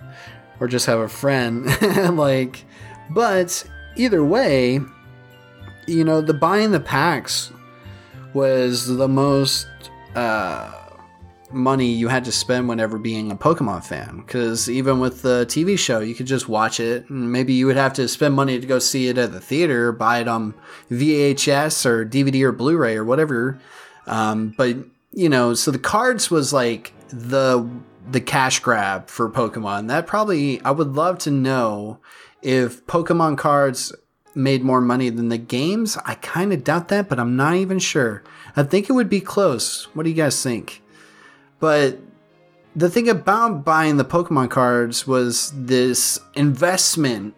or 0.60 0.67
just 0.67 0.86
have 0.86 0.99
a 0.99 1.10
friend. 1.10 1.65
like, 2.17 2.65
but 3.10 3.63
either 3.95 4.23
way, 4.23 4.80
you 5.88 6.04
know, 6.04 6.21
the 6.21 6.34
buying 6.34 6.71
the 6.71 6.80
packs 6.80 7.52
was 8.34 8.88
the 8.88 9.08
most 9.08 9.68
uh, 10.15 10.72
money 11.52 11.88
you 11.88 12.08
had 12.08 12.26
to 12.26 12.32
spend 12.32 12.70
whenever 12.70 12.98
being 12.98 13.32
a 13.32 13.36
Pokemon 13.36 13.84
fan. 13.84 14.18
Because 14.26 14.70
even 14.70 15.00
with 15.00 15.22
the 15.22 15.46
TV 15.48 15.78
show, 15.78 16.00
you 16.00 16.15
could 16.15 16.28
just 16.28 16.48
watch 16.48 16.80
it, 16.80 17.10
and 17.10 17.32
maybe 17.32 17.54
you 17.54 17.65
would 17.65 17.78
have 17.78 17.94
to 17.94 18.08
spend 18.08 18.36
money 18.36 18.60
to 18.60 18.68
go 18.68 18.80
see 18.80 19.08
it 19.08 19.18
at 19.18 19.32
the 19.32 19.39
theater, 19.39 19.92
buy 19.92 20.20
it 20.20 20.28
on 20.28 20.54
VHS 20.92 21.86
or 21.86 22.06
DVD 22.06 22.44
or 22.44 22.52
Blu-ray 22.52 22.96
or 22.96 23.04
whatever. 23.04 23.60
Um, 24.08 24.54
but 24.58 24.78
you 25.12 25.30
know, 25.30 25.54
so 25.54 25.72
the 25.72 25.80
cards 25.80 26.30
was 26.30 26.54
like 26.54 26.94
the 27.10 27.68
the 28.10 28.22
cash 28.22 28.60
grab 28.60 29.08
for 29.08 29.30
Pokemon. 29.30 29.88
That 29.88 30.08
probably 30.08 30.62
I 30.62 30.72
would 30.72 30.94
love 30.94 31.20
to 31.20 31.32
know 31.32 32.00
if 32.42 32.86
Pokemon 32.88 33.38
cards 33.38 33.94
made 34.36 34.63
more 34.63 34.82
money 34.82 35.10
than 35.10 35.30
the 35.30 35.38
games. 35.38 35.98
I 36.06 36.15
kind 36.15 36.54
of 36.54 36.63
doubt 36.63 36.88
that, 36.89 37.10
but 37.10 37.20
I'm 37.20 37.36
not 37.36 37.56
even 37.56 37.80
sure. 37.80 38.24
I 38.56 38.63
think 38.63 38.89
it 38.89 38.94
would 38.94 39.10
be 39.10 39.22
close. 39.22 39.86
What 39.96 40.04
do 40.04 40.10
you 40.10 40.15
guys 40.15 40.42
think? 40.42 40.82
But 41.60 42.00
the 42.76 42.89
thing 42.89 43.10
about 43.10 43.65
buying 43.65 43.98
the 43.98 44.06
Pokemon 44.06 44.50
cards 44.50 45.06
was 45.06 45.52
this 45.56 46.20
investment 46.36 47.36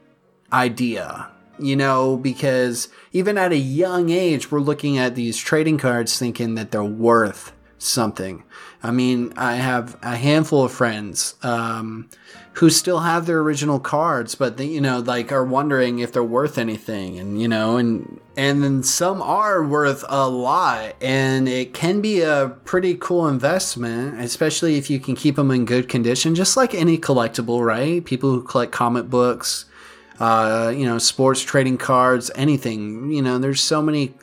idea, 0.54 1.30
you 1.58 1.76
know, 1.76 2.18
because 2.18 2.90
even 3.14 3.38
at 3.38 3.52
a 3.52 3.58
young 3.58 4.10
age, 4.10 4.52
we're 4.52 4.60
looking 4.60 4.98
at 4.98 5.16
these 5.16 5.38
trading 5.38 5.78
cards 5.78 6.20
thinking 6.20 6.56
that 6.56 6.72
they're 6.72 6.84
worth 6.84 7.54
something. 7.78 8.44
I 8.84 8.92
mean, 8.92 9.34
I 9.38 9.56
have 9.56 9.98
a 10.02 10.16
handful 10.16 10.66
of 10.66 10.72
friends 10.72 11.36
um, 11.44 12.10
who 12.54 12.70
still 12.70 13.00
have 13.00 13.26
their 13.26 13.40
original 13.40 13.80
cards, 13.80 14.36
but 14.36 14.58
they, 14.58 14.66
you 14.66 14.82
know, 14.82 15.00
like 15.00 15.32
are 15.32 15.46
wondering 15.46 16.00
if 16.00 16.12
they're 16.12 16.24
worth 16.24 16.58
anything, 16.58 17.18
and 17.18 17.42
you 17.42 17.48
know, 17.48 17.78
and 17.78 18.20
and 18.36 18.62
then 18.64 18.84
some 18.84 19.22
are 19.22 19.64
worth 19.64 20.04
a 20.10 20.28
lot, 20.28 20.96
and 21.02 21.48
it 21.48 21.74
can 21.74 22.02
be 22.02 22.22
a 22.22 22.56
pretty 22.66 22.96
cool 22.96 23.28
investment, 23.28 24.20
especially 24.20 24.78
if 24.78 24.90
you 24.90 25.00
can 25.00 25.16
keep 25.16 25.38
them 25.38 25.50
in 25.52 25.66
good 25.66 25.88
condition, 25.88 26.36
just 26.36 26.58
like 26.58 26.74
any 26.74 26.98
collectible, 26.98 27.66
right? 27.66 28.04
People 28.04 28.32
who 28.32 28.44
collect 28.44 28.74
comic 28.74 29.10
books, 29.10 29.66
uh, 30.20 30.74
you 30.76 30.86
know, 30.86 30.98
sports 30.98 31.42
trading 31.42 31.78
cards, 31.78 32.30
anything. 32.36 33.12
You 33.12 33.22
know, 33.22 33.38
there's 33.38 33.62
so 33.62 33.82
many 33.82 34.14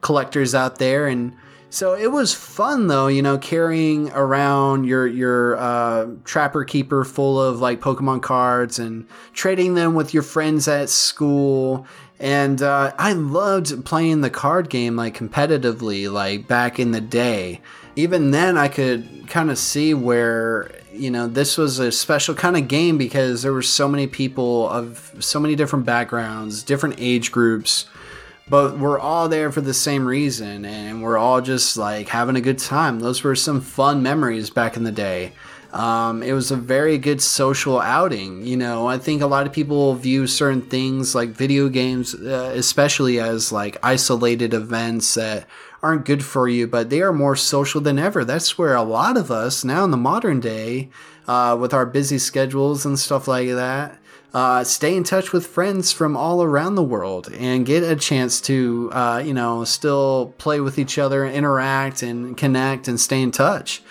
collectors 0.00 0.56
out 0.56 0.78
there, 0.78 1.06
and 1.06 1.36
so 1.70 1.94
it 1.94 2.12
was 2.12 2.32
fun 2.32 2.86
though, 2.86 3.08
you 3.08 3.22
know, 3.22 3.38
carrying 3.38 4.10
around 4.12 4.84
your 4.84 5.06
your 5.06 5.56
uh, 5.56 6.06
trapper 6.24 6.64
keeper 6.64 7.04
full 7.04 7.40
of 7.40 7.60
like 7.60 7.80
Pokemon 7.80 8.22
cards 8.22 8.78
and 8.78 9.06
trading 9.32 9.74
them 9.74 9.94
with 9.94 10.14
your 10.14 10.22
friends 10.22 10.68
at 10.68 10.88
school. 10.88 11.86
And 12.18 12.62
uh, 12.62 12.92
I 12.98 13.12
loved 13.12 13.84
playing 13.84 14.22
the 14.22 14.30
card 14.30 14.70
game 14.70 14.96
like 14.96 15.16
competitively, 15.16 16.10
like 16.10 16.48
back 16.48 16.78
in 16.78 16.92
the 16.92 17.00
day. 17.00 17.60
Even 17.94 18.30
then, 18.30 18.56
I 18.56 18.68
could 18.68 19.28
kind 19.28 19.50
of 19.50 19.58
see 19.58 19.92
where 19.92 20.70
you 20.92 21.10
know 21.10 21.26
this 21.26 21.58
was 21.58 21.78
a 21.78 21.90
special 21.92 22.34
kind 22.34 22.56
of 22.56 22.68
game 22.68 22.96
because 22.96 23.42
there 23.42 23.52
were 23.52 23.62
so 23.62 23.88
many 23.88 24.06
people 24.06 24.68
of 24.68 25.14
so 25.18 25.40
many 25.40 25.56
different 25.56 25.84
backgrounds, 25.84 26.62
different 26.62 26.94
age 26.98 27.32
groups 27.32 27.86
but 28.48 28.78
we're 28.78 28.98
all 28.98 29.28
there 29.28 29.50
for 29.50 29.60
the 29.60 29.74
same 29.74 30.06
reason 30.06 30.64
and 30.64 31.02
we're 31.02 31.18
all 31.18 31.40
just 31.40 31.76
like 31.76 32.08
having 32.08 32.36
a 32.36 32.40
good 32.40 32.58
time. 32.58 33.00
Those 33.00 33.24
were 33.24 33.34
some 33.34 33.60
fun 33.60 34.02
memories 34.02 34.50
back 34.50 34.76
in 34.76 34.84
the 34.84 34.92
day. 34.92 35.32
Um, 35.72 36.22
it 36.22 36.32
was 36.32 36.50
a 36.50 36.56
very 36.56 36.96
good 36.96 37.20
social 37.20 37.80
outing 37.80 38.46
you 38.46 38.56
know? 38.56 38.86
I 38.86 38.98
think 38.98 39.20
a 39.20 39.26
lot 39.26 39.46
of 39.46 39.52
people 39.52 39.94
view 39.94 40.26
certain 40.26 40.62
things 40.62 41.14
like 41.14 41.30
video 41.30 41.68
games 41.68 42.14
uh, 42.14 42.52
especially 42.54 43.18
as 43.18 43.50
like 43.50 43.76
isolated 43.82 44.54
events 44.54 45.14
that 45.14 45.46
aren't 45.82 46.04
good 46.04 46.24
for 46.24 46.48
you 46.48 46.68
but 46.68 46.88
they 46.88 47.02
are 47.02 47.12
more 47.12 47.34
social 47.36 47.80
than 47.80 47.98
ever. 47.98 48.24
That's 48.24 48.56
where 48.56 48.76
a 48.76 48.82
lot 48.82 49.16
of 49.16 49.30
us 49.30 49.64
now 49.64 49.84
in 49.84 49.90
the 49.90 49.96
modern 49.96 50.38
day 50.38 50.88
uh, 51.26 51.56
with 51.60 51.74
our 51.74 51.84
busy 51.84 52.18
schedules 52.18 52.86
and 52.86 52.96
stuff 52.96 53.26
like 53.26 53.48
that 53.48 53.98
uh, 54.36 54.62
stay 54.62 54.94
in 54.94 55.02
touch 55.02 55.32
with 55.32 55.46
friends 55.46 55.92
from 55.92 56.14
all 56.14 56.42
around 56.42 56.74
the 56.74 56.82
world 56.82 57.32
and 57.38 57.64
get 57.64 57.82
a 57.82 57.96
chance 57.96 58.38
to, 58.38 58.90
uh, 58.92 59.22
you 59.24 59.32
know, 59.32 59.64
still 59.64 60.34
play 60.36 60.60
with 60.60 60.78
each 60.78 60.98
other, 60.98 61.24
interact 61.24 62.02
and 62.02 62.36
connect 62.36 62.86
and 62.86 63.00
stay 63.00 63.22
in 63.22 63.30
touch. 63.30 63.82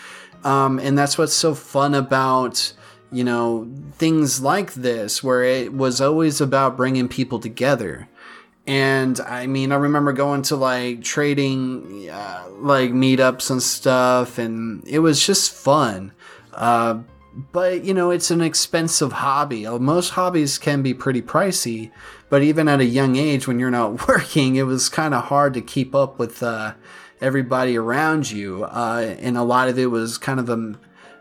Um, 0.44 0.78
and 0.78 0.96
that's 0.96 1.18
what's 1.18 1.34
so 1.34 1.56
fun 1.56 1.96
about, 1.96 2.74
you 3.12 3.24
know, 3.24 3.68
things 3.94 4.40
like 4.40 4.76
this, 4.76 5.24
where 5.24 5.44
it 5.44 5.74
was 5.74 6.00
always 6.00 6.40
about 6.40 6.78
bringing 6.78 7.08
people 7.08 7.40
together. 7.40 8.08
And 8.68 9.20
I 9.22 9.48
mean, 9.48 9.72
I 9.72 9.78
remember 9.78 10.14
going 10.14 10.44
to 10.44 10.56
like 10.56 11.02
trading, 11.02 12.08
uh, 12.08 12.44
like 12.60 12.92
meetups 12.92 13.50
and 13.50 13.64
stuff, 13.64 14.38
and 14.38 14.88
it 14.88 15.00
was 15.00 15.26
just 15.26 15.52
fun. 15.52 16.12
Uh, 16.54 17.00
but 17.52 17.84
you 17.84 17.94
know 17.94 18.12
it's 18.12 18.32
an 18.32 18.42
expensive 18.42 19.12
hobby. 19.12 19.66
Uh, 19.66 19.78
most 19.78 20.12
hobbies 20.12 20.58
can 20.58 20.82
be 20.82 20.94
pretty 20.94 21.22
pricey 21.22 21.92
but 22.30 22.42
even 22.42 22.68
at 22.68 22.80
a 22.80 22.86
young 22.86 23.16
age 23.16 23.48
when 23.48 23.60
you're 23.60 23.72
not 23.72 24.08
working 24.08 24.56
it 24.56 24.64
was 24.64 24.90
kind 24.90 25.14
of 25.14 25.26
hard 25.26 25.54
to 25.54 25.62
keep 25.62 25.94
up 25.94 26.18
with 26.20 26.42
uh, 26.42 26.74
everybody 27.22 27.78
around 27.78 28.32
you 28.32 28.64
uh, 28.66 29.16
and 29.20 29.38
a 29.38 29.44
lot 29.44 29.70
of 29.70 29.78
it 29.78 29.88
was 29.88 30.18
kind 30.18 30.40
of 30.40 30.50
a 30.50 30.76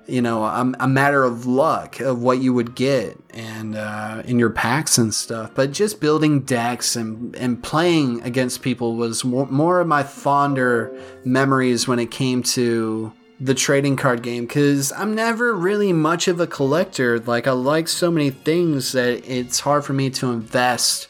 you 0.07 0.21
know 0.21 0.45
a, 0.45 0.73
a 0.81 0.89
matter 0.89 1.25
of 1.25 1.47
luck 1.47 2.01
of 2.01 2.23
what 2.23 2.39
you 2.39 2.53
would 2.53 2.75
get 2.75 3.19
and 3.31 3.75
uh, 3.75 4.23
in 4.27 4.39
your 4.39 4.51
packs 4.51 4.99
and 4.99 5.15
stuff. 5.15 5.53
But 5.55 5.73
just 5.73 6.01
building 6.01 6.41
decks 6.41 6.97
and 6.97 7.35
and 7.37 7.63
playing 7.63 8.23
against 8.23 8.63
people 8.63 8.97
was 8.97 9.25
more, 9.25 9.47
more 9.47 9.81
of 9.81 9.87
my 9.87 10.03
fonder 10.03 10.95
memories 11.25 11.89
when 11.89 11.99
it 11.99 12.11
came 12.11 12.43
to 12.43 13.13
the 13.41 13.55
trading 13.55 13.97
card 13.97 14.23
game 14.23 14.47
because 14.47 14.93
I'm 14.93 15.15
never 15.15 15.55
really 15.55 15.93
much 15.93 16.29
of 16.29 16.41
a 16.41 16.47
collector. 16.47 17.19
Like, 17.19 17.47
I 17.47 17.53
like 17.53 17.89
so 17.89 18.11
many 18.11 18.31
things 18.31 18.93
that 18.93 19.29
it's 19.29 19.61
hard 19.61 19.85
for 19.85 19.93
me 19.93 20.11
to 20.11 20.31
invest 20.31 21.09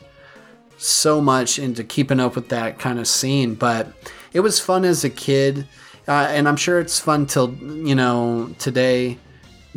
so 0.78 1.20
much 1.20 1.58
into 1.58 1.84
keeping 1.84 2.20
up 2.20 2.34
with 2.34 2.48
that 2.48 2.78
kind 2.78 2.98
of 2.98 3.06
scene. 3.06 3.54
But 3.54 3.92
it 4.32 4.40
was 4.40 4.58
fun 4.58 4.84
as 4.84 5.04
a 5.04 5.10
kid, 5.10 5.66
uh, 6.08 6.28
and 6.30 6.48
I'm 6.48 6.56
sure 6.56 6.80
it's 6.80 6.98
fun 6.98 7.26
till, 7.26 7.54
you 7.54 7.94
know, 7.94 8.54
today. 8.58 9.18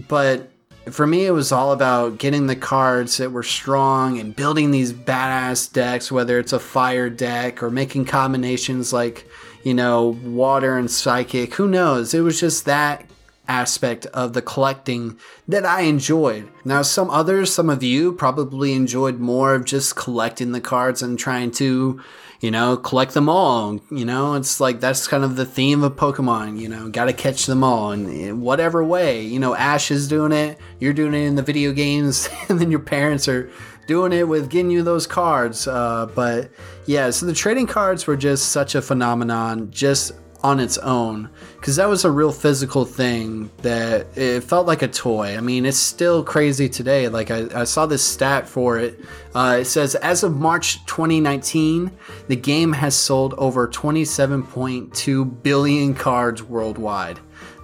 But 0.07 0.49
for 0.89 1.05
me, 1.05 1.25
it 1.25 1.31
was 1.31 1.51
all 1.51 1.73
about 1.73 2.17
getting 2.17 2.47
the 2.47 2.55
cards 2.55 3.17
that 3.17 3.31
were 3.31 3.43
strong 3.43 4.19
and 4.19 4.35
building 4.35 4.71
these 4.71 4.93
badass 4.93 5.71
decks, 5.71 6.11
whether 6.11 6.39
it's 6.39 6.53
a 6.53 6.59
fire 6.59 7.09
deck 7.09 7.61
or 7.61 7.69
making 7.69 8.05
combinations 8.05 8.93
like 8.93 9.26
you 9.67 9.73
know, 9.73 10.17
water 10.23 10.77
and 10.77 10.89
psychic. 10.89 11.55
Who 11.55 11.67
knows? 11.67 12.13
It 12.13 12.21
was 12.21 12.39
just 12.39 12.63
that 12.63 13.03
aspect 13.49 14.05
of 14.07 14.31
the 14.31 14.41
collecting 14.41 15.19
that 15.45 15.65
I 15.65 15.81
enjoyed. 15.81 16.47
Now, 16.63 16.83
some 16.83 17.09
others, 17.09 17.53
some 17.53 17.69
of 17.69 17.83
you 17.83 18.13
probably 18.13 18.71
enjoyed 18.71 19.19
more 19.19 19.53
of 19.55 19.65
just 19.65 19.97
collecting 19.97 20.53
the 20.53 20.61
cards 20.61 21.01
and 21.01 21.19
trying 21.19 21.51
to, 21.51 22.01
you 22.39 22.49
know, 22.49 22.77
collect 22.77 23.13
them 23.13 23.27
all. 23.27 23.81
You 23.91 24.05
know, 24.05 24.35
it's 24.35 24.61
like 24.61 24.79
that's 24.79 25.05
kind 25.05 25.25
of 25.25 25.35
the 25.35 25.45
theme 25.45 25.83
of 25.83 25.97
Pokemon, 25.97 26.61
you 26.61 26.69
know, 26.69 26.87
gotta 26.87 27.11
catch 27.11 27.45
them 27.45 27.61
all 27.61 27.91
in 27.91 28.39
whatever 28.39 28.85
way. 28.85 29.21
You 29.21 29.39
know, 29.39 29.53
Ash 29.53 29.91
is 29.91 30.07
doing 30.07 30.31
it, 30.31 30.57
you're 30.79 30.93
doing 30.93 31.13
it 31.13 31.25
in 31.25 31.35
the 31.35 31.43
video 31.43 31.73
games, 31.73 32.29
and 32.47 32.57
then 32.57 32.71
your 32.71 32.79
parents 32.79 33.27
are 33.27 33.51
doing 33.87 34.13
it 34.13 34.27
with 34.27 34.49
getting 34.49 34.69
you 34.69 34.83
those 34.83 35.07
cards. 35.07 35.67
Uh, 35.67 36.05
but 36.13 36.51
yeah, 36.85 37.09
so 37.09 37.25
the 37.25 37.33
trading 37.33 37.65
cards 37.65 38.05
were 38.05 38.17
just 38.17 38.51
such 38.51 38.75
a 38.75 38.81
phenomenon 38.81 39.71
just 39.71 40.11
on 40.43 40.59
its 40.59 40.77
own 40.77 41.29
because 41.55 41.77
that 41.77 41.89
was 41.89 42.05
a 42.05 42.11
real 42.11 42.31
physical 42.31 42.85
thing 42.85 43.49
that 43.63 44.05
it 44.15 44.41
felt 44.41 44.67
like 44.67 44.81
a 44.81 44.87
toy. 44.87 45.35
I 45.35 45.41
mean, 45.41 45.65
it's 45.65 45.77
still 45.77 46.23
crazy 46.23 46.69
today. 46.69 47.09
Like, 47.09 47.31
I, 47.31 47.47
I 47.53 47.63
saw 47.63 47.85
this 47.85 48.03
stat 48.03 48.47
for 48.47 48.77
it. 48.77 48.99
Uh, 49.33 49.57
it 49.61 49.65
says 49.65 49.95
as 49.95 50.23
of 50.23 50.35
March 50.35 50.85
2019, 50.85 51.91
the 52.27 52.35
game 52.35 52.73
has 52.73 52.95
sold 52.95 53.33
over 53.37 53.67
27.2 53.67 55.43
billion 55.43 55.95
cards 55.95 56.43
worldwide. 56.43 57.19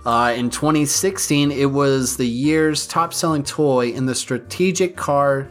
Uh, 0.05 0.33
in 0.35 0.49
2016, 0.49 1.51
it 1.51 1.65
was 1.65 2.17
the 2.17 2.27
year's 2.27 2.85
top 2.87 3.13
selling 3.13 3.43
toy 3.43 3.91
in 3.91 4.05
the 4.05 4.15
strategic 4.15 4.97
card 4.97 5.49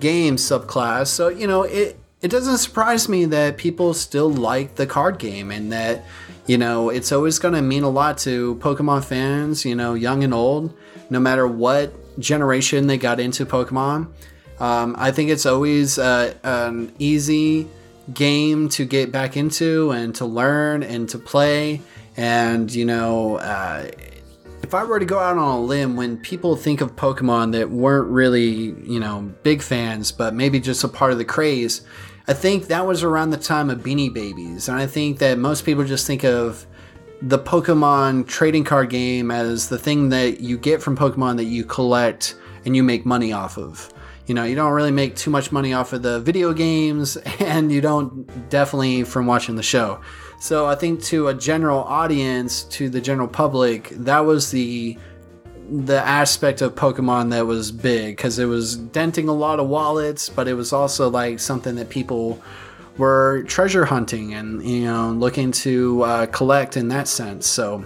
game 0.00 0.36
subclass. 0.36 1.08
So, 1.08 1.28
you 1.28 1.46
know, 1.46 1.62
it 1.62 1.98
it 2.22 2.30
doesn't 2.30 2.58
surprise 2.58 3.08
me 3.08 3.26
that 3.26 3.58
people 3.58 3.92
still 3.92 4.30
like 4.30 4.76
the 4.76 4.86
card 4.86 5.18
game 5.18 5.50
and 5.50 5.70
that, 5.72 6.04
you 6.46 6.56
know, 6.56 6.88
it's 6.88 7.12
always 7.12 7.38
going 7.38 7.54
to 7.54 7.60
mean 7.60 7.82
a 7.82 7.90
lot 7.90 8.16
to 8.18 8.56
Pokemon 8.56 9.04
fans, 9.04 9.64
you 9.64 9.74
know, 9.74 9.92
young 9.92 10.24
and 10.24 10.32
old, 10.32 10.74
no 11.10 11.20
matter 11.20 11.46
what 11.46 11.92
generation 12.18 12.86
they 12.86 12.96
got 12.96 13.20
into 13.20 13.44
Pokemon. 13.44 14.08
Um, 14.58 14.94
I 14.98 15.10
think 15.10 15.30
it's 15.30 15.44
always 15.46 15.98
uh, 15.98 16.32
an 16.42 16.94
easy 16.98 17.68
game 18.12 18.68
to 18.70 18.84
get 18.84 19.12
back 19.12 19.36
into 19.36 19.90
and 19.90 20.14
to 20.14 20.24
learn 20.24 20.82
and 20.82 21.08
to 21.10 21.18
play. 21.18 21.82
And, 22.16 22.72
you 22.72 22.84
know, 22.84 23.36
uh, 23.36 23.90
if 24.74 24.80
I 24.80 24.84
were 24.84 24.98
to 24.98 25.06
go 25.06 25.20
out 25.20 25.38
on 25.38 25.54
a 25.54 25.60
limb, 25.60 25.94
when 25.94 26.16
people 26.16 26.56
think 26.56 26.80
of 26.80 26.96
Pokemon 26.96 27.52
that 27.52 27.70
weren't 27.70 28.08
really, 28.08 28.74
you 28.82 28.98
know, 28.98 29.32
big 29.44 29.62
fans, 29.62 30.10
but 30.10 30.34
maybe 30.34 30.58
just 30.58 30.82
a 30.82 30.88
part 30.88 31.12
of 31.12 31.18
the 31.18 31.24
craze, 31.24 31.82
I 32.26 32.32
think 32.32 32.66
that 32.66 32.84
was 32.84 33.04
around 33.04 33.30
the 33.30 33.36
time 33.36 33.70
of 33.70 33.84
Beanie 33.84 34.12
Babies. 34.12 34.68
And 34.68 34.76
I 34.76 34.88
think 34.88 35.20
that 35.20 35.38
most 35.38 35.64
people 35.64 35.84
just 35.84 36.08
think 36.08 36.24
of 36.24 36.66
the 37.22 37.38
Pokemon 37.38 38.26
trading 38.26 38.64
card 38.64 38.90
game 38.90 39.30
as 39.30 39.68
the 39.68 39.78
thing 39.78 40.08
that 40.08 40.40
you 40.40 40.58
get 40.58 40.82
from 40.82 40.96
Pokemon 40.96 41.36
that 41.36 41.44
you 41.44 41.64
collect 41.64 42.34
and 42.64 42.74
you 42.74 42.82
make 42.82 43.06
money 43.06 43.32
off 43.32 43.56
of. 43.56 43.92
You 44.26 44.34
know, 44.34 44.42
you 44.42 44.56
don't 44.56 44.72
really 44.72 44.90
make 44.90 45.14
too 45.14 45.30
much 45.30 45.52
money 45.52 45.72
off 45.72 45.92
of 45.92 46.02
the 46.02 46.18
video 46.18 46.52
games, 46.52 47.16
and 47.38 47.70
you 47.70 47.80
don't 47.80 48.50
definitely 48.50 49.04
from 49.04 49.26
watching 49.26 49.54
the 49.54 49.62
show. 49.62 50.00
So 50.44 50.66
I 50.66 50.74
think 50.74 51.02
to 51.04 51.28
a 51.28 51.34
general 51.34 51.84
audience, 51.84 52.64
to 52.64 52.90
the 52.90 53.00
general 53.00 53.26
public, 53.26 53.88
that 53.92 54.26
was 54.26 54.50
the 54.50 54.98
the 55.70 55.96
aspect 56.06 56.60
of 56.60 56.74
Pokemon 56.74 57.30
that 57.30 57.46
was 57.46 57.72
big 57.72 58.18
because 58.18 58.38
it 58.38 58.44
was 58.44 58.76
denting 58.76 59.28
a 59.28 59.32
lot 59.32 59.58
of 59.58 59.68
wallets, 59.68 60.28
but 60.28 60.46
it 60.46 60.52
was 60.52 60.70
also 60.70 61.08
like 61.08 61.40
something 61.40 61.76
that 61.76 61.88
people 61.88 62.42
were 62.98 63.44
treasure 63.44 63.86
hunting 63.86 64.34
and 64.34 64.62
you 64.62 64.84
know 64.84 65.12
looking 65.12 65.50
to 65.50 66.02
uh, 66.02 66.26
collect 66.26 66.76
in 66.76 66.88
that 66.88 67.08
sense. 67.08 67.46
So 67.46 67.82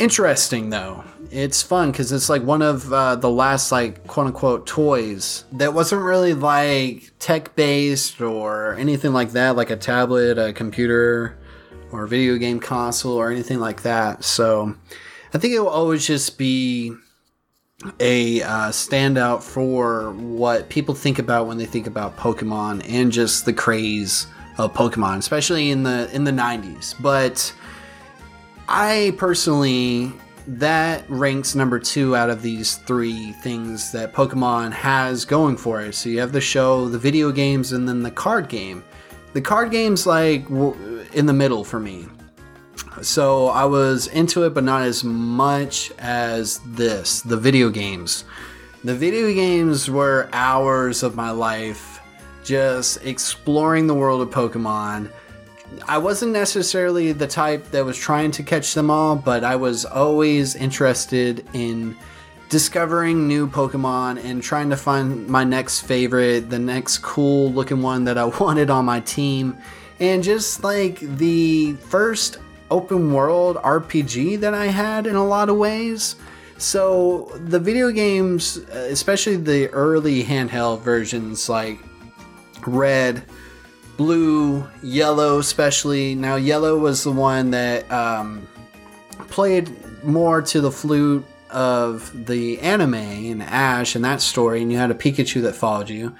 interesting 0.00 0.70
though. 0.70 1.04
It's 1.30 1.62
fun 1.62 1.92
because 1.92 2.10
it's 2.10 2.28
like 2.28 2.42
one 2.42 2.62
of 2.62 2.92
uh, 2.92 3.14
the 3.14 3.30
last 3.30 3.70
like 3.70 4.04
quote 4.08 4.26
unquote 4.26 4.66
toys 4.66 5.44
that 5.52 5.72
wasn't 5.72 6.02
really 6.02 6.34
like 6.34 7.12
tech 7.20 7.54
based 7.54 8.20
or 8.20 8.74
anything 8.74 9.12
like 9.12 9.30
that, 9.32 9.54
like 9.54 9.70
a 9.70 9.76
tablet, 9.76 10.36
a 10.36 10.52
computer, 10.52 11.38
or 11.92 12.06
video 12.06 12.36
game 12.36 12.60
console 12.60 13.14
or 13.14 13.30
anything 13.30 13.60
like 13.60 13.82
that. 13.82 14.24
So 14.24 14.74
I 15.34 15.38
think 15.38 15.54
it 15.54 15.60
will 15.60 15.68
always 15.68 16.06
just 16.06 16.38
be 16.38 16.92
a 17.98 18.42
uh, 18.42 18.68
standout 18.68 19.42
for 19.42 20.12
what 20.12 20.68
people 20.68 20.94
think 20.94 21.18
about 21.18 21.46
when 21.46 21.58
they 21.58 21.66
think 21.66 21.86
about 21.86 22.16
Pokemon 22.16 22.84
and 22.88 23.10
just 23.10 23.44
the 23.44 23.52
craze 23.52 24.26
of 24.58 24.74
Pokemon, 24.74 25.18
especially 25.18 25.70
in 25.70 25.82
the 25.82 26.10
in 26.12 26.24
the 26.24 26.30
90s. 26.30 26.94
But 27.00 27.52
I 28.68 29.14
personally 29.16 30.12
that 30.46 31.08
ranks 31.08 31.54
number 31.54 31.78
two 31.78 32.16
out 32.16 32.30
of 32.30 32.42
these 32.42 32.76
three 32.76 33.32
things 33.32 33.92
that 33.92 34.12
Pokemon 34.12 34.72
has 34.72 35.24
going 35.24 35.56
for 35.56 35.80
it. 35.80 35.94
So 35.94 36.08
you 36.08 36.18
have 36.20 36.32
the 36.32 36.40
show, 36.40 36.88
the 36.88 36.98
video 36.98 37.30
games, 37.30 37.72
and 37.72 37.88
then 37.88 38.02
the 38.02 38.10
card 38.10 38.48
game. 38.48 38.82
The 39.32 39.40
card 39.40 39.70
game's 39.70 40.06
like 40.06 40.48
in 40.50 41.26
the 41.26 41.32
middle 41.32 41.64
for 41.64 41.78
me. 41.78 42.06
So 43.02 43.48
I 43.48 43.64
was 43.64 44.08
into 44.08 44.44
it, 44.44 44.54
but 44.54 44.64
not 44.64 44.82
as 44.82 45.04
much 45.04 45.92
as 45.98 46.60
this, 46.66 47.20
the 47.22 47.36
video 47.36 47.70
games. 47.70 48.24
The 48.82 48.94
video 48.94 49.32
games 49.32 49.90
were 49.90 50.28
hours 50.32 51.02
of 51.02 51.14
my 51.14 51.30
life 51.30 52.00
just 52.42 53.04
exploring 53.04 53.86
the 53.86 53.94
world 53.94 54.22
of 54.22 54.30
Pokemon. 54.30 55.10
I 55.86 55.98
wasn't 55.98 56.32
necessarily 56.32 57.12
the 57.12 57.26
type 57.26 57.70
that 57.70 57.84
was 57.84 57.96
trying 57.96 58.32
to 58.32 58.42
catch 58.42 58.74
them 58.74 58.90
all, 58.90 59.14
but 59.14 59.44
I 59.44 59.56
was 59.56 59.84
always 59.84 60.56
interested 60.56 61.46
in 61.52 61.96
discovering 62.50 63.28
new 63.28 63.48
Pokemon 63.48 64.22
and 64.24 64.42
trying 64.42 64.68
to 64.70 64.76
find 64.76 65.26
my 65.28 65.44
next 65.44 65.82
favorite, 65.82 66.50
the 66.50 66.58
next 66.58 66.98
cool 66.98 67.52
looking 67.52 67.80
one 67.80 68.04
that 68.04 68.18
I 68.18 68.24
wanted 68.40 68.68
on 68.68 68.84
my 68.84 69.00
team. 69.00 69.56
And 70.00 70.22
just 70.22 70.64
like 70.64 70.98
the 70.98 71.74
first 71.74 72.38
open 72.70 73.12
world 73.12 73.56
RPG 73.56 74.40
that 74.40 74.52
I 74.52 74.66
had 74.66 75.06
in 75.06 75.14
a 75.14 75.24
lot 75.24 75.48
of 75.48 75.56
ways. 75.56 76.16
So 76.58 77.30
the 77.46 77.58
video 77.58 77.90
games, 77.90 78.56
especially 78.56 79.36
the 79.36 79.68
early 79.70 80.22
handheld 80.22 80.80
versions 80.82 81.48
like 81.48 81.78
red, 82.66 83.24
blue, 83.96 84.66
yellow, 84.82 85.38
especially. 85.38 86.14
Now, 86.14 86.36
yellow 86.36 86.78
was 86.78 87.04
the 87.04 87.12
one 87.12 87.50
that 87.52 87.90
um, 87.92 88.46
played 89.28 89.70
more 90.02 90.42
to 90.42 90.60
the 90.60 90.70
flute 90.70 91.24
of 91.52 92.26
the 92.26 92.58
anime 92.60 92.94
and 92.94 93.42
Ash 93.42 93.94
and 93.94 94.04
that 94.04 94.20
story, 94.20 94.62
and 94.62 94.70
you 94.70 94.78
had 94.78 94.90
a 94.90 94.94
Pikachu 94.94 95.42
that 95.42 95.54
followed 95.54 95.90
you. 95.90 96.14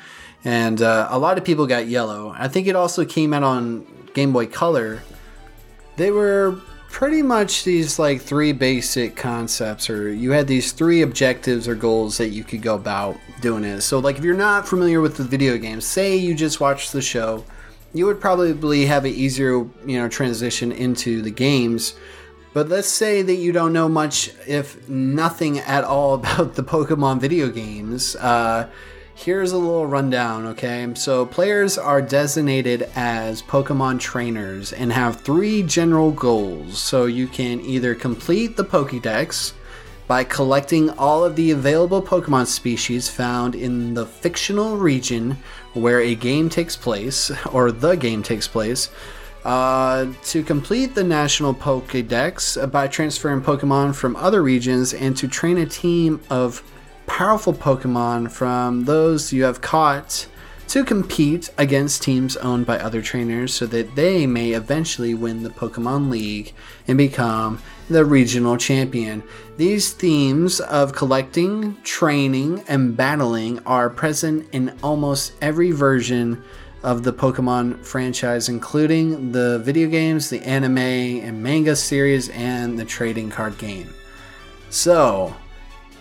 And 0.44 0.80
uh, 0.80 1.08
a 1.10 1.18
lot 1.18 1.38
of 1.38 1.44
people 1.44 1.66
got 1.66 1.86
yellow. 1.86 2.34
I 2.36 2.48
think 2.48 2.66
it 2.66 2.74
also 2.74 3.04
came 3.04 3.34
out 3.34 3.42
on 3.42 3.86
Game 4.14 4.32
Boy 4.32 4.46
Color 4.46 5.02
they 6.00 6.10
were 6.10 6.58
pretty 6.88 7.20
much 7.20 7.62
these 7.64 7.98
like 7.98 8.22
three 8.22 8.52
basic 8.52 9.16
concepts 9.16 9.90
or 9.90 10.10
you 10.10 10.30
had 10.30 10.46
these 10.46 10.72
three 10.72 11.02
objectives 11.02 11.68
or 11.68 11.74
goals 11.74 12.16
that 12.16 12.28
you 12.28 12.42
could 12.42 12.62
go 12.62 12.74
about 12.74 13.18
doing 13.42 13.64
it 13.64 13.82
so 13.82 13.98
like 13.98 14.16
if 14.16 14.24
you're 14.24 14.34
not 14.34 14.66
familiar 14.66 15.02
with 15.02 15.18
the 15.18 15.22
video 15.22 15.58
games 15.58 15.84
say 15.84 16.16
you 16.16 16.34
just 16.34 16.58
watched 16.58 16.92
the 16.92 17.02
show 17.02 17.44
you 17.92 18.06
would 18.06 18.18
probably 18.18 18.86
have 18.86 19.04
an 19.04 19.12
easier 19.12 19.58
you 19.84 19.98
know 19.98 20.08
transition 20.08 20.72
into 20.72 21.20
the 21.20 21.30
games 21.30 21.96
but 22.52 22.68
let's 22.68 22.88
say 22.88 23.22
that 23.22 23.36
you 23.36 23.52
don't 23.52 23.72
know 23.72 23.88
much 23.88 24.30
if 24.46 24.88
nothing 24.88 25.58
at 25.58 25.84
all 25.84 26.14
about 26.20 26.54
the 26.54 26.62
pokemon 26.62 27.20
video 27.20 27.48
games 27.48 28.16
uh, 28.16 28.68
Here's 29.22 29.52
a 29.52 29.58
little 29.58 29.86
rundown, 29.86 30.46
okay? 30.46 30.90
So, 30.94 31.26
players 31.26 31.76
are 31.76 32.00
designated 32.00 32.88
as 32.94 33.42
Pokemon 33.42 34.00
trainers 34.00 34.72
and 34.72 34.90
have 34.90 35.20
three 35.20 35.62
general 35.62 36.10
goals. 36.10 36.78
So, 36.78 37.04
you 37.04 37.26
can 37.26 37.60
either 37.60 37.94
complete 37.94 38.56
the 38.56 38.64
Pokedex 38.64 39.52
by 40.06 40.24
collecting 40.24 40.88
all 40.88 41.22
of 41.22 41.36
the 41.36 41.50
available 41.50 42.00
Pokemon 42.00 42.46
species 42.46 43.10
found 43.10 43.54
in 43.54 43.92
the 43.92 44.06
fictional 44.06 44.78
region 44.78 45.36
where 45.74 46.00
a 46.00 46.14
game 46.14 46.48
takes 46.48 46.74
place, 46.74 47.30
or 47.52 47.70
the 47.70 47.96
game 47.96 48.22
takes 48.22 48.48
place. 48.48 48.88
Uh, 49.44 50.12
to 50.22 50.42
complete 50.42 50.94
the 50.94 51.02
national 51.02 51.54
Pokedex 51.54 52.70
by 52.70 52.86
transferring 52.86 53.40
Pokemon 53.40 53.94
from 53.94 54.14
other 54.16 54.42
regions 54.42 54.92
and 54.92 55.16
to 55.16 55.26
train 55.26 55.56
a 55.56 55.66
team 55.66 56.20
of 56.28 56.62
powerful 57.06 57.54
Pokemon 57.54 58.30
from 58.30 58.84
those 58.84 59.32
you 59.32 59.44
have 59.44 59.62
caught 59.62 60.26
to 60.68 60.84
compete 60.84 61.50
against 61.58 62.02
teams 62.02 62.36
owned 62.36 62.64
by 62.64 62.78
other 62.78 63.02
trainers 63.02 63.52
so 63.52 63.66
that 63.66 63.96
they 63.96 64.24
may 64.24 64.52
eventually 64.52 65.14
win 65.14 65.42
the 65.42 65.50
Pokemon 65.50 66.10
League 66.10 66.52
and 66.86 66.96
become 66.96 67.60
the 67.88 68.04
regional 68.04 68.56
champion. 68.56 69.20
These 69.56 69.94
themes 69.94 70.60
of 70.60 70.92
collecting, 70.92 71.76
training, 71.82 72.62
and 72.68 72.96
battling 72.96 73.58
are 73.66 73.90
present 73.90 74.48
in 74.52 74.72
almost 74.80 75.32
every 75.42 75.72
version 75.72 76.40
of 76.82 77.02
the 77.02 77.12
Pokemon 77.12 77.84
franchise, 77.84 78.48
including 78.48 79.32
the 79.32 79.58
video 79.60 79.88
games, 79.88 80.30
the 80.30 80.40
anime 80.42 80.78
and 80.78 81.42
manga 81.42 81.76
series, 81.76 82.28
and 82.30 82.78
the 82.78 82.84
trading 82.84 83.30
card 83.30 83.58
game. 83.58 83.92
So, 84.70 85.34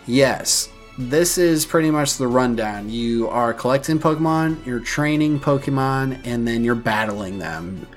yes, 0.06 0.70
this 0.98 1.38
is 1.38 1.65
pretty 1.65 1.92
much 1.92 2.18
the 2.18 2.28
rundown. 2.28 2.89
You 2.89 3.30
are 3.30 3.54
collecting 3.54 4.00
Pokemon, 4.00 4.65
you're 4.65 4.80
training 4.82 5.39
Pokemon, 5.39 6.20
and 6.26 6.48
then 6.48 6.63
you're 6.63 6.76
battling 6.76 7.39
them. 7.39 7.88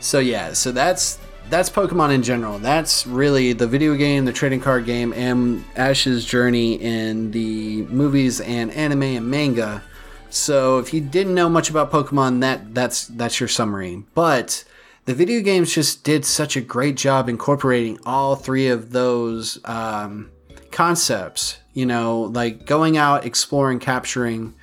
So 0.00 0.18
yeah, 0.18 0.52
so 0.52 0.72
that's 0.72 1.18
that's 1.48 1.70
Pokemon 1.70 2.12
in 2.12 2.22
general. 2.22 2.58
That's 2.58 3.06
really 3.06 3.52
the 3.52 3.66
video 3.66 3.94
game, 3.94 4.24
the 4.24 4.32
trading 4.32 4.60
card 4.60 4.84
game, 4.84 5.12
and 5.12 5.64
Ash's 5.76 6.24
journey 6.24 6.74
in 6.74 7.30
the 7.30 7.82
movies 7.84 8.40
and 8.40 8.72
anime 8.72 9.02
and 9.02 9.30
manga. 9.30 9.82
So 10.30 10.78
if 10.78 10.92
you 10.92 11.00
didn't 11.00 11.34
know 11.34 11.48
much 11.48 11.70
about 11.70 11.90
Pokemon, 11.90 12.40
that 12.40 12.74
that's 12.74 13.06
that's 13.06 13.40
your 13.40 13.48
summary. 13.48 14.04
But 14.14 14.64
the 15.04 15.14
video 15.14 15.40
games 15.40 15.72
just 15.72 16.04
did 16.04 16.24
such 16.24 16.56
a 16.56 16.60
great 16.60 16.96
job 16.96 17.28
incorporating 17.28 17.98
all 18.04 18.36
three 18.36 18.68
of 18.68 18.90
those 18.90 19.58
um, 19.64 20.30
concepts 20.70 21.58
you 21.76 21.84
know, 21.84 22.22
like 22.22 22.64
going 22.64 22.96
out, 22.96 23.26
exploring, 23.26 23.80
capturing, 23.80 24.54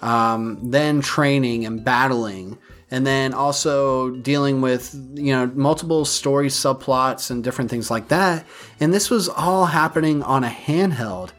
um, 0.00 0.58
then 0.70 1.02
training 1.02 1.66
and 1.66 1.84
battling, 1.84 2.56
and 2.90 3.06
then 3.06 3.34
also 3.34 4.10
dealing 4.10 4.62
with, 4.62 4.94
you 5.12 5.34
know, 5.34 5.46
multiple 5.54 6.06
story 6.06 6.48
subplots 6.48 7.30
and 7.30 7.44
different 7.44 7.70
things 7.70 7.90
like 7.90 8.08
that. 8.08 8.46
And 8.80 8.92
this 8.92 9.10
was 9.10 9.28
all 9.28 9.66
happening 9.66 10.22
on 10.22 10.44
a 10.44 10.48
handheld, 10.48 11.32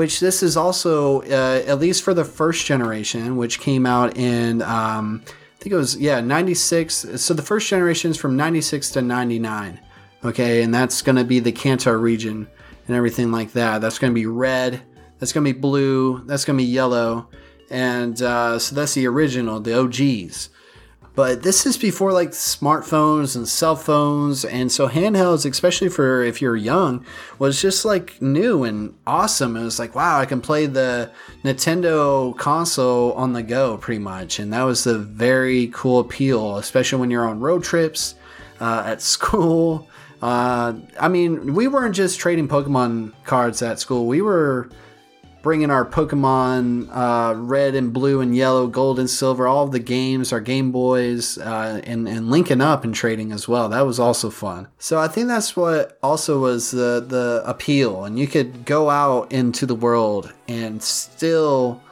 which 0.00 0.18
this 0.18 0.42
is 0.42 0.56
also, 0.56 1.20
uh, 1.24 1.62
at 1.66 1.78
least 1.78 2.02
for 2.02 2.14
the 2.14 2.24
first 2.24 2.64
generation, 2.64 3.36
which 3.36 3.60
came 3.60 3.84
out 3.84 4.16
in, 4.16 4.62
um, 4.62 5.22
I 5.26 5.62
think 5.62 5.74
it 5.74 5.76
was, 5.76 5.94
yeah, 5.98 6.22
96. 6.22 7.20
So 7.22 7.34
the 7.34 7.42
first 7.42 7.68
generation 7.68 8.10
is 8.10 8.16
from 8.16 8.34
96 8.34 8.92
to 8.92 9.02
99. 9.02 9.78
Okay, 10.24 10.62
and 10.62 10.72
that's 10.72 11.02
going 11.02 11.16
to 11.16 11.24
be 11.24 11.38
the 11.38 11.52
Kanto 11.52 11.92
region 11.92 12.48
and 12.86 12.96
everything 12.96 13.30
like 13.30 13.52
that. 13.52 13.82
That's 13.82 13.98
going 13.98 14.10
to 14.10 14.18
be 14.18 14.24
red. 14.24 14.80
That's 15.18 15.34
going 15.34 15.44
to 15.44 15.52
be 15.52 15.60
blue. 15.60 16.24
That's 16.24 16.46
going 16.46 16.56
to 16.58 16.64
be 16.64 16.70
yellow. 16.70 17.28
And 17.68 18.22
uh, 18.22 18.58
so 18.58 18.74
that's 18.74 18.94
the 18.94 19.06
original, 19.06 19.60
the 19.60 19.78
OGs. 19.78 20.48
But 21.14 21.42
this 21.42 21.66
is 21.66 21.76
before 21.76 22.12
like 22.12 22.30
smartphones 22.30 23.34
and 23.34 23.46
cell 23.46 23.76
phones, 23.76 24.44
and 24.44 24.70
so 24.70 24.88
handhelds, 24.88 25.48
especially 25.50 25.88
for 25.88 26.22
if 26.22 26.40
you're 26.40 26.56
young, 26.56 27.04
was 27.38 27.60
just 27.60 27.84
like 27.84 28.20
new 28.22 28.62
and 28.62 28.94
awesome. 29.06 29.56
It 29.56 29.64
was 29.64 29.78
like, 29.78 29.94
wow, 29.94 30.20
I 30.20 30.26
can 30.26 30.40
play 30.40 30.66
the 30.66 31.10
Nintendo 31.44 32.36
console 32.38 33.12
on 33.14 33.32
the 33.32 33.42
go 33.42 33.76
pretty 33.76 33.98
much, 33.98 34.38
and 34.38 34.52
that 34.52 34.62
was 34.62 34.84
the 34.84 34.98
very 34.98 35.68
cool 35.68 35.98
appeal, 35.98 36.56
especially 36.58 37.00
when 37.00 37.10
you're 37.10 37.28
on 37.28 37.40
road 37.40 37.64
trips, 37.64 38.14
uh, 38.60 38.84
at 38.86 39.02
school. 39.16 39.88
Uh, 40.22 40.74
I 40.98 41.08
mean, 41.08 41.54
we 41.54 41.66
weren't 41.66 41.94
just 41.94 42.20
trading 42.20 42.46
Pokemon 42.46 43.14
cards 43.24 43.62
at 43.62 43.80
school. 43.80 44.06
We 44.06 44.20
were 44.20 44.68
bringing 45.42 45.70
our 45.70 45.84
Pokemon 45.84 46.88
uh, 46.92 47.34
red 47.34 47.74
and 47.74 47.92
blue 47.92 48.20
and 48.20 48.36
yellow, 48.36 48.66
gold 48.66 48.98
and 48.98 49.08
silver, 49.08 49.46
all 49.46 49.66
the 49.66 49.78
games, 49.78 50.32
our 50.32 50.40
Game 50.40 50.70
Boys, 50.70 51.38
uh, 51.38 51.80
and, 51.84 52.06
and 52.08 52.30
linking 52.30 52.60
up 52.60 52.84
and 52.84 52.94
trading 52.94 53.32
as 53.32 53.48
well. 53.48 53.68
That 53.68 53.86
was 53.86 53.98
also 53.98 54.30
fun. 54.30 54.68
So 54.78 54.98
I 54.98 55.08
think 55.08 55.28
that's 55.28 55.56
what 55.56 55.98
also 56.02 56.40
was 56.40 56.70
the, 56.70 57.04
the 57.06 57.42
appeal. 57.46 58.04
And 58.04 58.18
you 58.18 58.26
could 58.26 58.64
go 58.64 58.90
out 58.90 59.32
into 59.32 59.66
the 59.66 59.74
world 59.74 60.32
and 60.46 60.82
still 60.82 61.82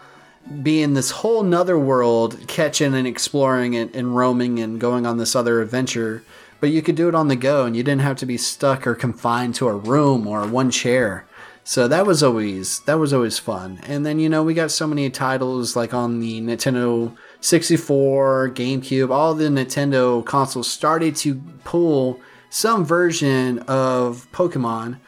be 0.62 0.82
in 0.82 0.94
this 0.94 1.10
whole 1.10 1.42
nother 1.42 1.78
world, 1.78 2.38
catching 2.48 2.94
and 2.94 3.06
exploring 3.06 3.76
and, 3.76 3.94
and 3.94 4.16
roaming 4.16 4.58
and 4.58 4.80
going 4.80 5.06
on 5.06 5.18
this 5.18 5.36
other 5.36 5.60
adventure. 5.60 6.22
But 6.60 6.70
you 6.70 6.82
could 6.82 6.96
do 6.96 7.08
it 7.08 7.14
on 7.14 7.28
the 7.28 7.36
go 7.36 7.64
and 7.66 7.76
you 7.76 7.82
didn't 7.82 8.02
have 8.02 8.16
to 8.18 8.26
be 8.26 8.36
stuck 8.36 8.86
or 8.86 8.94
confined 8.94 9.54
to 9.56 9.68
a 9.68 9.76
room 9.76 10.26
or 10.26 10.46
one 10.46 10.70
chair. 10.70 11.24
So 11.68 11.86
that 11.86 12.06
was 12.06 12.22
always 12.22 12.80
that 12.86 12.98
was 12.98 13.12
always 13.12 13.38
fun. 13.38 13.80
And 13.82 14.06
then 14.06 14.18
you 14.18 14.30
know 14.30 14.42
we 14.42 14.54
got 14.54 14.70
so 14.70 14.86
many 14.86 15.10
titles 15.10 15.76
like 15.76 15.92
on 15.92 16.18
the 16.18 16.40
Nintendo 16.40 17.14
64, 17.42 18.52
GameCube, 18.54 19.10
all 19.10 19.34
the 19.34 19.48
Nintendo 19.48 20.24
consoles 20.24 20.66
started 20.66 21.14
to 21.16 21.34
pull 21.64 22.22
some 22.48 22.86
version 22.86 23.58
of 23.68 24.26
Pokemon, 24.32 24.98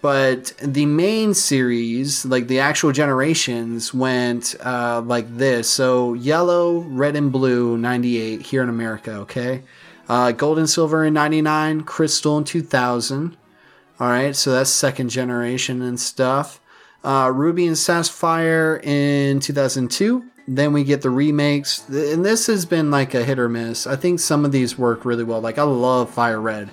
but 0.00 0.54
the 0.62 0.86
main 0.86 1.34
series, 1.34 2.24
like 2.24 2.48
the 2.48 2.60
actual 2.60 2.92
generations, 2.92 3.92
went 3.92 4.54
uh, 4.64 5.02
like 5.04 5.36
this. 5.36 5.68
So 5.68 6.14
yellow, 6.14 6.78
red, 6.78 7.14
and 7.14 7.30
blue, 7.30 7.76
98 7.76 8.40
here 8.40 8.62
in 8.62 8.70
America, 8.70 9.12
okay? 9.16 9.64
Uh, 10.08 10.32
gold 10.32 10.58
and 10.58 10.70
silver 10.70 11.04
in 11.04 11.12
99, 11.12 11.82
crystal 11.82 12.38
in 12.38 12.44
2000. 12.44 13.36
All 13.98 14.08
right, 14.08 14.36
so 14.36 14.52
that's 14.52 14.68
second 14.68 15.08
generation 15.08 15.80
and 15.80 15.98
stuff. 15.98 16.60
Uh, 17.02 17.30
Ruby 17.34 17.66
and 17.66 17.78
Sapphire 17.78 18.80
in 18.82 19.40
2002. 19.40 20.24
Then 20.48 20.72
we 20.72 20.84
get 20.84 21.02
the 21.02 21.10
remakes, 21.10 21.88
and 21.88 22.24
this 22.24 22.46
has 22.46 22.66
been 22.66 22.90
like 22.90 23.14
a 23.14 23.24
hit 23.24 23.38
or 23.38 23.48
miss. 23.48 23.86
I 23.86 23.96
think 23.96 24.20
some 24.20 24.44
of 24.44 24.52
these 24.52 24.78
work 24.78 25.04
really 25.04 25.24
well. 25.24 25.40
Like 25.40 25.58
I 25.58 25.62
love 25.62 26.10
Fire 26.10 26.40
Red, 26.40 26.70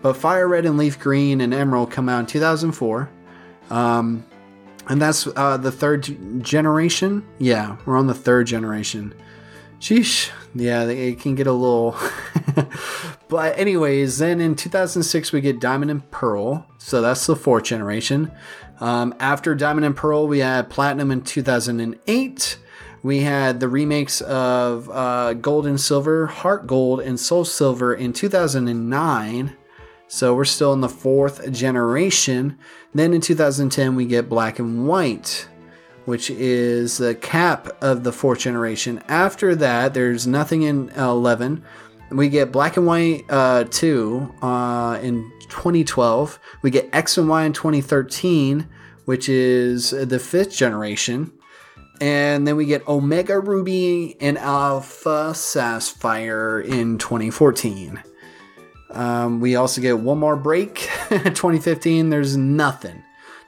but 0.00 0.16
Fire 0.16 0.48
Red 0.48 0.66
and 0.66 0.78
Leaf 0.78 0.98
Green 0.98 1.40
and 1.40 1.52
Emerald 1.52 1.90
come 1.90 2.08
out 2.08 2.20
in 2.20 2.26
2004. 2.26 3.08
Um, 3.70 4.24
and 4.88 5.00
that's 5.00 5.28
uh, 5.36 5.56
the 5.56 5.70
third 5.70 6.42
generation. 6.42 7.24
Yeah, 7.38 7.76
we're 7.86 7.96
on 7.96 8.06
the 8.06 8.14
third 8.14 8.46
generation. 8.46 9.14
Sheesh. 9.78 10.30
Yeah, 10.54 10.84
it 10.84 11.20
can 11.20 11.34
get 11.34 11.46
a 11.46 11.52
little. 11.52 11.96
but, 13.28 13.58
anyways, 13.58 14.18
then 14.18 14.40
in 14.40 14.54
2006, 14.54 15.32
we 15.32 15.40
get 15.40 15.60
Diamond 15.60 15.90
and 15.90 16.10
Pearl. 16.10 16.66
So 16.78 17.00
that's 17.00 17.26
the 17.26 17.36
fourth 17.36 17.64
generation. 17.64 18.30
Um, 18.80 19.14
after 19.18 19.54
Diamond 19.54 19.86
and 19.86 19.96
Pearl, 19.96 20.26
we 20.26 20.40
had 20.40 20.68
Platinum 20.68 21.10
in 21.10 21.22
2008. 21.22 22.58
We 23.02 23.20
had 23.20 23.60
the 23.60 23.68
remakes 23.68 24.20
of 24.20 24.90
uh, 24.90 25.34
Gold 25.34 25.66
and 25.66 25.80
Silver, 25.80 26.26
Heart 26.26 26.66
Gold, 26.66 27.00
and 27.00 27.18
Soul 27.18 27.44
Silver 27.44 27.94
in 27.94 28.12
2009. 28.12 29.56
So 30.06 30.34
we're 30.34 30.44
still 30.44 30.72
in 30.72 30.82
the 30.82 30.88
fourth 30.88 31.50
generation. 31.50 32.58
Then 32.94 33.14
in 33.14 33.20
2010, 33.20 33.96
we 33.96 34.04
get 34.04 34.28
Black 34.28 34.58
and 34.58 34.86
White 34.86 35.48
which 36.04 36.30
is 36.30 36.98
the 36.98 37.14
cap 37.14 37.68
of 37.80 38.04
the 38.04 38.12
fourth 38.12 38.40
generation. 38.40 39.02
After 39.08 39.54
that, 39.56 39.94
there's 39.94 40.26
nothing 40.26 40.62
in 40.62 40.88
11. 40.90 41.64
We 42.10 42.28
get 42.28 42.52
Black 42.52 42.76
and 42.76 42.86
White 42.86 43.24
uh, 43.30 43.64
2 43.64 44.34
uh, 44.42 44.98
in 45.02 45.30
2012. 45.48 46.38
We 46.62 46.70
get 46.70 46.88
X 46.92 47.16
and 47.16 47.28
Y 47.28 47.44
in 47.44 47.52
2013, 47.52 48.68
which 49.04 49.28
is 49.28 49.90
the 49.90 50.18
fifth 50.18 50.54
generation. 50.54 51.32
And 52.00 52.46
then 52.48 52.56
we 52.56 52.66
get 52.66 52.86
Omega 52.88 53.38
Ruby 53.38 54.16
and 54.20 54.36
Alpha 54.36 55.32
Sapphire 55.34 56.60
in 56.60 56.98
2014. 56.98 58.02
Um, 58.90 59.40
we 59.40 59.56
also 59.56 59.80
get 59.80 60.00
one 60.00 60.18
more 60.18 60.36
break, 60.36 60.74
2015. 61.08 62.10
There's 62.10 62.36
nothing, 62.36 63.02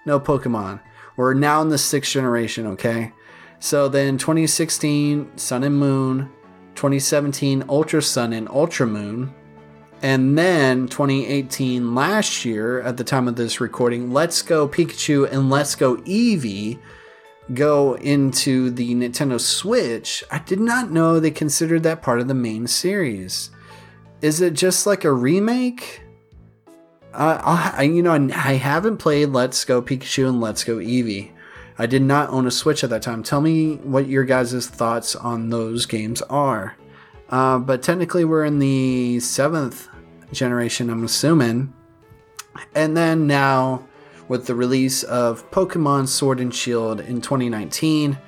no 0.07 0.20
Pokemon. 0.20 0.80
We're 1.16 1.34
now 1.34 1.62
in 1.62 1.68
the 1.68 1.78
sixth 1.78 2.12
generation, 2.12 2.66
okay? 2.68 3.12
So 3.60 3.88
then 3.88 4.18
2016, 4.18 5.38
Sun 5.38 5.64
and 5.64 5.78
Moon, 5.78 6.30
2017, 6.74 7.64
Ultra 7.68 8.02
Sun 8.02 8.32
and 8.32 8.48
Ultra 8.48 8.86
Moon, 8.86 9.32
and 10.02 10.36
then 10.36 10.86
2018, 10.88 11.94
last 11.94 12.44
year, 12.44 12.80
at 12.82 12.96
the 12.96 13.04
time 13.04 13.26
of 13.26 13.36
this 13.36 13.60
recording, 13.60 14.12
Let's 14.12 14.42
Go 14.42 14.68
Pikachu 14.68 15.30
and 15.32 15.48
Let's 15.48 15.74
Go 15.74 15.96
Eevee 15.96 16.78
go 17.52 17.94
into 17.94 18.70
the 18.70 18.94
Nintendo 18.94 19.40
Switch. 19.40 20.24
I 20.30 20.40
did 20.40 20.60
not 20.60 20.90
know 20.90 21.20
they 21.20 21.30
considered 21.30 21.82
that 21.84 22.02
part 22.02 22.20
of 22.20 22.28
the 22.28 22.34
main 22.34 22.66
series. 22.66 23.50
Is 24.20 24.40
it 24.40 24.54
just 24.54 24.86
like 24.86 25.04
a 25.04 25.12
remake? 25.12 26.03
Uh, 27.14 27.72
I, 27.76 27.84
you 27.84 28.02
know, 28.02 28.12
I 28.12 28.54
haven't 28.54 28.96
played 28.96 29.26
Let's 29.26 29.64
Go 29.64 29.80
Pikachu 29.80 30.28
and 30.28 30.40
Let's 30.40 30.64
Go 30.64 30.76
Eevee. 30.76 31.30
I 31.78 31.86
did 31.86 32.02
not 32.02 32.30
own 32.30 32.46
a 32.46 32.50
Switch 32.50 32.82
at 32.82 32.90
that 32.90 33.02
time. 33.02 33.22
Tell 33.22 33.40
me 33.40 33.76
what 33.76 34.08
your 34.08 34.24
guys' 34.24 34.66
thoughts 34.66 35.14
on 35.14 35.50
those 35.50 35.86
games 35.86 36.22
are. 36.22 36.76
Uh, 37.28 37.58
but 37.58 37.82
technically, 37.82 38.24
we're 38.24 38.44
in 38.44 38.58
the 38.58 39.20
seventh 39.20 39.88
generation, 40.32 40.90
I'm 40.90 41.04
assuming. 41.04 41.72
And 42.74 42.96
then 42.96 43.28
now, 43.28 43.86
with 44.26 44.46
the 44.46 44.54
release 44.56 45.04
of 45.04 45.48
Pokemon 45.52 46.08
Sword 46.08 46.40
and 46.40 46.54
Shield 46.54 47.00
in 47.00 47.20
2019, 47.20 48.18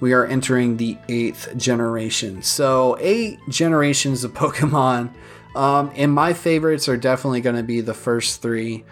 we 0.00 0.14
are 0.14 0.24
entering 0.24 0.78
the 0.78 0.96
eighth 1.08 1.54
generation. 1.58 2.42
So, 2.42 2.96
eight 3.00 3.38
generations 3.50 4.24
of 4.24 4.32
Pokemon 4.34 5.12
um, 5.54 5.90
and 5.96 6.12
my 6.12 6.32
favorites 6.32 6.88
are 6.88 6.96
definitely 6.96 7.40
going 7.40 7.56
to 7.56 7.62
be 7.62 7.80
the 7.80 7.94
first 7.94 8.42
three, 8.42 8.84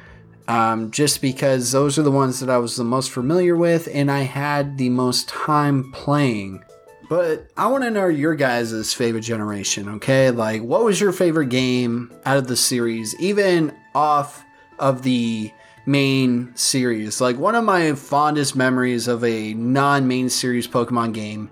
um, 0.49 0.91
just 0.91 1.21
because 1.21 1.73
those 1.73 1.99
are 1.99 2.03
the 2.03 2.11
ones 2.11 2.41
that 2.41 2.51
I 2.51 2.59
was 2.59 2.77
the 2.77 2.85
most 2.85 3.11
familiar 3.11 3.57
with 3.57 3.89
and 3.93 4.11
I 4.11 4.23
had 4.23 4.79
the 4.79 4.89
most 4.89 5.29
time 5.29 5.93
playing. 5.93 6.65
But 7.09 7.49
I 7.57 7.69
want 7.69 7.85
to 7.85 7.91
know 7.91 8.09
your 8.09 8.35
guys' 8.35 8.93
favorite 8.93 9.23
generation, 9.23 9.89
okay? 9.89 10.31
Like, 10.31 10.63
what 10.63 10.85
was 10.85 11.01
your 11.01 11.13
favorite 11.13 11.49
game 11.49 12.13
out 12.27 12.37
of 12.37 12.49
the 12.49 12.57
series, 12.57 13.19
even 13.19 13.75
off 13.95 14.45
of 14.79 15.03
the 15.03 15.51
main 15.87 16.55
series? 16.55 17.19
Like, 17.19 17.39
one 17.39 17.55
of 17.55 17.65
my 17.65 17.95
fondest 17.95 18.55
memories 18.57 19.09
of 19.09 19.25
a 19.25 19.55
non 19.55 20.07
main 20.07 20.29
series 20.29 20.69
Pokemon 20.69 21.15
game 21.15 21.49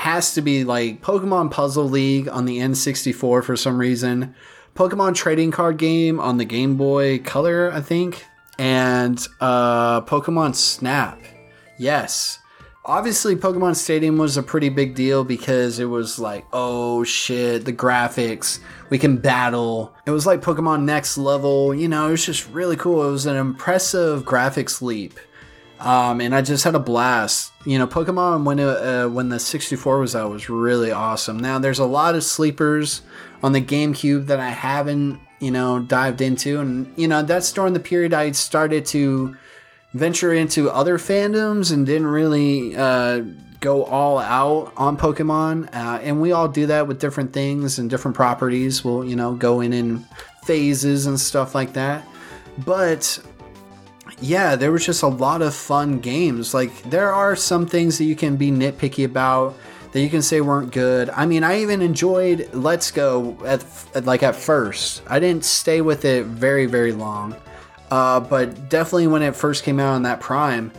has 0.00 0.32
to 0.32 0.40
be 0.40 0.64
like 0.64 1.02
Pokemon 1.02 1.50
Puzzle 1.50 1.84
League 1.84 2.26
on 2.26 2.46
the 2.46 2.56
N64 2.56 3.44
for 3.44 3.54
some 3.54 3.76
reason, 3.76 4.34
Pokemon 4.74 5.14
trading 5.14 5.50
card 5.50 5.76
game 5.76 6.18
on 6.18 6.38
the 6.38 6.46
Game 6.46 6.76
Boy 6.78 7.18
Color, 7.18 7.70
I 7.70 7.82
think, 7.82 8.24
and 8.58 9.18
uh, 9.42 10.00
Pokemon 10.00 10.54
Snap. 10.54 11.20
Yes. 11.78 12.38
Obviously, 12.86 13.36
Pokemon 13.36 13.76
Stadium 13.76 14.16
was 14.16 14.38
a 14.38 14.42
pretty 14.42 14.70
big 14.70 14.94
deal 14.94 15.22
because 15.22 15.78
it 15.78 15.84
was 15.84 16.18
like, 16.18 16.46
oh 16.50 17.04
shit, 17.04 17.66
the 17.66 17.72
graphics, 17.74 18.58
we 18.88 18.96
can 18.96 19.18
battle. 19.18 19.94
It 20.06 20.12
was 20.12 20.24
like 20.24 20.40
Pokemon 20.40 20.84
Next 20.84 21.18
Level, 21.18 21.74
you 21.74 21.88
know, 21.88 22.08
it 22.08 22.12
was 22.12 22.24
just 22.24 22.48
really 22.48 22.76
cool. 22.76 23.06
It 23.06 23.12
was 23.12 23.26
an 23.26 23.36
impressive 23.36 24.22
graphics 24.22 24.80
leap 24.80 25.20
um, 25.80 26.20
and 26.20 26.34
I 26.34 26.42
just 26.42 26.64
had 26.64 26.74
a 26.74 26.80
blast. 26.80 27.52
You 27.64 27.78
know, 27.78 27.86
Pokemon 27.86 28.44
when 28.44 28.58
it, 28.58 28.66
uh, 28.66 29.08
when 29.08 29.28
the 29.28 29.38
64 29.38 29.98
was 29.98 30.14
out 30.14 30.30
was 30.30 30.48
really 30.48 30.90
awesome. 30.90 31.38
Now 31.38 31.58
there's 31.58 31.78
a 31.78 31.84
lot 31.84 32.14
of 32.14 32.22
sleepers 32.22 33.02
on 33.42 33.52
the 33.52 33.62
GameCube 33.62 34.26
that 34.26 34.40
I 34.40 34.50
haven't 34.50 35.20
you 35.40 35.50
know 35.50 35.80
dived 35.80 36.20
into, 36.20 36.60
and 36.60 36.92
you 36.96 37.08
know 37.08 37.22
that's 37.22 37.52
during 37.52 37.72
the 37.72 37.80
period 37.80 38.12
I 38.14 38.30
started 38.32 38.86
to 38.86 39.36
venture 39.94 40.32
into 40.32 40.70
other 40.70 40.98
fandoms 40.98 41.72
and 41.72 41.84
didn't 41.84 42.06
really 42.06 42.76
uh, 42.76 43.22
go 43.60 43.84
all 43.84 44.18
out 44.18 44.72
on 44.76 44.96
Pokemon. 44.96 45.74
Uh, 45.74 45.98
and 46.02 46.20
we 46.20 46.32
all 46.32 46.48
do 46.48 46.66
that 46.66 46.86
with 46.86 47.00
different 47.00 47.32
things 47.32 47.78
and 47.78 47.90
different 47.90 48.16
properties. 48.16 48.84
We'll 48.84 49.04
you 49.04 49.16
know 49.16 49.34
go 49.34 49.60
in 49.60 49.72
in 49.72 50.04
phases 50.44 51.06
and 51.06 51.18
stuff 51.18 51.54
like 51.54 51.72
that. 51.72 52.06
But 52.58 53.18
yeah, 54.20 54.56
there 54.56 54.72
was 54.72 54.84
just 54.84 55.02
a 55.02 55.08
lot 55.08 55.42
of 55.42 55.54
fun 55.54 56.00
games. 56.00 56.54
Like 56.54 56.82
there 56.84 57.12
are 57.12 57.36
some 57.36 57.66
things 57.66 57.98
that 57.98 58.04
you 58.04 58.16
can 58.16 58.36
be 58.36 58.50
nitpicky 58.50 59.04
about. 59.04 59.56
that 59.92 60.00
you 60.00 60.08
can 60.08 60.22
say 60.22 60.40
weren't 60.40 60.72
good. 60.72 61.10
I 61.10 61.26
mean, 61.26 61.42
I 61.42 61.62
even 61.62 61.82
enjoyed 61.82 62.48
Let's 62.52 62.90
Go 62.92 63.36
at, 63.44 63.64
at 63.94 64.04
like 64.04 64.22
at 64.22 64.36
first. 64.36 65.02
I 65.08 65.18
didn't 65.18 65.44
stay 65.44 65.80
with 65.80 66.04
it 66.04 66.26
very 66.26 66.66
very 66.66 66.92
long, 66.92 67.34
uh, 67.90 68.20
but 68.20 68.68
definitely 68.68 69.08
when 69.08 69.22
it 69.22 69.34
first 69.34 69.64
came 69.64 69.80
out 69.80 69.94
on 69.94 70.02
that 70.04 70.20
Prime, 70.20 70.70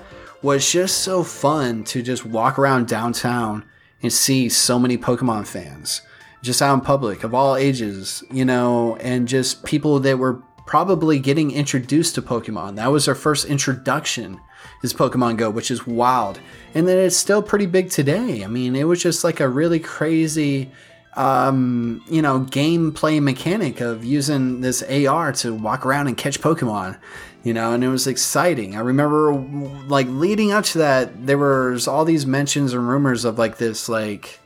was 0.42 0.72
just 0.72 1.00
so 1.00 1.24
fun 1.24 1.84
to 1.86 2.02
just 2.02 2.26
walk 2.26 2.58
around 2.58 2.88
downtown 2.88 3.64
and 4.02 4.12
see 4.12 4.50
so 4.50 4.80
many 4.80 4.98
Pokemon 4.98 5.46
fans 5.46 6.02
just 6.42 6.62
out 6.62 6.74
in 6.74 6.82
public 6.82 7.24
of 7.24 7.34
all 7.36 7.56
ages, 7.56 8.24
you 8.32 8.44
know, 8.44 8.96
and 8.98 9.28
just 9.28 9.64
people 9.64 10.00
that 10.00 10.18
were 10.18 10.42
probably 10.72 11.20
getting 11.20 11.52
introduced 11.52 12.16
to 12.16 12.22
Pokemon. 12.22 12.78
That 12.78 12.94
was 12.94 13.06
their 13.06 13.14
first 13.14 13.44
introduction 13.44 14.40
is 14.82 14.94
Pokemon 14.94 15.36
Go, 15.36 15.50
which 15.50 15.70
is 15.70 15.86
wild. 15.86 16.40
And 16.74 16.88
then 16.88 16.98
it's 16.98 17.18
still 17.18 17.42
pretty 17.42 17.66
big 17.66 17.90
today. 17.90 18.42
I 18.46 18.48
mean, 18.48 18.78
it 18.78 18.86
was 18.86 19.04
just 19.04 19.26
like 19.26 19.42
a 19.42 19.50
really 19.50 19.82
crazy 19.82 20.72
um, 21.18 22.02
you 22.08 22.22
know, 22.22 22.40
gameplay 22.40 23.22
mechanic 23.22 23.82
of 23.82 24.06
using 24.06 24.62
this 24.62 24.82
AR 24.82 25.34
to 25.34 25.54
walk 25.54 25.86
around 25.86 26.08
and 26.08 26.16
catch 26.16 26.40
Pokemon, 26.40 26.98
you 27.44 27.54
know, 27.54 27.74
and 27.74 27.84
it 27.84 27.90
was 27.90 28.08
exciting. 28.08 28.78
I 28.78 28.80
remember 28.80 29.34
like 29.34 30.08
leading 30.08 30.54
up 30.54 30.64
to 30.68 30.78
that, 30.78 31.28
there 31.28 31.38
was 31.38 31.86
all 31.86 32.06
these 32.06 32.26
mentions 32.26 32.72
and 32.72 32.88
rumors 32.88 33.26
of 33.26 33.38
like 33.38 33.58
this, 33.58 33.90
like, 33.90 34.40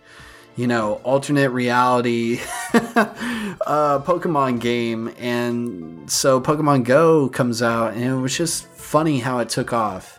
you 0.56 0.68
know, 0.68 0.96
alternate 1.04 1.50
reality 1.50 2.40
uh, 2.74 4.00
Pokemon 4.00 4.60
game. 4.62 5.14
And 5.20 6.10
so 6.10 6.40
Pokemon 6.40 6.86
Go 6.86 7.28
comes 7.30 7.62
out, 7.62 7.94
and 7.94 8.04
it 8.04 8.16
was 8.16 8.38
just 8.38 8.66
funny 8.68 9.20
how 9.20 9.40
it 9.40 9.50
took 9.50 9.74
off. 9.74 10.18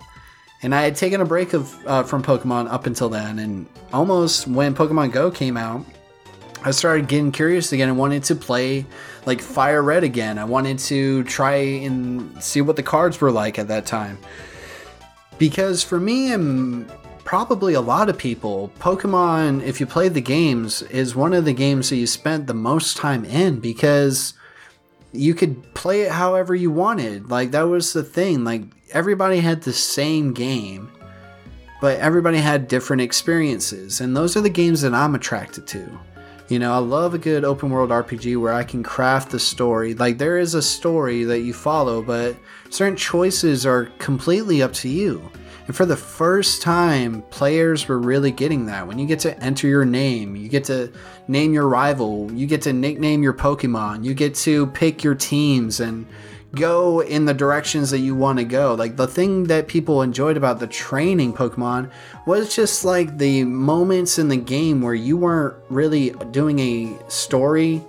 And 0.62 0.74
I 0.74 0.82
had 0.82 0.97
taken 0.97 1.20
a 1.20 1.24
break 1.24 1.53
of 1.53 1.87
uh, 1.87 2.03
from 2.03 2.22
Pokemon 2.22 2.70
up 2.70 2.87
until 2.87 3.09
then, 3.09 3.39
and 3.39 3.66
almost 3.93 4.47
when 4.47 4.74
Pokemon 4.74 5.12
Go 5.12 5.30
came 5.30 5.57
out, 5.57 5.84
I 6.64 6.70
started 6.72 7.07
getting 7.07 7.30
curious 7.30 7.72
again 7.72 7.89
and 7.89 7.99
wanted 7.99 8.24
to 8.24 8.34
play 8.34 8.87
like 9.24 9.41
Fire 9.41 9.82
Red 9.82 10.03
again. 10.03 10.39
I 10.39 10.45
wanted 10.45 10.78
to 10.80 11.22
try 11.24 11.55
and 11.55 12.43
see 12.43 12.61
what 12.61 12.76
the 12.76 12.82
cards 12.82 13.20
were 13.20 13.30
like 13.30 13.59
at 13.59 13.68
that 13.68 13.87
time. 13.87 14.18
Because 15.39 15.82
for 15.82 16.01
me 16.01 16.32
and 16.32 16.91
probably 17.27 17.74
a 17.74 17.81
lot 17.81 18.09
of 18.09 18.16
people, 18.16 18.72
Pokemon, 18.79 19.61
if 19.62 19.81
you 19.81 19.85
play 19.85 20.09
the 20.09 20.20
games, 20.20 20.81
is 20.83 21.16
one 21.16 21.35
of 21.35 21.45
the 21.45 21.53
games 21.53 21.91
that 21.91 21.97
you 21.97 22.07
spent 22.07 22.47
the 22.47 22.55
most 22.55 22.97
time 22.97 23.24
in 23.24 23.59
because 23.59 24.33
you 25.12 25.35
could 25.35 25.74
play 25.74 26.03
it 26.03 26.12
however 26.12 26.55
you 26.55 26.70
wanted. 26.70 27.29
Like 27.29 27.51
that 27.51 27.62
was 27.62 27.93
the 27.93 28.05
thing. 28.05 28.45
Like 28.45 28.62
everybody 28.93 29.41
had 29.41 29.62
the 29.62 29.72
same 29.72 30.35
game, 30.35 30.91
but 31.81 31.99
everybody 31.99 32.39
had 32.39 32.68
different 32.68 33.03
experiences. 33.03 34.01
And 34.01 34.16
those 34.16 34.37
are 34.37 34.41
the 34.41 34.49
games 34.49 34.83
that 34.83 34.95
I'm 34.95 35.16
attracted 35.16 35.66
to. 35.66 35.99
You 36.49 36.61
know, 36.61 36.72
I 36.72 36.79
love 36.79 37.12
a 37.12 37.18
good 37.18 37.45
open 37.45 37.70
world 37.70 37.91
RPG 37.91 38.41
where 38.41 38.53
I 38.53 38.62
can 38.62 38.85
craft 38.85 39.31
the 39.31 39.41
story. 39.41 39.95
Like, 39.95 40.18
there 40.18 40.39
is 40.39 40.55
a 40.55 40.62
story 40.62 41.24
that 41.24 41.41
you 41.41 41.53
follow, 41.53 42.03
but 42.03 42.37
certain 42.70 42.95
choices 42.95 43.66
are 43.66 43.87
completely 43.99 44.62
up 44.62 44.72
to 44.74 44.89
you. 44.89 45.29
And 45.66 45.74
for 45.74 45.84
the 45.84 45.96
first 45.96 46.62
time, 46.62 47.22
players 47.22 47.88
were 47.88 47.98
really 47.98 48.30
getting 48.30 48.66
that. 48.66 48.86
When 48.86 48.98
you 48.98 49.06
get 49.06 49.18
to 49.20 49.38
enter 49.42 49.66
your 49.66 49.84
name, 49.84 50.36
you 50.36 50.48
get 50.48 50.64
to 50.64 50.92
name 51.26 51.52
your 51.52 51.68
rival, 51.68 52.30
you 52.32 52.46
get 52.46 52.62
to 52.62 52.72
nickname 52.72 53.22
your 53.22 53.34
Pokemon, 53.34 54.04
you 54.04 54.14
get 54.14 54.34
to 54.36 54.68
pick 54.68 55.02
your 55.02 55.14
teams 55.14 55.80
and 55.80 56.06
go 56.54 57.00
in 57.00 57.24
the 57.24 57.34
directions 57.34 57.90
that 57.90 57.98
you 57.98 58.14
want 58.14 58.38
to 58.38 58.44
go. 58.44 58.74
Like 58.74 58.96
the 58.96 59.08
thing 59.08 59.44
that 59.44 59.68
people 59.68 60.02
enjoyed 60.02 60.36
about 60.36 60.60
the 60.60 60.66
training 60.66 61.34
Pokemon 61.34 61.90
was 62.26 62.54
just 62.54 62.84
like 62.84 63.18
the 63.18 63.44
moments 63.44 64.18
in 64.18 64.28
the 64.28 64.36
game 64.36 64.80
where 64.80 64.94
you 64.94 65.16
weren't 65.16 65.56
really 65.68 66.10
doing 66.30 66.58
a 66.60 67.10
story 67.10 67.82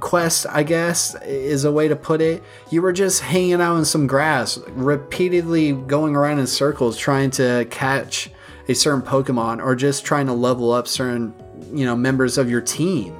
quest, 0.00 0.46
I 0.48 0.62
guess 0.62 1.14
is 1.22 1.64
a 1.64 1.72
way 1.72 1.88
to 1.88 1.96
put 1.96 2.20
it. 2.20 2.42
You 2.70 2.82
were 2.82 2.92
just 2.92 3.20
hanging 3.20 3.60
out 3.60 3.76
in 3.76 3.84
some 3.84 4.06
grass, 4.06 4.58
repeatedly 4.68 5.72
going 5.72 6.16
around 6.16 6.38
in 6.38 6.46
circles 6.46 6.96
trying 6.96 7.30
to 7.32 7.66
catch 7.70 8.30
a 8.68 8.74
certain 8.74 9.02
Pokemon 9.02 9.62
or 9.62 9.74
just 9.74 10.04
trying 10.04 10.26
to 10.26 10.32
level 10.32 10.72
up 10.72 10.88
certain, 10.88 11.34
you 11.72 11.84
know, 11.84 11.96
members 11.96 12.38
of 12.38 12.50
your 12.50 12.60
team. 12.60 13.14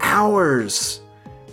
Hours 0.00 1.00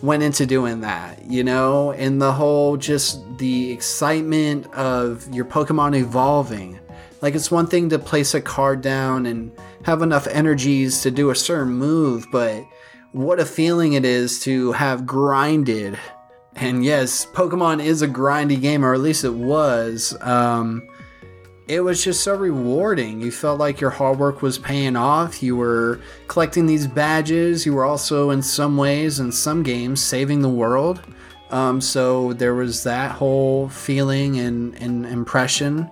went 0.02 0.24
into 0.24 0.46
doing 0.46 0.82
that, 0.82 1.26
you 1.26 1.44
know, 1.44 1.92
and 1.94 2.22
the 2.22 2.32
whole 2.32 2.78
just 2.78 3.22
the 3.38 3.72
excitement 3.72 4.72
of 4.74 5.28
your 5.34 5.46
Pokemon 5.46 5.98
evolving. 5.98 6.80
Like 7.22 7.34
it's 7.34 7.50
one 7.50 7.68
thing 7.68 7.90
to 7.90 8.00
place 8.00 8.34
a 8.34 8.42
card 8.42 8.82
down 8.82 9.26
and 9.26 9.52
have 9.84 10.02
enough 10.02 10.28
energies 10.28 11.02
to 11.02 11.12
do 11.12 11.30
a 11.30 11.36
certain 11.36 11.74
move, 11.74 12.28
but 12.32 12.64
what 13.16 13.40
a 13.40 13.46
feeling 13.46 13.94
it 13.94 14.04
is 14.04 14.42
to 14.42 14.74
have 14.74 15.06
grinded. 15.06 15.98
And 16.54 16.84
yes, 16.84 17.26
Pokemon 17.26 17.82
is 17.82 18.02
a 18.02 18.10
grindy 18.10 18.60
game, 18.60 18.84
or 18.84 18.94
at 18.94 19.00
least 19.00 19.24
it 19.24 19.34
was. 19.34 20.18
Um, 20.20 20.86
it 21.70 21.80
was 21.80 22.04
just 22.04 22.26
so 22.26 22.36
rewarding. 22.36 23.22
You 23.22 23.32
felt 23.32 23.58
like 23.58 23.80
your 23.80 23.90
hard 23.90 24.20
work 24.20 24.42
was 24.42 24.58
paying 24.58 24.98
off. 24.98 25.42
You 25.42 25.56
were 25.56 26.02
collecting 26.28 26.66
these 26.66 26.88
badges. 26.88 27.66
You 27.66 27.74
were 27.74 27.86
also, 27.86 28.32
in 28.32 28.42
some 28.42 28.76
ways, 28.76 29.22
in 29.22 29.32
some 29.32 29.64
games, 29.64 30.02
saving 30.02 30.42
the 30.42 30.50
world. 30.50 31.02
Um, 31.52 31.80
so 31.80 32.34
there 32.34 32.54
was 32.54 32.84
that 32.84 33.12
whole 33.12 33.70
feeling 33.70 34.40
and, 34.40 34.76
and 34.76 35.06
impression 35.06 35.90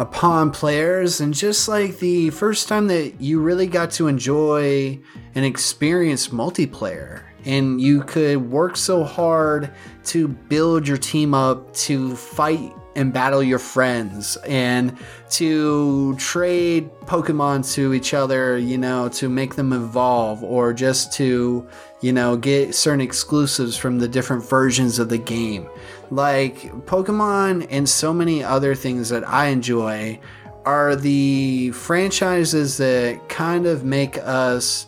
upon 0.00 0.50
players. 0.50 1.20
And 1.20 1.34
just 1.34 1.68
like 1.68 1.98
the 1.98 2.30
first 2.30 2.68
time 2.68 2.88
that 2.88 3.20
you 3.20 3.38
really 3.40 3.66
got 3.66 3.90
to 3.92 4.08
enjoy 4.08 4.98
and 5.34 5.44
experience 5.44 6.28
multiplayer, 6.28 7.22
and 7.44 7.80
you 7.80 8.02
could 8.02 8.50
work 8.50 8.76
so 8.76 9.04
hard 9.04 9.70
to 10.04 10.26
build 10.26 10.88
your 10.88 10.96
team 10.96 11.34
up 11.34 11.72
to 11.74 12.16
fight 12.16 12.72
and 13.00 13.14
battle 13.14 13.42
your 13.42 13.58
friends 13.58 14.36
and 14.46 14.94
to 15.30 16.14
trade 16.16 16.90
Pokemon 17.06 17.72
to 17.74 17.94
each 17.94 18.12
other, 18.12 18.58
you 18.58 18.76
know, 18.76 19.08
to 19.08 19.28
make 19.30 19.54
them 19.54 19.72
evolve 19.72 20.44
or 20.44 20.74
just 20.74 21.10
to, 21.14 21.66
you 22.02 22.12
know, 22.12 22.36
get 22.36 22.74
certain 22.74 23.00
exclusives 23.00 23.74
from 23.74 23.98
the 23.98 24.06
different 24.06 24.44
versions 24.44 24.98
of 24.98 25.08
the 25.08 25.16
game. 25.16 25.66
Like 26.10 26.58
Pokemon 26.84 27.66
and 27.70 27.88
so 27.88 28.12
many 28.12 28.44
other 28.44 28.74
things 28.74 29.08
that 29.08 29.26
I 29.26 29.46
enjoy 29.46 30.20
are 30.66 30.94
the 30.94 31.70
franchises 31.70 32.76
that 32.76 33.30
kind 33.30 33.66
of 33.66 33.82
make 33.82 34.18
us 34.18 34.86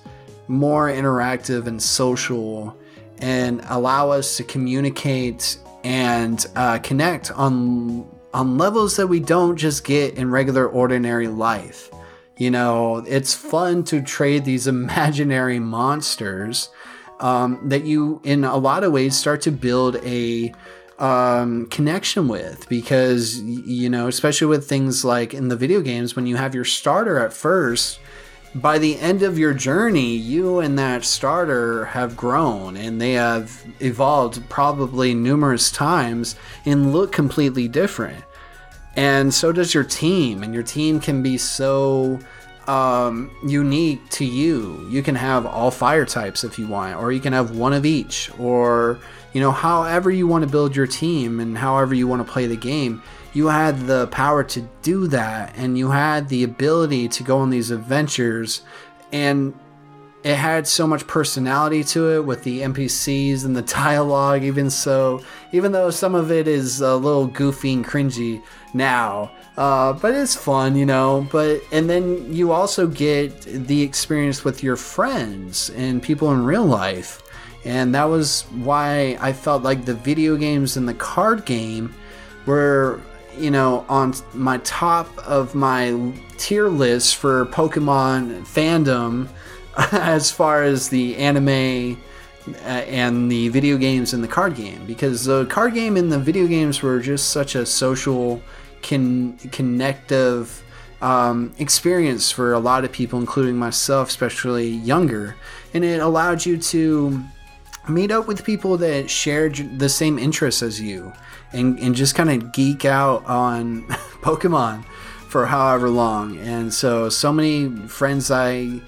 more 0.48 0.88
interactive 0.90 1.66
and 1.66 1.82
social 1.82 2.76
and 3.18 3.62
allow 3.68 4.10
us 4.10 4.36
to 4.36 4.44
communicate 4.44 5.56
and 5.84 6.44
uh, 6.56 6.78
connect 6.78 7.30
on 7.32 8.08
on 8.34 8.56
levels 8.56 8.96
that 8.96 9.08
we 9.08 9.20
don't 9.20 9.56
just 9.56 9.84
get 9.84 10.14
in 10.14 10.30
regular 10.30 10.66
ordinary 10.66 11.28
life. 11.28 11.90
You 12.38 12.50
know, 12.50 12.98
it's 13.06 13.34
fun 13.34 13.84
to 13.84 14.00
trade 14.00 14.44
these 14.44 14.66
imaginary 14.76 15.58
monsters 15.58 16.70
um, 17.20 17.68
that 17.68 17.84
you, 17.84 18.20
in 18.24 18.44
a 18.44 18.56
lot 18.56 18.84
of 18.84 18.92
ways, 18.92 19.16
start 19.16 19.42
to 19.42 19.52
build 19.52 19.96
a 19.96 20.52
um, 20.98 21.66
connection 21.66 22.28
with 22.28 22.68
because 22.68 23.40
you 23.40 23.90
know, 23.90 24.08
especially 24.08 24.46
with 24.46 24.68
things 24.68 25.04
like 25.04 25.34
in 25.34 25.48
the 25.48 25.56
video 25.56 25.80
games, 25.80 26.16
when 26.16 26.26
you 26.26 26.36
have 26.36 26.54
your 26.54 26.64
starter 26.64 27.18
at 27.18 27.32
first 27.32 27.98
by 28.54 28.78
the 28.78 28.98
end 28.98 29.22
of 29.22 29.38
your 29.38 29.54
journey, 29.54 30.14
you 30.14 30.60
and 30.60 30.78
that 30.78 31.04
starter 31.04 31.86
have 31.86 32.16
grown 32.16 32.76
and 32.76 33.00
they 33.00 33.12
have 33.12 33.64
evolved 33.80 34.46
probably 34.50 35.14
numerous 35.14 35.70
times 35.70 36.36
and 36.66 36.92
look 36.92 37.12
completely 37.12 37.68
different. 37.68 38.24
And 38.94 39.32
so 39.32 39.52
does 39.52 39.72
your 39.72 39.84
team, 39.84 40.42
and 40.42 40.52
your 40.52 40.62
team 40.62 41.00
can 41.00 41.22
be 41.22 41.38
so 41.38 42.18
um, 42.66 43.30
unique 43.46 44.06
to 44.10 44.24
you. 44.24 44.86
You 44.90 45.02
can 45.02 45.14
have 45.14 45.46
all 45.46 45.70
fire 45.70 46.04
types 46.04 46.44
if 46.44 46.58
you 46.58 46.66
want, 46.66 46.96
or 46.96 47.10
you 47.10 47.20
can 47.20 47.32
have 47.32 47.56
one 47.56 47.72
of 47.72 47.86
each, 47.86 48.30
or 48.38 49.00
you 49.32 49.40
know, 49.40 49.50
however 49.50 50.10
you 50.10 50.26
want 50.26 50.44
to 50.44 50.50
build 50.50 50.76
your 50.76 50.86
team 50.86 51.40
and 51.40 51.56
however 51.56 51.94
you 51.94 52.06
want 52.06 52.24
to 52.26 52.30
play 52.30 52.46
the 52.46 52.56
game 52.56 53.02
you 53.32 53.46
had 53.48 53.86
the 53.86 54.06
power 54.08 54.44
to 54.44 54.68
do 54.82 55.06
that 55.08 55.54
and 55.56 55.78
you 55.78 55.90
had 55.90 56.28
the 56.28 56.44
ability 56.44 57.08
to 57.08 57.22
go 57.22 57.38
on 57.38 57.50
these 57.50 57.70
adventures 57.70 58.62
and 59.12 59.54
it 60.22 60.36
had 60.36 60.68
so 60.68 60.86
much 60.86 61.06
personality 61.06 61.82
to 61.82 62.12
it 62.12 62.24
with 62.24 62.44
the 62.44 62.60
NPCs 62.60 63.44
and 63.44 63.56
the 63.56 63.62
dialogue 63.74 64.42
even 64.42 64.70
so 64.70 65.22
even 65.52 65.72
though 65.72 65.90
some 65.90 66.14
of 66.14 66.30
it 66.30 66.46
is 66.46 66.80
a 66.80 66.94
little 66.94 67.26
goofy 67.26 67.72
and 67.72 67.84
cringy 67.84 68.42
now. 68.74 69.30
Uh, 69.56 69.92
but 69.92 70.14
it's 70.14 70.34
fun 70.34 70.74
you 70.76 70.86
know 70.86 71.26
but 71.30 71.60
and 71.72 71.88
then 71.88 72.32
you 72.32 72.52
also 72.52 72.86
get 72.86 73.42
the 73.42 73.82
experience 73.82 74.44
with 74.44 74.62
your 74.62 74.76
friends 74.76 75.70
and 75.70 76.02
people 76.02 76.32
in 76.32 76.44
real 76.44 76.64
life. 76.64 77.22
And 77.64 77.94
that 77.94 78.04
was 78.04 78.42
why 78.50 79.16
I 79.20 79.32
felt 79.32 79.62
like 79.62 79.84
the 79.84 79.94
video 79.94 80.36
games 80.36 80.76
and 80.76 80.88
the 80.88 80.94
card 80.94 81.44
game 81.44 81.94
were 82.44 83.00
you 83.38 83.50
know, 83.50 83.84
on 83.88 84.14
my 84.34 84.58
top 84.58 85.06
of 85.26 85.54
my 85.54 86.12
tier 86.38 86.68
list 86.68 87.16
for 87.16 87.46
Pokemon 87.46 88.40
fandom 88.42 89.28
as 89.92 90.30
far 90.30 90.62
as 90.62 90.88
the 90.88 91.16
anime 91.16 92.00
uh, 92.48 92.66
and 92.66 93.30
the 93.30 93.48
video 93.48 93.76
games 93.76 94.12
and 94.12 94.22
the 94.22 94.28
card 94.28 94.54
game 94.54 94.84
because 94.86 95.24
the 95.24 95.46
card 95.46 95.74
game 95.74 95.96
and 95.96 96.10
the 96.10 96.18
video 96.18 96.46
games 96.46 96.82
were 96.82 97.00
just 97.00 97.30
such 97.30 97.54
a 97.54 97.64
social 97.64 98.42
con- 98.82 99.38
connective 99.52 100.62
um, 101.00 101.52
experience 101.58 102.30
for 102.30 102.52
a 102.52 102.58
lot 102.58 102.84
of 102.84 102.92
people 102.92 103.18
including 103.18 103.56
myself 103.56 104.08
especially 104.08 104.68
younger. 104.68 105.36
And 105.74 105.84
it 105.84 106.00
allowed 106.00 106.44
you 106.44 106.58
to 106.58 107.22
meet 107.88 108.10
up 108.10 108.26
with 108.26 108.44
people 108.44 108.76
that 108.76 109.10
shared 109.10 109.78
the 109.78 109.88
same 109.88 110.18
interests 110.18 110.62
as 110.62 110.80
you 110.80 111.12
and, 111.52 111.78
and 111.78 111.94
just 111.94 112.14
kind 112.14 112.30
of 112.30 112.52
geek 112.52 112.84
out 112.84 113.24
on 113.26 113.82
pokemon 114.22 114.84
for 115.28 115.46
however 115.46 115.88
long 115.88 116.36
and 116.38 116.72
so 116.72 117.08
so 117.08 117.32
many 117.32 117.68
friends 117.88 118.30
i 118.30 118.80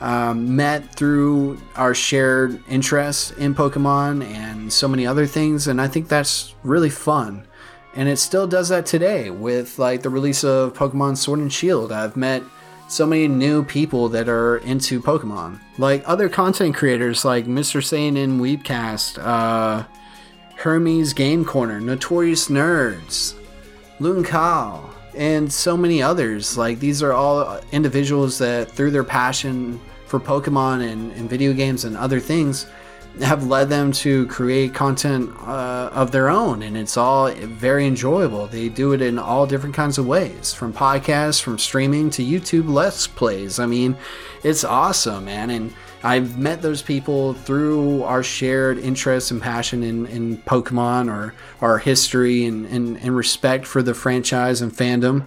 um, 0.00 0.56
met 0.56 0.94
through 0.94 1.60
our 1.76 1.94
shared 1.94 2.62
interests 2.68 3.32
in 3.32 3.54
Pokemon 3.54 4.24
and 4.24 4.72
so 4.72 4.88
many 4.88 5.06
other 5.06 5.26
things, 5.26 5.66
and 5.66 5.80
I 5.80 5.88
think 5.88 6.08
that's 6.08 6.54
really 6.62 6.90
fun. 6.90 7.46
And 7.94 8.08
it 8.08 8.18
still 8.18 8.46
does 8.46 8.68
that 8.70 8.86
today 8.86 9.30
with 9.30 9.78
like 9.78 10.02
the 10.02 10.10
release 10.10 10.44
of 10.44 10.72
Pokemon 10.72 11.16
Sword 11.16 11.40
and 11.40 11.52
Shield. 11.52 11.92
I've 11.92 12.16
met 12.16 12.42
so 12.90 13.06
many 13.06 13.28
new 13.28 13.64
people 13.64 14.08
that 14.08 14.28
are 14.28 14.56
into 14.58 15.00
Pokemon, 15.00 15.60
like 15.78 16.02
other 16.06 16.28
content 16.28 16.74
creators 16.74 17.24
like 17.24 17.46
Mr. 17.46 17.80
Saiyan 17.80 18.16
in 18.16 18.40
Weebcast, 18.40 19.16
uh, 19.24 19.84
Hermes 20.56 21.12
Game 21.12 21.44
Corner, 21.44 21.80
Notorious 21.80 22.48
Nerds, 22.48 23.34
Loon 24.00 24.24
Kao, 24.24 24.90
and 25.14 25.52
so 25.52 25.76
many 25.76 26.02
others. 26.02 26.58
Like 26.58 26.80
these 26.80 27.00
are 27.00 27.12
all 27.12 27.60
individuals 27.70 28.38
that 28.38 28.68
through 28.72 28.90
their 28.90 29.04
passion 29.04 29.80
for 30.06 30.18
Pokemon 30.18 30.90
and, 30.90 31.12
and 31.12 31.30
video 31.30 31.52
games 31.52 31.84
and 31.84 31.96
other 31.96 32.18
things 32.18 32.66
have 33.22 33.46
led 33.46 33.68
them 33.68 33.92
to 33.92 34.26
create 34.26 34.74
content 34.74 35.30
uh, 35.42 35.90
of 35.92 36.10
their 36.10 36.28
own 36.28 36.62
and 36.62 36.76
it's 36.76 36.96
all 36.96 37.30
very 37.30 37.86
enjoyable. 37.86 38.46
They 38.46 38.68
do 38.68 38.92
it 38.92 39.02
in 39.02 39.18
all 39.18 39.46
different 39.46 39.74
kinds 39.74 39.98
of 39.98 40.06
ways 40.06 40.52
from 40.52 40.72
podcasts 40.72 41.40
from 41.40 41.58
streaming 41.58 42.10
to 42.10 42.22
youtube 42.22 42.68
let's 42.68 43.06
plays. 43.06 43.58
I 43.58 43.66
mean 43.66 43.96
it's 44.42 44.64
awesome 44.64 45.26
man 45.26 45.50
and 45.50 45.74
i've 46.02 46.38
met 46.38 46.62
those 46.62 46.80
people 46.80 47.34
through 47.34 48.02
our 48.04 48.22
shared 48.22 48.78
interest 48.78 49.30
and 49.30 49.42
passion 49.42 49.82
in, 49.82 50.06
in 50.06 50.38
pokemon 50.38 51.10
or 51.10 51.34
our 51.60 51.78
history 51.78 52.46
and, 52.46 52.64
and, 52.66 52.96
and 52.98 53.14
respect 53.14 53.66
for 53.66 53.82
the 53.82 53.94
franchise 53.94 54.62
and 54.62 54.72
fandom. 54.72 55.26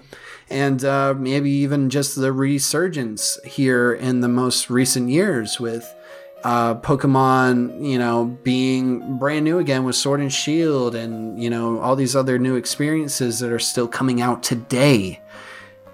And 0.50 0.84
uh, 0.84 1.16
maybe 1.18 1.50
even 1.50 1.89
just 1.89 2.16
the 2.16 2.32
resurgence 2.32 3.39
here 3.46 3.94
in 3.94 4.22
the 4.22 4.28
most 4.28 4.70
recent 4.70 5.10
years 5.10 5.60
with 5.60 5.96
uh, 6.44 6.76
Pokemon, 6.76 7.86
you 7.86 7.98
know, 7.98 8.26
being 8.44 9.18
brand 9.18 9.46
new 9.46 9.60
again 9.60 9.84
with 9.84 9.96
Sword 9.96 10.20
and 10.20 10.32
Shield, 10.32 10.96
and 10.96 11.41
you 11.41 11.50
know 11.50 11.80
all 11.80 11.96
these 11.96 12.16
other 12.16 12.38
new 12.38 12.56
experiences 12.56 13.39
that 13.39 13.52
are 13.52 13.60
still 13.60 13.88
coming 13.88 14.22
out 14.22 14.44
today. 14.44 15.22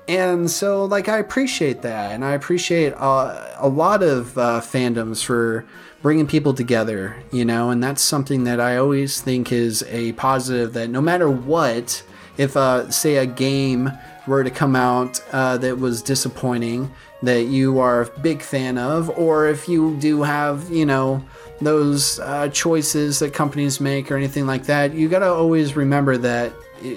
And 0.08 0.50
so, 0.50 0.86
like, 0.86 1.08
I 1.08 1.20
appreciate 1.20 1.84
that, 1.84 2.12
and 2.12 2.26
I 2.26 2.32
appreciate 2.32 2.94
uh, 2.94 3.56
a 3.58 3.70
lot 3.70 4.02
of 4.02 4.36
uh, 4.40 4.60
fandoms 4.60 5.24
for 5.24 5.66
bringing 6.02 6.26
people 6.26 6.54
together, 6.54 7.16
you 7.32 7.46
know, 7.46 7.70
and 7.70 7.84
that's 7.84 8.02
something 8.02 8.46
that 8.46 8.60
I 8.60 8.78
always 8.78 9.22
think 9.22 9.52
is 9.52 9.84
a 9.84 10.14
positive. 10.14 10.74
That 10.74 10.90
no 10.90 11.00
matter 11.00 11.30
what, 11.30 12.04
if 12.38 12.58
uh, 12.58 12.90
say 12.90 13.18
a 13.18 13.28
game 13.28 13.92
were 14.26 14.44
to 14.44 14.50
come 14.50 14.76
out 14.76 15.22
uh, 15.32 15.58
that 15.58 15.78
was 15.78 16.02
disappointing 16.02 16.92
that 17.22 17.46
you 17.46 17.80
are 17.80 18.02
a 18.02 18.20
big 18.20 18.42
fan 18.42 18.78
of, 18.78 19.10
or 19.12 19.48
if 19.48 19.68
you 19.68 19.96
do 19.98 20.24
have, 20.24 20.70
you 20.70 20.86
know, 20.86 21.24
those 21.62 22.20
uh, 22.20 22.48
choices 22.50 23.20
that 23.20 23.34
companies 23.34 23.82
make 23.82 24.10
or 24.12 24.16
anything 24.16 24.46
like 24.46 24.64
that, 24.66 24.94
you 24.94 25.10
got 25.10 25.20
to 25.20 25.30
always 25.30 25.76
remember 25.76 26.18
that 26.18 26.54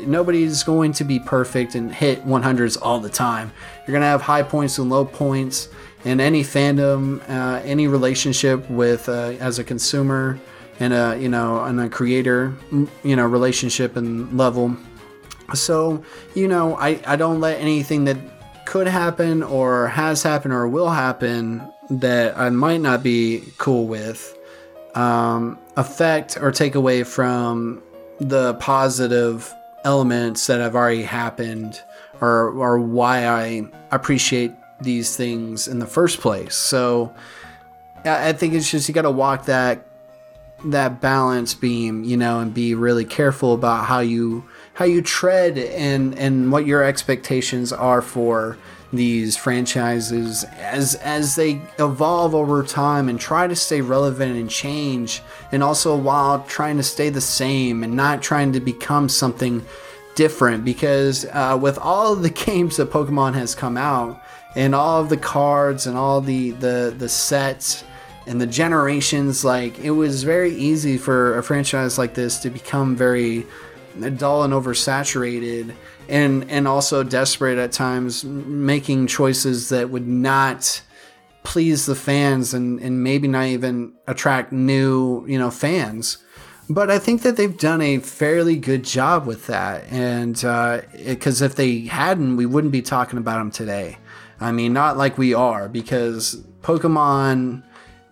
nobody's 0.06 0.62
going 0.62 0.92
to 0.92 1.04
be 1.04 1.18
perfect 1.18 1.74
and 1.74 1.92
hit 1.92 2.24
100s 2.24 2.78
all 2.80 3.00
the 3.00 3.10
time. 3.10 3.52
You're 3.80 3.92
going 3.92 4.02
to 4.02 4.06
have 4.06 4.22
high 4.22 4.42
points 4.42 4.78
and 4.78 4.88
low 4.88 5.04
points 5.04 5.68
in 6.04 6.20
any 6.20 6.42
fandom, 6.42 7.20
uh, 7.28 7.60
any 7.64 7.86
relationship 7.86 8.68
with 8.70 9.08
uh, 9.08 9.34
as 9.40 9.58
a 9.58 9.64
consumer 9.64 10.38
and 10.80 10.92
a 10.92 11.16
you 11.20 11.28
know 11.28 11.62
and 11.64 11.80
a 11.80 11.88
creator, 11.88 12.54
you 13.02 13.16
know 13.16 13.26
relationship 13.26 13.96
and 13.96 14.36
level. 14.36 14.76
So, 15.54 16.02
you 16.34 16.48
know, 16.48 16.76
I, 16.76 16.98
I 17.06 17.16
don't 17.16 17.40
let 17.40 17.60
anything 17.60 18.04
that 18.04 18.31
could 18.72 18.88
happen 18.88 19.42
or 19.42 19.86
has 19.88 20.22
happened 20.22 20.54
or 20.54 20.66
will 20.66 20.88
happen 20.88 21.62
that 21.90 22.38
I 22.38 22.48
might 22.48 22.80
not 22.80 23.02
be 23.02 23.44
cool 23.58 23.86
with 23.86 24.34
um, 24.94 25.58
affect 25.76 26.38
or 26.40 26.50
take 26.50 26.74
away 26.74 27.04
from 27.04 27.82
the 28.18 28.54
positive 28.54 29.52
elements 29.84 30.46
that 30.46 30.60
have 30.60 30.74
already 30.74 31.02
happened 31.02 31.82
or, 32.22 32.48
or 32.48 32.80
why 32.80 33.26
I 33.26 33.68
appreciate 33.90 34.52
these 34.80 35.18
things 35.18 35.68
in 35.68 35.78
the 35.78 35.86
first 35.86 36.22
place. 36.22 36.54
So 36.54 37.14
I 38.06 38.32
think 38.32 38.54
it's 38.54 38.70
just 38.70 38.88
you 38.88 38.94
got 38.94 39.02
to 39.02 39.10
walk 39.10 39.44
that 39.44 39.86
that 40.64 40.98
balance 41.02 41.52
beam, 41.52 42.04
you 42.04 42.16
know, 42.16 42.40
and 42.40 42.54
be 42.54 42.74
really 42.74 43.04
careful 43.04 43.52
about 43.52 43.84
how 43.84 44.00
you 44.00 44.44
how 44.74 44.84
you 44.84 45.02
tread 45.02 45.58
and 45.58 46.18
and 46.18 46.50
what 46.50 46.66
your 46.66 46.82
expectations 46.82 47.72
are 47.72 48.02
for 48.02 48.56
these 48.92 49.36
franchises 49.36 50.44
as 50.58 50.94
as 50.96 51.34
they 51.34 51.60
evolve 51.78 52.34
over 52.34 52.62
time 52.62 53.08
and 53.08 53.18
try 53.18 53.46
to 53.46 53.56
stay 53.56 53.80
relevant 53.80 54.36
and 54.36 54.50
change 54.50 55.22
and 55.50 55.62
also 55.62 55.96
while 55.96 56.42
trying 56.44 56.76
to 56.76 56.82
stay 56.82 57.08
the 57.08 57.20
same 57.20 57.82
and 57.82 57.94
not 57.94 58.22
trying 58.22 58.52
to 58.52 58.60
become 58.60 59.08
something 59.08 59.64
different. 60.14 60.64
Because 60.64 61.24
uh, 61.32 61.58
with 61.60 61.78
all 61.78 62.12
of 62.12 62.22
the 62.22 62.30
games 62.46 62.76
that 62.76 62.90
Pokemon 62.90 63.34
has 63.34 63.54
come 63.54 63.76
out 63.76 64.20
and 64.54 64.74
all 64.74 65.00
of 65.00 65.08
the 65.08 65.16
cards 65.16 65.86
and 65.86 65.96
all 65.96 66.20
the 66.20 66.50
the 66.52 66.94
the 66.96 67.08
sets 67.08 67.84
and 68.26 68.40
the 68.40 68.46
generations 68.46 69.44
like 69.44 69.78
it 69.78 69.90
was 69.90 70.22
very 70.22 70.54
easy 70.54 70.96
for 70.96 71.38
a 71.38 71.42
franchise 71.42 71.98
like 71.98 72.14
this 72.14 72.38
to 72.38 72.50
become 72.50 72.94
very 72.94 73.46
dull 74.16 74.42
and 74.42 74.52
oversaturated 74.52 75.74
and 76.08 76.50
and 76.50 76.66
also 76.66 77.02
desperate 77.02 77.58
at 77.58 77.72
times 77.72 78.24
making 78.24 79.06
choices 79.06 79.68
that 79.68 79.90
would 79.90 80.06
not 80.06 80.82
please 81.42 81.86
the 81.86 81.94
fans 81.94 82.54
and 82.54 82.80
and 82.80 83.02
maybe 83.02 83.28
not 83.28 83.46
even 83.46 83.92
attract 84.06 84.52
new 84.52 85.24
you 85.26 85.38
know 85.38 85.50
fans. 85.50 86.18
But 86.70 86.90
I 86.90 86.98
think 86.98 87.22
that 87.22 87.36
they've 87.36 87.58
done 87.58 87.82
a 87.82 87.98
fairly 87.98 88.56
good 88.56 88.84
job 88.84 89.26
with 89.26 89.46
that 89.48 89.84
and 89.92 90.34
because 90.34 91.42
uh, 91.42 91.44
if 91.44 91.56
they 91.56 91.80
hadn't 91.80 92.36
we 92.36 92.46
wouldn't 92.46 92.72
be 92.72 92.82
talking 92.82 93.18
about 93.18 93.38
them 93.38 93.50
today. 93.50 93.98
I 94.40 94.52
mean 94.52 94.72
not 94.72 94.96
like 94.96 95.18
we 95.18 95.34
are 95.34 95.68
because 95.68 96.42
Pokemon 96.62 97.62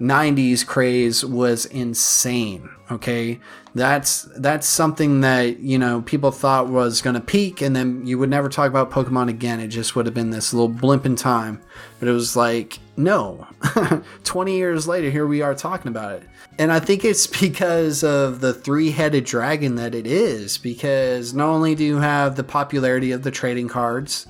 90s 0.01 0.66
craze 0.66 1.24
was 1.24 1.66
insane 1.66 2.70
okay? 2.90 3.40
That's 3.74 4.22
that's 4.36 4.66
something 4.66 5.20
that 5.20 5.61
you 5.61 5.78
know 5.78 6.03
people 6.03 6.32
thought 6.32 6.68
was 6.68 7.01
going 7.01 7.14
to 7.14 7.20
peak 7.20 7.61
and 7.61 7.74
then 7.74 8.05
you 8.05 8.18
would 8.18 8.30
never 8.30 8.48
talk 8.48 8.68
about 8.68 8.90
pokemon 8.90 9.28
again. 9.28 9.61
It 9.61 9.68
just 9.68 9.94
would 9.94 10.07
have 10.07 10.14
been 10.14 10.30
this 10.30 10.53
little 10.53 10.68
blimp 10.68 11.07
in 11.07 11.16
time. 11.16 11.62
But 11.98 12.09
it 12.09 12.12
was 12.12 12.34
like 12.34 12.78
no. 12.96 13.46
20 14.24 14.57
years 14.57 14.88
later 14.88 15.11
here 15.11 15.26
we 15.26 15.40
are 15.42 15.55
talking 15.55 15.88
about 15.88 16.12
it. 16.12 16.24
And 16.59 16.72
i 16.72 16.80
think 16.80 17.05
it's 17.05 17.26
because 17.40 18.03
of 18.03 18.40
the 18.40 18.53
three-headed 18.53 19.24
dragon 19.24 19.76
that 19.76 19.94
it 19.94 20.07
is 20.07 20.59
because 20.59 21.32
not 21.32 21.48
only 21.48 21.74
do 21.74 21.84
you 21.84 21.98
have 21.98 22.36
the 22.36 22.44
popularity 22.44 23.12
of 23.12 23.22
the 23.22 23.30
trading 23.30 23.68
cards 23.68 24.26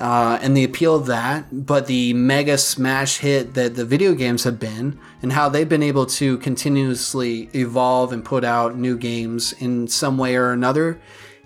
uh, 0.00 0.38
and 0.40 0.56
the 0.56 0.64
appeal 0.64 0.94
of 0.94 1.06
that, 1.06 1.66
but 1.66 1.86
the 1.86 2.12
mega 2.12 2.56
smash 2.56 3.18
hit 3.18 3.54
that 3.54 3.74
the 3.74 3.84
video 3.84 4.14
games 4.14 4.44
have 4.44 4.60
been, 4.60 4.98
and 5.22 5.32
how 5.32 5.48
they've 5.48 5.68
been 5.68 5.82
able 5.82 6.06
to 6.06 6.38
continuously 6.38 7.50
evolve 7.54 8.12
and 8.12 8.24
put 8.24 8.44
out 8.44 8.76
new 8.76 8.96
games 8.96 9.52
in 9.54 9.88
some 9.88 10.16
way 10.16 10.36
or 10.36 10.52
another. 10.52 11.00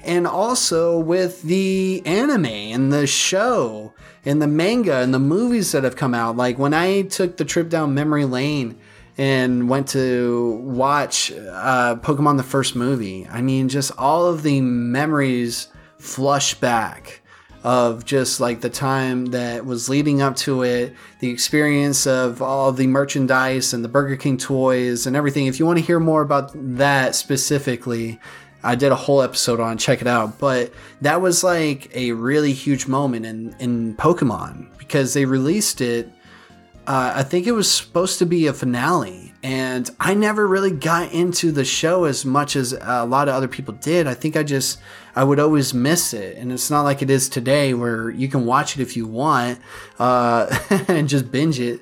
And 0.05 0.27
also 0.27 0.99
with 0.99 1.43
the 1.43 2.03
anime 2.05 2.45
and 2.45 2.93
the 2.93 3.07
show 3.07 3.95
and 4.25 4.43
the 4.43 4.49
manga 4.49 4.97
and 4.97 5.15
the 5.15 5.19
movies 5.19 5.73
that 5.73 5.85
have 5.85 5.97
come 5.97 6.13
out. 6.13 6.37
Like 6.37 6.59
when 6.59 6.75
I 6.75 7.03
took 7.03 7.37
the 7.37 7.45
trip 7.45 7.69
down 7.69 7.95
memory 7.95 8.25
lane 8.25 8.79
and 9.17 9.69
went 9.69 9.89
to 9.89 10.61
watch 10.65 11.31
uh, 11.33 11.97
Pokemon 11.97 12.37
the 12.37 12.43
first 12.43 12.75
movie, 12.75 13.29
I 13.31 13.43
mean, 13.43 13.69
just 13.69 13.93
all 13.97 14.27
of 14.27 14.43
the 14.43 14.61
memories 14.61 15.69
flush 15.99 16.55
back 16.55 17.22
of 17.65 18.05
just 18.05 18.41
like 18.41 18.61
the 18.61 18.71
time 18.71 19.27
that 19.27 19.65
was 19.65 19.89
leading 19.89 20.21
up 20.21 20.35
to 20.35 20.63
it, 20.63 20.95
the 21.21 21.31
experience 21.31 22.07
of 22.07 22.43
all 22.43 22.73
the 22.73 22.87
merchandise 22.87 23.73
and 23.73 23.85
the 23.85 23.89
Burger 23.89 24.17
King 24.17 24.37
toys 24.37 25.07
and 25.07 25.15
everything. 25.15 25.47
If 25.47 25.61
you 25.61 25.67
want 25.67 25.79
to 25.79 25.85
hear 25.85 26.01
more 26.01 26.23
about 26.23 26.51
that 26.55 27.15
specifically, 27.15 28.19
I 28.65 28.75
did 28.75 28.93
a 28.93 28.97
whole 28.97 29.23
episode 29.23 29.61
on. 29.61 29.79
Check 29.79 30.01
it 30.01 30.09
out. 30.09 30.39
But 30.39 30.73
that 31.01 31.21
was 31.21 31.45
like 31.45 31.95
a 31.95 32.13
really 32.13 32.53
huge 32.53 32.87
moment 32.87 33.27
in 33.27 33.55
in 33.59 33.97
Pokemon 33.97 34.77
because 34.79 35.15
they 35.15 35.25
released 35.25 35.81
it. 35.81 36.11
Uh, 36.87 37.13
I 37.15 37.23
think 37.23 37.47
it 37.47 37.53
was 37.53 37.73
supposed 37.73 38.19
to 38.19 38.27
be 38.27 38.49
a 38.49 38.53
finale, 38.53 39.22
and 39.43 39.91
I 39.99 40.15
never 40.15 40.47
really 40.47 40.71
got 40.71 41.13
into 41.13 41.51
the 41.51 41.65
show 41.65 42.05
as 42.05 42.25
much 42.25 42.55
as 42.55 42.73
a 42.73 43.05
lot 43.05 43.29
of 43.29 43.35
other 43.35 43.49
people 43.49 43.75
did. 43.75 44.07
I 44.07 44.15
think 44.15 44.37
I 44.37 44.45
just 44.45 44.79
I 45.17 45.25
would 45.25 45.41
always 45.41 45.75
miss 45.75 46.15
it, 46.15 46.37
and 46.37 46.53
it's 46.53 46.71
not 46.71 46.83
like 46.83 47.03
it 47.03 47.11
is 47.11 47.29
today 47.29 47.75
where 47.75 48.11
you 48.11 48.29
can 48.29 48.47
watch 48.47 48.79
it 48.79 48.83
if 48.83 48.97
you 48.97 49.07
want 49.07 49.59
uh, 49.99 50.57
and 50.89 51.09
just 51.09 51.33
binge 51.33 51.59
it. 51.59 51.81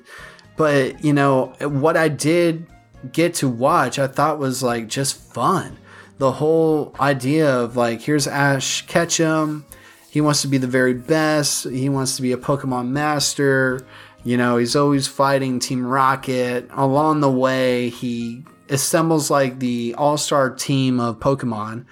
But 0.57 1.03
you 1.03 1.13
know 1.13 1.53
what 1.61 1.97
I 1.97 2.07
did 2.07 2.65
get 3.11 3.35
to 3.35 3.47
watch, 3.47 3.99
I 3.99 4.07
thought 4.07 4.39
was 4.39 4.63
like 4.63 4.87
just 4.87 5.15
fun. 5.15 5.77
The 6.17 6.31
whole 6.31 6.95
idea 6.99 7.51
of 7.51 7.77
like 7.77 8.01
here's 8.01 8.27
Ash 8.27 8.85
Ketchum. 8.87 9.65
He 10.09 10.19
wants 10.19 10.41
to 10.41 10.49
be 10.49 10.57
the 10.57 10.67
very 10.67 10.93
best. 10.93 11.69
He 11.69 11.87
wants 11.89 12.17
to 12.17 12.21
be 12.21 12.33
a 12.33 12.37
Pokemon 12.37 12.89
master. 12.89 13.85
You 14.23 14.37
know, 14.37 14.57
he's 14.57 14.75
always 14.75 15.07
fighting 15.07 15.59
Team 15.59 15.85
Rocket. 15.85 16.69
Along 16.71 17.21
the 17.21 17.31
way, 17.31 17.89
he 17.89 18.43
assembles 18.69 19.31
like 19.31 19.59
the 19.59 19.95
all 19.97 20.17
star 20.17 20.49
team 20.49 20.99
of 20.99 21.19
Pokemon. 21.19 21.85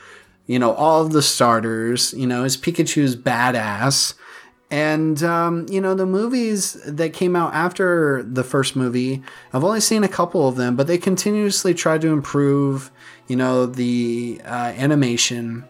You 0.45 0.59
know, 0.59 0.73
all 0.73 1.01
of 1.01 1.11
the 1.11 1.21
starters. 1.21 2.13
You 2.13 2.27
know, 2.27 2.43
his 2.43 2.57
Pikachu's 2.57 3.15
badass. 3.15 4.13
And, 4.71 5.23
um, 5.23 5.65
you 5.67 5.82
know, 5.82 5.95
the 5.95 6.05
movies 6.05 6.73
that 6.86 7.11
came 7.13 7.36
out 7.36 7.55
after 7.55 8.21
the 8.21 8.43
first 8.43 8.75
movie, 8.75 9.23
I've 9.51 9.63
only 9.63 9.82
seen 9.82 10.03
a 10.03 10.07
couple 10.07 10.47
of 10.47 10.57
them, 10.57 10.75
but 10.75 10.86
they 10.86 10.99
continuously 10.99 11.73
tried 11.73 12.01
to 12.01 12.09
improve, 12.09 12.91
you 13.27 13.36
know, 13.36 13.65
the 13.65 14.39
uh, 14.45 14.73
animation. 14.77 15.67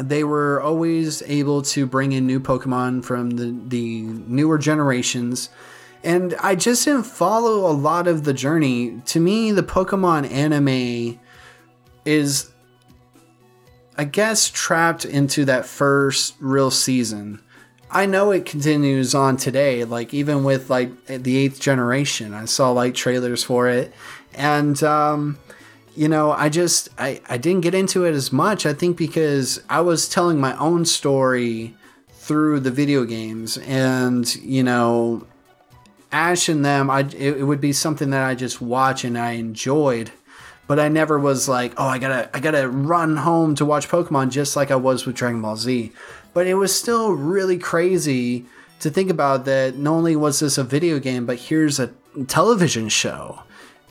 They 0.00 0.24
were 0.24 0.62
always 0.62 1.22
able 1.26 1.60
to 1.62 1.84
bring 1.84 2.12
in 2.12 2.26
new 2.26 2.40
Pokemon 2.40 3.04
from 3.04 3.30
the, 3.30 3.54
the 3.68 4.00
newer 4.02 4.56
generations. 4.56 5.50
And 6.04 6.34
I 6.40 6.54
just 6.54 6.84
didn't 6.84 7.04
follow 7.04 7.70
a 7.70 7.72
lot 7.72 8.06
of 8.06 8.24
the 8.24 8.34
journey. 8.34 9.00
To 9.06 9.20
me, 9.20 9.50
the 9.52 9.62
Pokemon 9.62 10.30
anime 10.30 11.18
is, 12.04 12.50
I 13.96 14.04
guess, 14.04 14.50
trapped 14.50 15.04
into 15.04 15.46
that 15.46 15.64
first 15.64 16.34
real 16.40 16.70
season 16.70 17.40
I 17.94 18.06
know 18.06 18.32
it 18.32 18.44
continues 18.44 19.14
on 19.14 19.36
today, 19.36 19.84
like 19.84 20.12
even 20.12 20.42
with 20.42 20.68
like 20.68 21.06
the 21.06 21.36
eighth 21.36 21.60
generation. 21.60 22.34
I 22.34 22.44
saw 22.46 22.72
like 22.72 22.94
trailers 22.94 23.44
for 23.44 23.68
it. 23.68 23.94
And 24.34 24.82
um, 24.82 25.38
you 25.94 26.08
know, 26.08 26.32
I 26.32 26.48
just 26.48 26.88
I, 26.98 27.20
I 27.28 27.38
didn't 27.38 27.60
get 27.60 27.72
into 27.72 28.04
it 28.04 28.12
as 28.12 28.32
much, 28.32 28.66
I 28.66 28.74
think 28.74 28.96
because 28.96 29.62
I 29.70 29.80
was 29.80 30.08
telling 30.08 30.40
my 30.40 30.56
own 30.58 30.84
story 30.84 31.76
through 32.08 32.60
the 32.60 32.72
video 32.72 33.04
games 33.04 33.58
and, 33.58 34.34
you 34.36 34.64
know, 34.64 35.24
Ash 36.14 36.48
and 36.48 36.64
them, 36.64 36.88
I 36.90 37.00
it, 37.00 37.38
it 37.38 37.44
would 37.44 37.60
be 37.60 37.72
something 37.72 38.10
that 38.10 38.24
I 38.24 38.34
just 38.34 38.62
watch 38.62 39.04
and 39.04 39.18
I 39.18 39.32
enjoyed 39.32 40.12
but 40.66 40.80
I 40.80 40.88
never 40.88 41.18
was 41.18 41.48
like, 41.48 41.74
oh, 41.76 41.86
I 41.86 41.98
gotta, 41.98 42.30
I 42.34 42.40
gotta 42.40 42.68
run 42.68 43.16
home 43.18 43.54
to 43.56 43.64
watch 43.64 43.88
Pokemon 43.88 44.30
just 44.30 44.56
like 44.56 44.70
I 44.70 44.76
was 44.76 45.04
with 45.04 45.16
Dragon 45.16 45.42
Ball 45.42 45.56
Z. 45.56 45.92
But 46.32 46.46
it 46.46 46.54
was 46.54 46.74
still 46.74 47.12
really 47.12 47.58
crazy 47.58 48.46
to 48.80 48.90
think 48.90 49.10
about 49.10 49.44
that 49.44 49.76
not 49.76 49.92
only 49.92 50.16
was 50.16 50.40
this 50.40 50.58
a 50.58 50.64
video 50.64 50.98
game, 50.98 51.26
but 51.26 51.38
here's 51.38 51.78
a 51.78 51.92
television 52.26 52.88
show. 52.88 53.42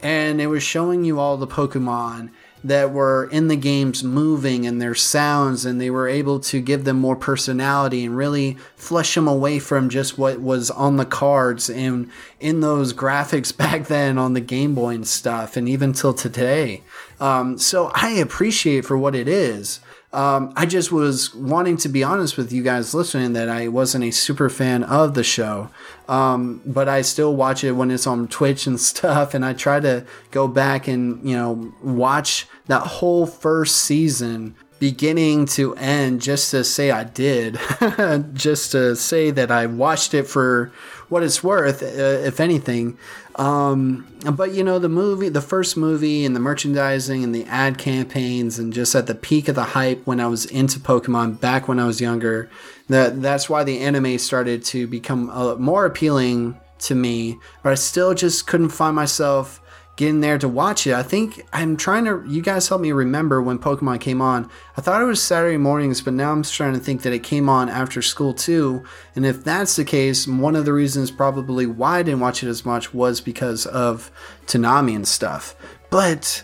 And 0.02 0.42
it 0.42 0.48
was 0.48 0.64
showing 0.64 1.06
you 1.06 1.20
all 1.20 1.38
the 1.38 1.48
Pokemon 1.48 2.32
that 2.64 2.92
were 2.92 3.26
in 3.32 3.48
the 3.48 3.56
games 3.56 4.04
moving 4.04 4.66
and 4.66 4.82
their 4.82 4.96
sounds, 4.96 5.66
and 5.66 5.80
they 5.82 5.90
were 5.90 6.08
able 6.08 6.40
to 6.40 6.62
give 6.62 6.86
them 6.86 6.98
more 7.00 7.16
personality 7.16 8.06
and 8.06 8.16
really 8.16 8.58
flesh 8.76 9.16
them 9.16 9.28
away 9.28 9.60
from 9.60 9.90
just 9.90 10.18
what 10.18 10.40
was 10.40 10.72
on 10.72 10.98
the 10.98 11.06
cards 11.06 11.70
and 11.70 12.10
in 12.40 12.62
those 12.62 12.94
graphics 12.94 13.56
back 13.58 13.88
then 13.88 14.18
on 14.18 14.34
the 14.34 14.42
Game 14.42 14.74
Boy 14.76 14.96
and 14.96 15.08
stuff, 15.08 15.58
and 15.58 15.68
even 15.68 15.94
till 15.94 16.14
today. 16.14 16.84
Um, 17.20 17.58
so 17.58 17.92
I 17.94 18.12
appreciate 18.12 18.86
for 18.86 18.98
what 18.98 19.16
it 19.16 19.28
is. 19.28 19.80
Um, 20.14 20.54
I 20.56 20.68
just 20.68 20.92
was 20.92 21.34
wanting 21.34 21.76
to 21.78 21.90
be 21.90 22.04
honest 22.04 22.38
with 22.38 22.54
you 22.54 22.62
guys 22.62 22.94
listening 22.94 23.34
that 23.34 23.50
I 23.50 23.68
wasn't 23.68 24.04
a 24.04 24.12
super 24.12 24.48
fan 24.48 24.84
of 24.84 25.16
the 25.16 25.24
show, 25.24 25.70
um, 26.08 26.62
but 26.68 26.88
I 26.88 27.02
still 27.02 27.36
watch 27.36 27.64
it 27.64 27.72
when 27.72 27.90
it's 27.90 28.06
on 28.06 28.28
Twitch 28.28 28.68
and 28.68 28.80
stuff, 28.92 29.34
and 29.34 29.44
I 29.44 29.54
try 29.54 29.80
to 29.80 30.06
go 30.30 30.48
back 30.48 30.88
and 30.88 31.28
you 31.28 31.36
know 31.36 31.74
watch 31.82 32.48
that 32.68 32.82
whole 32.84 33.26
first 33.26 33.78
season 33.78 34.56
beginning 34.84 35.46
to 35.46 35.74
end 35.76 36.22
just 36.22 36.52
to 36.52 36.62
say 36.62 36.92
I 36.92 37.06
did, 37.06 37.58
just 38.34 38.74
to 38.74 38.98
say 38.98 39.32
that 39.32 39.50
I 39.50 39.66
watched 39.66 40.14
it 40.14 40.28
for 40.28 40.74
what 41.08 41.24
it's 41.24 41.42
worth, 41.42 41.82
uh, 41.82 41.86
if 41.86 42.42
anything. 42.42 42.98
Um, 43.36 44.06
but 44.34 44.54
you 44.54 44.62
know, 44.62 44.80
the 44.80 44.90
movie, 44.90 45.30
the 45.30 45.40
first 45.40 45.78
movie, 45.78 46.26
and 46.26 46.36
the 46.36 46.42
merchandising 46.42 47.24
and 47.24 47.34
the 47.34 47.46
ad 47.46 47.78
campaigns, 47.78 48.60
and 48.60 48.74
just 48.74 48.94
at 48.94 49.08
the 49.08 49.16
peak 49.16 49.48
of 49.48 49.56
the 49.56 49.64
hype 49.64 50.06
when 50.06 50.20
I 50.20 50.28
was 50.28 50.46
into 50.48 50.82
Pokemon 50.82 51.40
back 51.40 51.70
when 51.70 51.80
I 51.80 51.86
was 51.86 52.02
younger, 52.02 52.50
that 52.90 53.22
that's 53.22 53.50
why 53.50 53.64
the 53.64 53.80
anime 53.80 54.18
started 54.18 54.66
to 54.66 54.86
become 54.86 55.30
uh, 55.30 55.56
more 55.56 55.86
appealing 55.86 56.60
to 56.80 56.94
me. 56.94 57.38
But 57.64 57.72
I 57.72 57.76
still 57.76 58.14
just 58.14 58.48
couldn't 58.48 58.72
find 58.72 58.98
myself 58.98 59.62
getting 59.96 60.22
there 60.22 60.38
to 60.40 60.48
watch 60.48 60.88
it. 60.88 60.94
I 60.94 61.04
think 61.04 61.46
I'm 61.54 61.78
trying 61.78 62.06
to. 62.06 62.24
You 62.28 62.42
guys 62.42 62.68
help 62.68 62.82
me 62.82 62.92
remember 62.92 63.42
when 63.42 63.60
Pokemon 63.60 64.02
came 64.02 64.22
on. 64.22 64.50
I 64.76 64.82
thought 64.82 65.02
it 65.02 65.06
was 65.06 65.22
Saturday 65.22 65.58
mornings, 65.58 66.02
but 66.02 66.14
now 66.14 66.32
I'm 66.32 66.44
trying 66.44 66.74
to 66.74 66.80
think 66.80 67.04
that 67.04 67.14
it 67.14 67.24
came 67.24 67.48
on 67.50 67.70
after 67.70 68.02
school 68.02 68.34
too. 68.34 68.84
And 69.16 69.26
if 69.26 69.44
that's 69.44 69.76
the 69.76 69.86
case, 69.86 70.28
one 70.28 70.56
of 70.56 70.66
the 70.66 70.74
reasons 70.74 71.12
probably 71.12 71.66
why 71.66 72.00
I 72.00 72.04
didn't 72.04 72.22
watch 72.22 72.44
it 72.44 72.50
as 72.50 72.66
much 72.66 72.94
was 72.94 73.22
because 73.22 73.66
of 73.66 74.12
Toonami 74.48 74.96
and 74.96 75.08
stuff. 75.08 75.56
But 75.90 76.44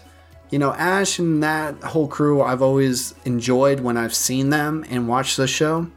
you 0.51 0.59
know, 0.59 0.73
Ash 0.73 1.19
and 1.19 1.43
that 1.43 1.81
whole 1.83 2.07
crew, 2.07 2.41
I've 2.41 2.61
always 2.61 3.13
enjoyed 3.25 3.81
when 3.81 3.97
I've 3.97 4.15
seen 4.15 4.49
them 4.49 4.85
and 4.89 5.07
watched 5.07 5.37
the 5.37 5.47
show. 5.47 5.89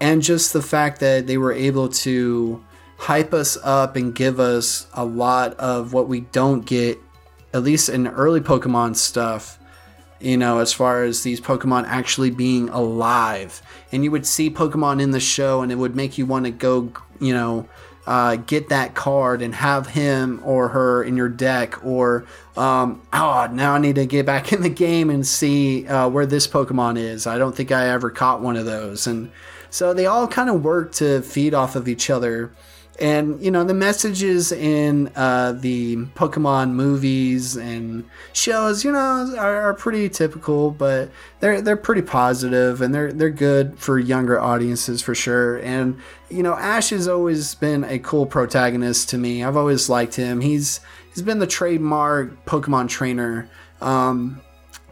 And 0.00 0.22
just 0.22 0.52
the 0.52 0.62
fact 0.62 1.00
that 1.00 1.26
they 1.26 1.38
were 1.38 1.52
able 1.52 1.88
to 1.88 2.64
hype 3.02 3.34
us 3.34 3.58
up 3.64 3.96
and 3.96 4.14
give 4.14 4.38
us 4.38 4.86
a 4.94 5.04
lot 5.04 5.54
of 5.54 5.92
what 5.92 6.06
we 6.06 6.20
don't 6.20 6.64
get, 6.64 7.00
at 7.52 7.64
least 7.64 7.88
in 7.88 8.06
early 8.06 8.40
Pokemon 8.40 8.94
stuff, 8.94 9.58
you 10.20 10.36
know, 10.36 10.60
as 10.60 10.72
far 10.72 11.02
as 11.02 11.24
these 11.24 11.40
Pokemon 11.40 11.84
actually 11.88 12.30
being 12.30 12.68
alive. 12.68 13.60
And 13.90 14.04
you 14.04 14.12
would 14.12 14.24
see 14.24 14.50
Pokemon 14.50 15.02
in 15.02 15.10
the 15.10 15.18
show 15.18 15.62
and 15.62 15.72
it 15.72 15.74
would 15.74 15.96
make 15.96 16.16
you 16.16 16.26
want 16.26 16.44
to 16.44 16.52
go, 16.52 16.92
you 17.18 17.34
know, 17.34 17.68
uh, 18.06 18.36
get 18.36 18.68
that 18.68 18.94
card 18.94 19.42
and 19.42 19.56
have 19.56 19.88
him 19.88 20.40
or 20.44 20.68
her 20.68 21.02
in 21.02 21.16
your 21.16 21.28
deck, 21.28 21.84
or 21.84 22.24
um, 22.56 23.02
oh, 23.12 23.48
now 23.52 23.74
I 23.74 23.78
need 23.78 23.96
to 23.96 24.06
get 24.06 24.26
back 24.26 24.52
in 24.52 24.62
the 24.62 24.68
game 24.68 25.10
and 25.10 25.26
see 25.26 25.88
uh, 25.88 26.08
where 26.08 26.26
this 26.26 26.46
Pokemon 26.46 26.98
is. 26.98 27.26
I 27.26 27.36
don't 27.36 27.54
think 27.54 27.72
I 27.72 27.88
ever 27.88 28.10
caught 28.10 28.40
one 28.40 28.56
of 28.56 28.64
those, 28.64 29.06
and 29.08 29.30
so 29.70 29.94
they 29.94 30.06
all 30.06 30.26
kind 30.26 30.50
of 30.50 30.64
work 30.64 30.92
to 30.94 31.22
feed 31.22 31.54
off 31.54 31.76
of 31.76 31.86
each 31.86 32.10
other 32.10 32.52
and 33.00 33.42
you 33.42 33.50
know 33.50 33.64
the 33.64 33.74
messages 33.74 34.52
in 34.52 35.10
uh, 35.16 35.52
the 35.52 35.96
Pokemon 36.14 36.72
movies 36.72 37.56
and 37.56 38.04
shows, 38.32 38.84
you 38.84 38.92
know, 38.92 39.34
are, 39.38 39.62
are, 39.62 39.74
pretty 39.74 40.08
typical, 40.08 40.70
but 40.70 41.10
they're 41.40 41.62
they're 41.62 41.76
pretty 41.76 42.02
positive 42.02 42.82
and 42.82 42.94
they're 42.94 43.12
they're 43.12 43.30
good 43.30 43.78
for 43.78 43.98
younger 43.98 44.38
audiences 44.38 45.00
for 45.00 45.14
sure. 45.14 45.56
And 45.58 45.98
you 46.28 46.42
know, 46.42 46.54
Ash 46.54 46.90
has 46.90 47.08
always 47.08 47.54
been 47.54 47.84
a 47.84 47.98
cool 47.98 48.26
protagonist 48.26 49.08
to 49.10 49.18
me. 49.18 49.42
I've 49.42 49.56
always 49.56 49.88
liked 49.88 50.16
him. 50.16 50.40
He's 50.40 50.80
he's 51.14 51.22
been 51.22 51.38
the 51.38 51.46
trademark 51.46 52.44
Pokemon 52.44 52.88
trainer. 52.88 53.48
Um, 53.80 54.42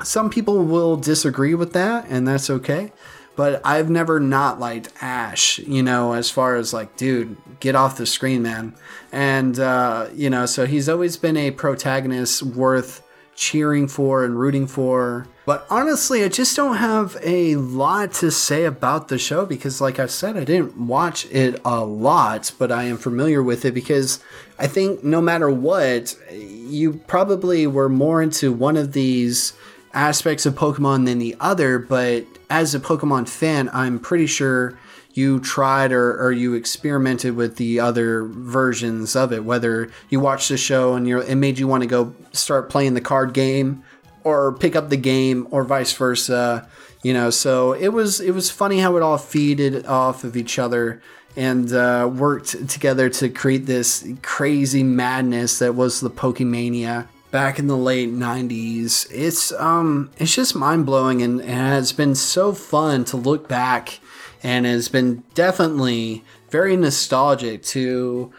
some 0.02 0.30
people 0.30 0.64
will 0.64 0.96
disagree 0.96 1.54
with 1.54 1.74
that, 1.74 2.06
and 2.08 2.26
that's 2.26 2.48
okay 2.48 2.92
but 3.40 3.62
I've 3.64 3.88
never 3.88 4.20
not 4.20 4.60
liked 4.60 4.90
Ash, 5.00 5.58
you 5.60 5.82
know, 5.82 6.12
as 6.12 6.28
far 6.28 6.56
as 6.56 6.74
like, 6.74 6.98
dude, 6.98 7.38
get 7.58 7.74
off 7.74 7.96
the 7.96 8.04
screen, 8.04 8.42
man. 8.42 8.74
And, 9.12 9.58
uh, 9.58 10.08
you 10.14 10.28
know, 10.28 10.44
so 10.44 10.66
he's 10.66 10.90
always 10.90 11.16
been 11.16 11.38
a 11.38 11.50
protagonist 11.50 12.42
worth 12.42 13.02
cheering 13.34 13.88
for 13.88 14.26
and 14.26 14.38
rooting 14.38 14.66
for. 14.66 15.26
But 15.46 15.66
honestly, 15.70 16.22
I 16.22 16.28
just 16.28 16.54
don't 16.54 16.76
have 16.76 17.16
a 17.22 17.56
lot 17.56 18.12
to 18.16 18.30
say 18.30 18.66
about 18.66 19.08
the 19.08 19.16
show 19.16 19.46
because, 19.46 19.80
like 19.80 19.98
I 19.98 20.04
said, 20.04 20.36
I 20.36 20.44
didn't 20.44 20.76
watch 20.76 21.26
it 21.30 21.58
a 21.64 21.82
lot, 21.82 22.52
but 22.58 22.70
I 22.70 22.82
am 22.82 22.98
familiar 22.98 23.42
with 23.42 23.64
it 23.64 23.72
because 23.72 24.22
I 24.58 24.66
think 24.66 25.02
no 25.02 25.22
matter 25.22 25.48
what, 25.48 26.14
you 26.30 27.00
probably 27.06 27.66
were 27.66 27.88
more 27.88 28.20
into 28.20 28.52
one 28.52 28.76
of 28.76 28.92
these 28.92 29.54
aspects 29.92 30.46
of 30.46 30.54
Pokemon 30.54 31.06
than 31.06 31.18
the 31.18 31.36
other, 31.40 31.78
but 31.78 32.24
as 32.48 32.74
a 32.74 32.80
Pokemon 32.80 33.28
fan, 33.28 33.70
I'm 33.72 33.98
pretty 33.98 34.26
sure 34.26 34.78
you 35.12 35.40
tried 35.40 35.92
or, 35.92 36.22
or 36.22 36.32
you 36.32 36.54
experimented 36.54 37.34
with 37.34 37.56
the 37.56 37.80
other 37.80 38.24
versions 38.24 39.16
of 39.16 39.32
it, 39.32 39.44
whether 39.44 39.90
you 40.08 40.20
watched 40.20 40.48
the 40.48 40.56
show 40.56 40.94
and 40.94 41.08
it 41.08 41.36
made 41.36 41.58
you 41.58 41.66
want 41.66 41.82
to 41.82 41.88
go 41.88 42.14
start 42.32 42.70
playing 42.70 42.94
the 42.94 43.00
card 43.00 43.34
game 43.34 43.82
or 44.22 44.52
pick 44.52 44.76
up 44.76 44.88
the 44.88 44.96
game 44.96 45.48
or 45.50 45.64
vice 45.64 45.92
versa. 45.92 46.68
You 47.02 47.14
know, 47.14 47.30
so 47.30 47.72
it 47.72 47.88
was 47.88 48.20
it 48.20 48.32
was 48.32 48.50
funny 48.50 48.80
how 48.80 48.96
it 48.96 49.02
all 49.02 49.16
feeded 49.16 49.88
off 49.88 50.22
of 50.22 50.36
each 50.36 50.58
other 50.58 51.02
and 51.34 51.72
uh, 51.72 52.10
worked 52.12 52.68
together 52.68 53.08
to 53.08 53.28
create 53.30 53.66
this 53.66 54.06
crazy 54.22 54.82
madness 54.82 55.58
that 55.60 55.74
was 55.74 56.00
the 56.00 56.10
Pokemania 56.10 57.08
back 57.30 57.58
in 57.58 57.66
the 57.66 57.76
late 57.76 58.10
90s. 58.10 59.06
It's 59.10 59.52
um 59.52 60.10
it's 60.18 60.34
just 60.34 60.54
mind-blowing 60.54 61.22
and, 61.22 61.40
and 61.40 61.50
has 61.50 61.92
been 61.92 62.14
so 62.14 62.52
fun 62.52 63.04
to 63.06 63.16
look 63.16 63.48
back 63.48 64.00
and 64.42 64.66
it's 64.66 64.88
been 64.88 65.22
definitely 65.34 66.24
very 66.50 66.76
nostalgic 66.76 67.62
to 67.62 68.32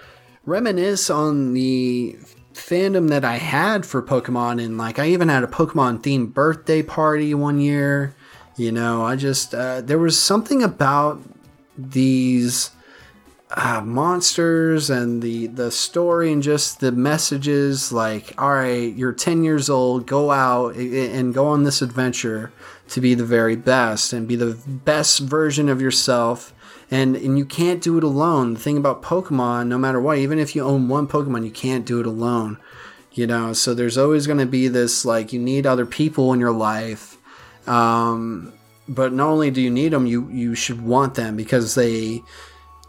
reminisce 0.45 1.09
on 1.09 1.53
the 1.53 2.17
fandom 2.53 3.09
that 3.09 3.23
I 3.23 3.37
had 3.37 3.85
for 3.85 4.01
Pokemon 4.01 4.63
and 4.63 4.77
like 4.77 4.99
I 4.99 5.07
even 5.07 5.29
had 5.29 5.43
a 5.43 5.47
Pokemon 5.47 6.01
themed 6.01 6.33
birthday 6.33 6.81
party 6.81 7.33
one 7.33 7.59
year. 7.59 8.15
You 8.57 8.71
know, 8.71 9.05
I 9.05 9.15
just 9.15 9.55
uh, 9.55 9.81
there 9.81 9.97
was 9.97 10.19
something 10.19 10.61
about 10.61 11.21
these 11.77 12.71
uh, 13.55 13.81
monsters 13.81 14.89
and 14.89 15.21
the 15.21 15.47
the 15.47 15.71
story 15.71 16.31
and 16.31 16.41
just 16.41 16.79
the 16.79 16.91
messages 16.91 17.91
like 17.91 18.33
all 18.37 18.53
right 18.53 18.93
you're 18.95 19.11
10 19.11 19.43
years 19.43 19.69
old 19.69 20.07
go 20.07 20.31
out 20.31 20.75
and 20.75 21.33
go 21.33 21.47
on 21.47 21.63
this 21.63 21.81
adventure 21.81 22.53
to 22.91 22.99
be 22.99 23.13
the 23.13 23.25
very 23.25 23.55
best 23.55 24.11
and 24.11 24.27
be 24.27 24.35
the 24.35 24.57
best 24.67 25.19
version 25.19 25.69
of 25.69 25.81
yourself. 25.81 26.53
And 26.89 27.15
and 27.15 27.37
you 27.37 27.45
can't 27.45 27.81
do 27.81 27.97
it 27.97 28.03
alone. 28.03 28.53
The 28.53 28.59
thing 28.59 28.77
about 28.77 29.01
pokemon 29.01 29.67
no 29.67 29.77
matter 29.77 29.99
what 29.99 30.17
even 30.17 30.39
if 30.39 30.55
you 30.55 30.63
own 30.63 30.89
one 30.89 31.07
pokemon 31.07 31.45
you 31.45 31.51
can't 31.51 31.85
do 31.85 31.99
it 31.99 32.05
alone 32.05 32.57
you 33.13 33.27
know? 33.27 33.51
So 33.51 33.73
there's 33.73 33.97
always 33.97 34.25
going 34.25 34.39
to 34.39 34.45
be 34.45 34.67
this 34.69 35.03
like 35.05 35.33
you 35.33 35.39
need 35.39 35.65
other 35.65 35.85
people 35.85 36.33
in 36.33 36.39
your 36.39 36.51
life 36.51 37.17
um, 37.67 38.53
but 38.87 39.13
not 39.13 39.27
only 39.29 39.51
do 39.51 39.61
you 39.61 39.69
need 39.69 39.93
them 39.93 40.05
you 40.05 40.29
you 40.29 40.53
should 40.53 40.81
want 40.81 41.15
them 41.15 41.37
because 41.37 41.75
they 41.75 42.21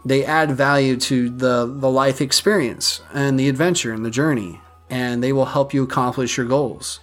they 0.05 0.25
add 0.25 0.51
value 0.51 0.97
to 0.97 1.29
the 1.29 1.65
the 1.65 1.89
life 1.89 2.21
experience 2.21 3.01
and 3.13 3.39
the 3.39 3.49
adventure 3.49 3.93
and 3.93 4.05
the 4.05 4.11
journey 4.11 4.59
and 4.89 5.23
they 5.23 5.33
will 5.33 5.45
help 5.45 5.73
you 5.73 5.83
accomplish 5.83 6.37
your 6.37 6.45
goals 6.45 6.99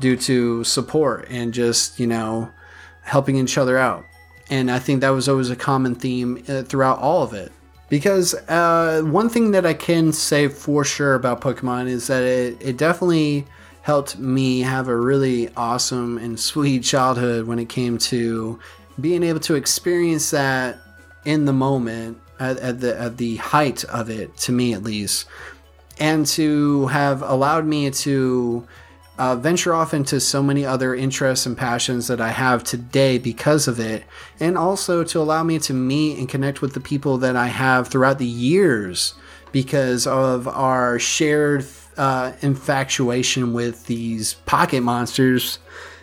due 0.00 0.16
to 0.16 0.62
support 0.64 1.26
and 1.28 1.52
just 1.52 1.98
you 1.98 2.06
know 2.06 2.50
helping 3.02 3.36
each 3.36 3.58
other 3.58 3.76
out. 3.76 4.04
And 4.50 4.70
i 4.70 4.78
think 4.78 5.00
that 5.00 5.10
was 5.10 5.28
always 5.28 5.50
a 5.50 5.56
common 5.56 5.94
theme 5.94 6.42
uh, 6.48 6.62
throughout 6.62 6.98
all 6.98 7.22
of 7.22 7.32
it. 7.32 7.52
Because 7.88 8.34
uh, 8.48 9.02
one 9.04 9.28
thing 9.28 9.50
that 9.52 9.66
i 9.66 9.74
can 9.74 10.12
say 10.12 10.48
for 10.48 10.84
sure 10.84 11.14
about 11.14 11.40
pokemon 11.40 11.88
is 11.88 12.06
that 12.06 12.22
it, 12.22 12.56
it 12.60 12.76
definitely 12.76 13.46
helped 13.82 14.18
me 14.18 14.60
have 14.60 14.86
a 14.88 14.96
really 14.96 15.48
awesome 15.56 16.18
and 16.18 16.38
sweet 16.50 16.84
childhood 16.84 17.46
when 17.46 17.58
it 17.58 17.68
came 17.68 17.98
to 17.98 18.58
being 19.00 19.22
able 19.22 19.40
to 19.40 19.54
experience 19.54 20.30
that 20.30 20.78
in 21.24 21.44
the 21.44 21.52
moment 21.52 22.21
at, 22.42 22.58
at 22.58 22.80
the 22.80 22.98
at 23.00 23.16
the 23.16 23.36
height 23.36 23.84
of 23.84 24.10
it, 24.10 24.36
to 24.38 24.52
me 24.52 24.74
at 24.74 24.82
least, 24.82 25.26
and 25.98 26.26
to 26.26 26.86
have 26.88 27.22
allowed 27.22 27.64
me 27.64 27.90
to 27.90 28.66
uh, 29.18 29.36
venture 29.36 29.74
off 29.74 29.94
into 29.94 30.18
so 30.18 30.42
many 30.42 30.64
other 30.64 30.94
interests 30.94 31.46
and 31.46 31.56
passions 31.56 32.08
that 32.08 32.20
I 32.20 32.30
have 32.30 32.64
today 32.64 33.18
because 33.18 33.68
of 33.68 33.78
it, 33.78 34.04
and 34.40 34.58
also 34.58 35.04
to 35.04 35.20
allow 35.20 35.42
me 35.44 35.58
to 35.60 35.72
meet 35.72 36.18
and 36.18 36.28
connect 36.28 36.60
with 36.60 36.74
the 36.74 36.80
people 36.80 37.18
that 37.18 37.36
I 37.36 37.46
have 37.46 37.88
throughout 37.88 38.18
the 38.18 38.26
years 38.26 39.14
because 39.52 40.06
of 40.06 40.48
our 40.48 40.98
shared 40.98 41.66
uh, 41.96 42.32
infatuation 42.40 43.52
with 43.52 43.86
these 43.86 44.34
pocket 44.46 44.82
monsters, 44.82 45.58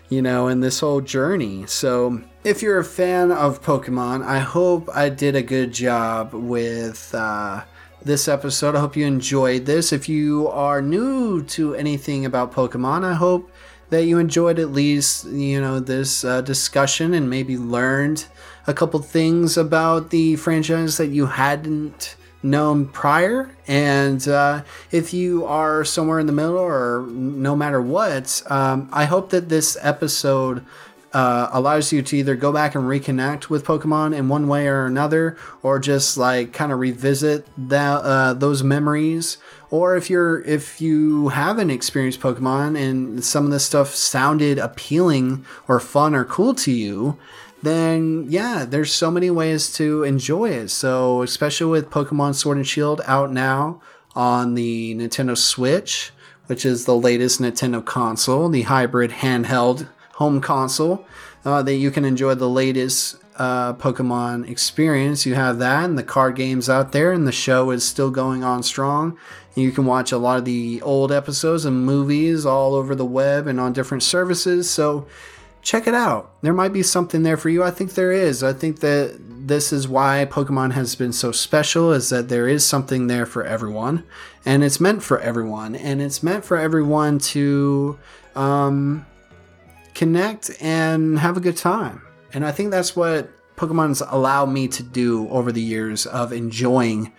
you 0.09 0.21
know, 0.21 0.47
in 0.47 0.59
this 0.59 0.79
whole 0.79 1.01
journey. 1.01 1.65
So 1.67 2.21
if 2.43 2.61
you're 2.61 2.79
a 2.79 2.83
fan 2.83 3.31
of 3.31 3.61
Pokemon, 3.61 4.25
I 4.25 4.39
hope 4.39 4.89
I 4.93 5.09
did 5.09 5.35
a 5.35 5.41
good 5.41 5.71
job 5.71 6.33
with 6.33 7.13
uh, 7.13 7.63
this 8.03 8.27
episode. 8.27 8.75
I 8.75 8.79
hope 8.79 8.95
you 8.95 9.05
enjoyed 9.05 9.65
this. 9.65 9.93
If 9.93 10.09
you 10.09 10.47
are 10.47 10.81
new 10.81 11.43
to 11.43 11.75
anything 11.75 12.25
about 12.25 12.51
Pokemon, 12.53 13.03
I 13.03 13.13
hope 13.13 13.51
that 13.89 14.05
you 14.05 14.19
enjoyed 14.19 14.59
at 14.59 14.71
least 14.71 15.25
you 15.25 15.59
know 15.59 15.79
this 15.79 16.23
uh, 16.23 16.41
discussion 16.41 17.13
and 17.13 17.29
maybe 17.29 17.57
learned 17.57 18.25
a 18.67 18.73
couple 18.73 18.99
things 18.99 19.57
about 19.57 20.11
the 20.11 20.35
franchise 20.35 20.97
that 20.97 21.07
you 21.07 21.25
hadn't 21.25 22.15
known 22.41 22.87
prior. 22.87 23.51
And 23.67 24.25
uh, 24.27 24.63
if 24.91 25.13
you 25.13 25.45
are 25.45 25.83
somewhere 25.83 26.19
in 26.19 26.27
the 26.27 26.33
middle 26.33 26.57
or 26.57 27.05
no 27.09 27.55
matter 27.55 27.81
what, 27.81 28.41
um, 28.49 28.89
I 28.91 29.05
hope 29.05 29.29
that 29.31 29.49
this 29.49 29.77
episode 29.81 30.65
uh, 31.13 31.49
allows 31.51 31.91
you 31.91 32.01
to 32.01 32.17
either 32.17 32.35
go 32.35 32.51
back 32.51 32.75
and 32.75 32.83
reconnect 32.83 33.49
with 33.49 33.65
Pokemon 33.65 34.15
in 34.15 34.29
one 34.29 34.47
way 34.47 34.67
or 34.67 34.85
another, 34.85 35.37
or 35.63 35.79
just 35.79 36.17
like 36.17 36.53
kind 36.53 36.71
of 36.71 36.79
revisit 36.79 37.47
that 37.57 38.01
uh, 38.03 38.33
those 38.33 38.63
memories. 38.63 39.37
Or 39.71 39.95
if 39.95 40.09
you're 40.09 40.41
if 40.41 40.81
you 40.81 41.29
haven't 41.29 41.71
experienced 41.71 42.19
Pokemon 42.19 42.77
and 42.79 43.23
some 43.23 43.45
of 43.45 43.51
this 43.51 43.65
stuff 43.65 43.93
sounded 43.93 44.57
appealing 44.57 45.45
or 45.67 45.79
fun 45.79 46.13
or 46.15 46.25
cool 46.25 46.53
to 46.55 46.71
you, 46.71 47.17
then 47.61 48.25
yeah, 48.29 48.65
there's 48.67 48.91
so 48.91 49.11
many 49.11 49.29
ways 49.29 49.71
to 49.73 50.03
enjoy 50.03 50.49
it. 50.51 50.69
So 50.69 51.21
especially 51.21 51.71
with 51.71 51.89
Pokemon 51.89 52.35
Sword 52.35 52.57
and 52.57 52.67
Shield 52.67 53.01
out 53.05 53.31
now 53.31 53.81
on 54.15 54.55
the 54.55 54.95
Nintendo 54.95 55.37
Switch, 55.37 56.11
which 56.47 56.65
is 56.65 56.85
the 56.85 56.95
latest 56.95 57.41
Nintendo 57.41 57.83
console, 57.83 58.49
the 58.49 58.63
hybrid 58.63 59.11
handheld 59.11 59.87
home 60.13 60.41
console 60.41 61.05
uh, 61.45 61.61
that 61.63 61.75
you 61.75 61.91
can 61.91 62.05
enjoy 62.05 62.35
the 62.35 62.49
latest 62.49 63.15
uh, 63.37 63.73
Pokemon 63.73 64.49
experience. 64.49 65.25
You 65.25 65.35
have 65.35 65.59
that, 65.59 65.85
and 65.85 65.97
the 65.97 66.03
card 66.03 66.35
games 66.35 66.69
out 66.69 66.91
there, 66.91 67.11
and 67.11 67.25
the 67.25 67.31
show 67.31 67.71
is 67.71 67.85
still 67.85 68.11
going 68.11 68.43
on 68.43 68.63
strong. 68.63 69.17
You 69.55 69.71
can 69.71 69.85
watch 69.85 70.11
a 70.11 70.17
lot 70.17 70.37
of 70.37 70.45
the 70.45 70.81
old 70.81 71.11
episodes 71.11 71.65
and 71.65 71.85
movies 71.85 72.45
all 72.45 72.75
over 72.75 72.95
the 72.95 73.05
web 73.05 73.47
and 73.47 73.59
on 73.59 73.73
different 73.73 74.03
services. 74.03 74.69
So 74.69 75.07
check 75.61 75.87
it 75.87 75.93
out. 75.93 76.31
There 76.41 76.53
might 76.53 76.73
be 76.73 76.83
something 76.83 77.23
there 77.23 77.37
for 77.37 77.49
you. 77.49 77.63
I 77.63 77.71
think 77.71 77.93
there 77.93 78.11
is. 78.11 78.43
I 78.43 78.53
think 78.53 78.79
that 78.79 79.19
this 79.47 79.73
is 79.73 79.87
why 79.87 80.27
Pokemon 80.29 80.73
has 80.73 80.95
been 80.95 81.13
so 81.13 81.31
special 81.31 81.91
is 81.91 82.09
that 82.09 82.29
there 82.29 82.47
is 82.47 82.65
something 82.65 83.07
there 83.07 83.25
for 83.25 83.43
everyone 83.43 84.03
and 84.45 84.63
it's 84.63 84.79
meant 84.79 85.01
for 85.03 85.19
everyone 85.19 85.75
and 85.75 86.01
it's 86.01 86.21
meant 86.21 86.45
for 86.45 86.57
everyone 86.57 87.19
to 87.19 87.97
um, 88.35 89.05
connect 89.93 90.51
and 90.61 91.19
have 91.19 91.35
a 91.35 91.39
good 91.39 91.57
time. 91.57 92.01
And 92.33 92.45
I 92.45 92.51
think 92.51 92.71
that's 92.71 92.95
what 92.95 93.29
Pokemon's 93.55 94.01
allowed 94.07 94.47
me 94.47 94.67
to 94.69 94.83
do 94.83 95.27
over 95.29 95.51
the 95.51 95.61
years 95.61 96.05
of 96.05 96.31
enjoying, 96.31 97.11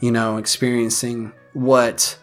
you 0.00 0.12
know, 0.12 0.36
experiencing 0.36 1.32
what 1.54 2.18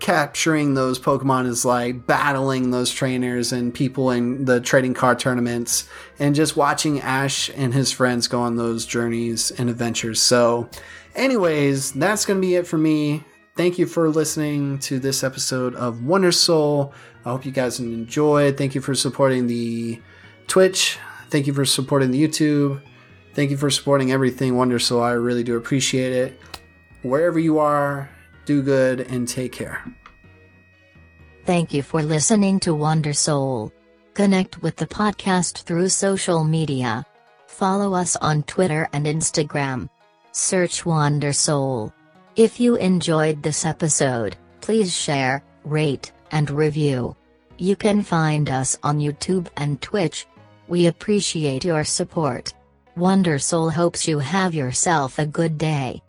capturing 0.00 0.74
those 0.74 0.98
Pokemon 0.98 1.46
is 1.46 1.64
like, 1.64 2.06
battling 2.06 2.70
those 2.70 2.90
trainers 2.90 3.52
and 3.52 3.72
people 3.72 4.10
in 4.10 4.46
the 4.46 4.60
trading 4.60 4.94
card 4.94 5.18
tournaments, 5.18 5.88
and 6.18 6.34
just 6.34 6.56
watching 6.56 7.00
Ash 7.00 7.50
and 7.54 7.72
his 7.72 7.92
friends 7.92 8.26
go 8.26 8.40
on 8.40 8.56
those 8.56 8.86
journeys 8.86 9.50
and 9.52 9.70
adventures. 9.70 10.20
So, 10.20 10.68
anyways, 11.14 11.92
that's 11.92 12.26
going 12.26 12.40
to 12.40 12.46
be 12.46 12.56
it 12.56 12.66
for 12.66 12.78
me. 12.78 13.24
Thank 13.56 13.78
you 13.78 13.86
for 13.86 14.08
listening 14.08 14.78
to 14.80 14.98
this 14.98 15.22
episode 15.22 15.74
of 15.74 16.02
Wonder 16.02 16.32
Soul. 16.32 16.94
I 17.24 17.30
hope 17.30 17.44
you 17.44 17.52
guys 17.52 17.78
enjoyed. 17.78 18.56
Thank 18.56 18.74
you 18.74 18.80
for 18.80 18.94
supporting 18.94 19.46
the 19.46 20.00
Twitch. 20.46 20.98
Thank 21.28 21.46
you 21.46 21.52
for 21.52 21.66
supporting 21.66 22.10
the 22.10 22.26
YouTube. 22.26 22.80
Thank 23.34 23.50
you 23.50 23.56
for 23.56 23.70
supporting 23.70 24.10
everything 24.12 24.56
Wonder 24.56 24.78
Soul. 24.78 25.02
I 25.02 25.12
really 25.12 25.44
do 25.44 25.56
appreciate 25.56 26.12
it. 26.12 26.40
Wherever 27.02 27.38
you 27.38 27.58
are, 27.58 28.10
do 28.50 28.62
good 28.62 29.06
and 29.12 29.28
take 29.28 29.52
care. 29.52 29.78
Thank 31.46 31.72
you 31.72 31.82
for 31.82 32.02
listening 32.02 32.58
to 32.60 32.74
Wonder 32.74 33.12
Soul. 33.12 33.72
Connect 34.14 34.60
with 34.60 34.74
the 34.74 34.90
podcast 35.00 35.62
through 35.62 35.88
social 35.88 36.42
media. 36.42 37.06
Follow 37.46 37.94
us 37.94 38.16
on 38.16 38.42
Twitter 38.42 38.88
and 38.92 39.06
Instagram. 39.06 39.88
Search 40.32 40.84
Wonder 40.84 41.32
Soul. 41.32 41.92
If 42.34 42.58
you 42.58 42.74
enjoyed 42.74 43.40
this 43.42 43.64
episode, 43.64 44.36
please 44.60 44.90
share, 44.90 45.44
rate, 45.64 46.10
and 46.32 46.50
review. 46.50 47.14
You 47.58 47.76
can 47.76 48.02
find 48.02 48.50
us 48.50 48.76
on 48.82 48.98
YouTube 48.98 49.46
and 49.56 49.80
Twitch. 49.80 50.26
We 50.66 50.86
appreciate 50.86 51.64
your 51.64 51.84
support. 51.84 52.52
Wonder 52.96 53.38
Soul 53.38 53.70
hopes 53.70 54.08
you 54.08 54.18
have 54.18 54.54
yourself 54.54 55.20
a 55.20 55.26
good 55.38 55.56
day. 55.56 56.02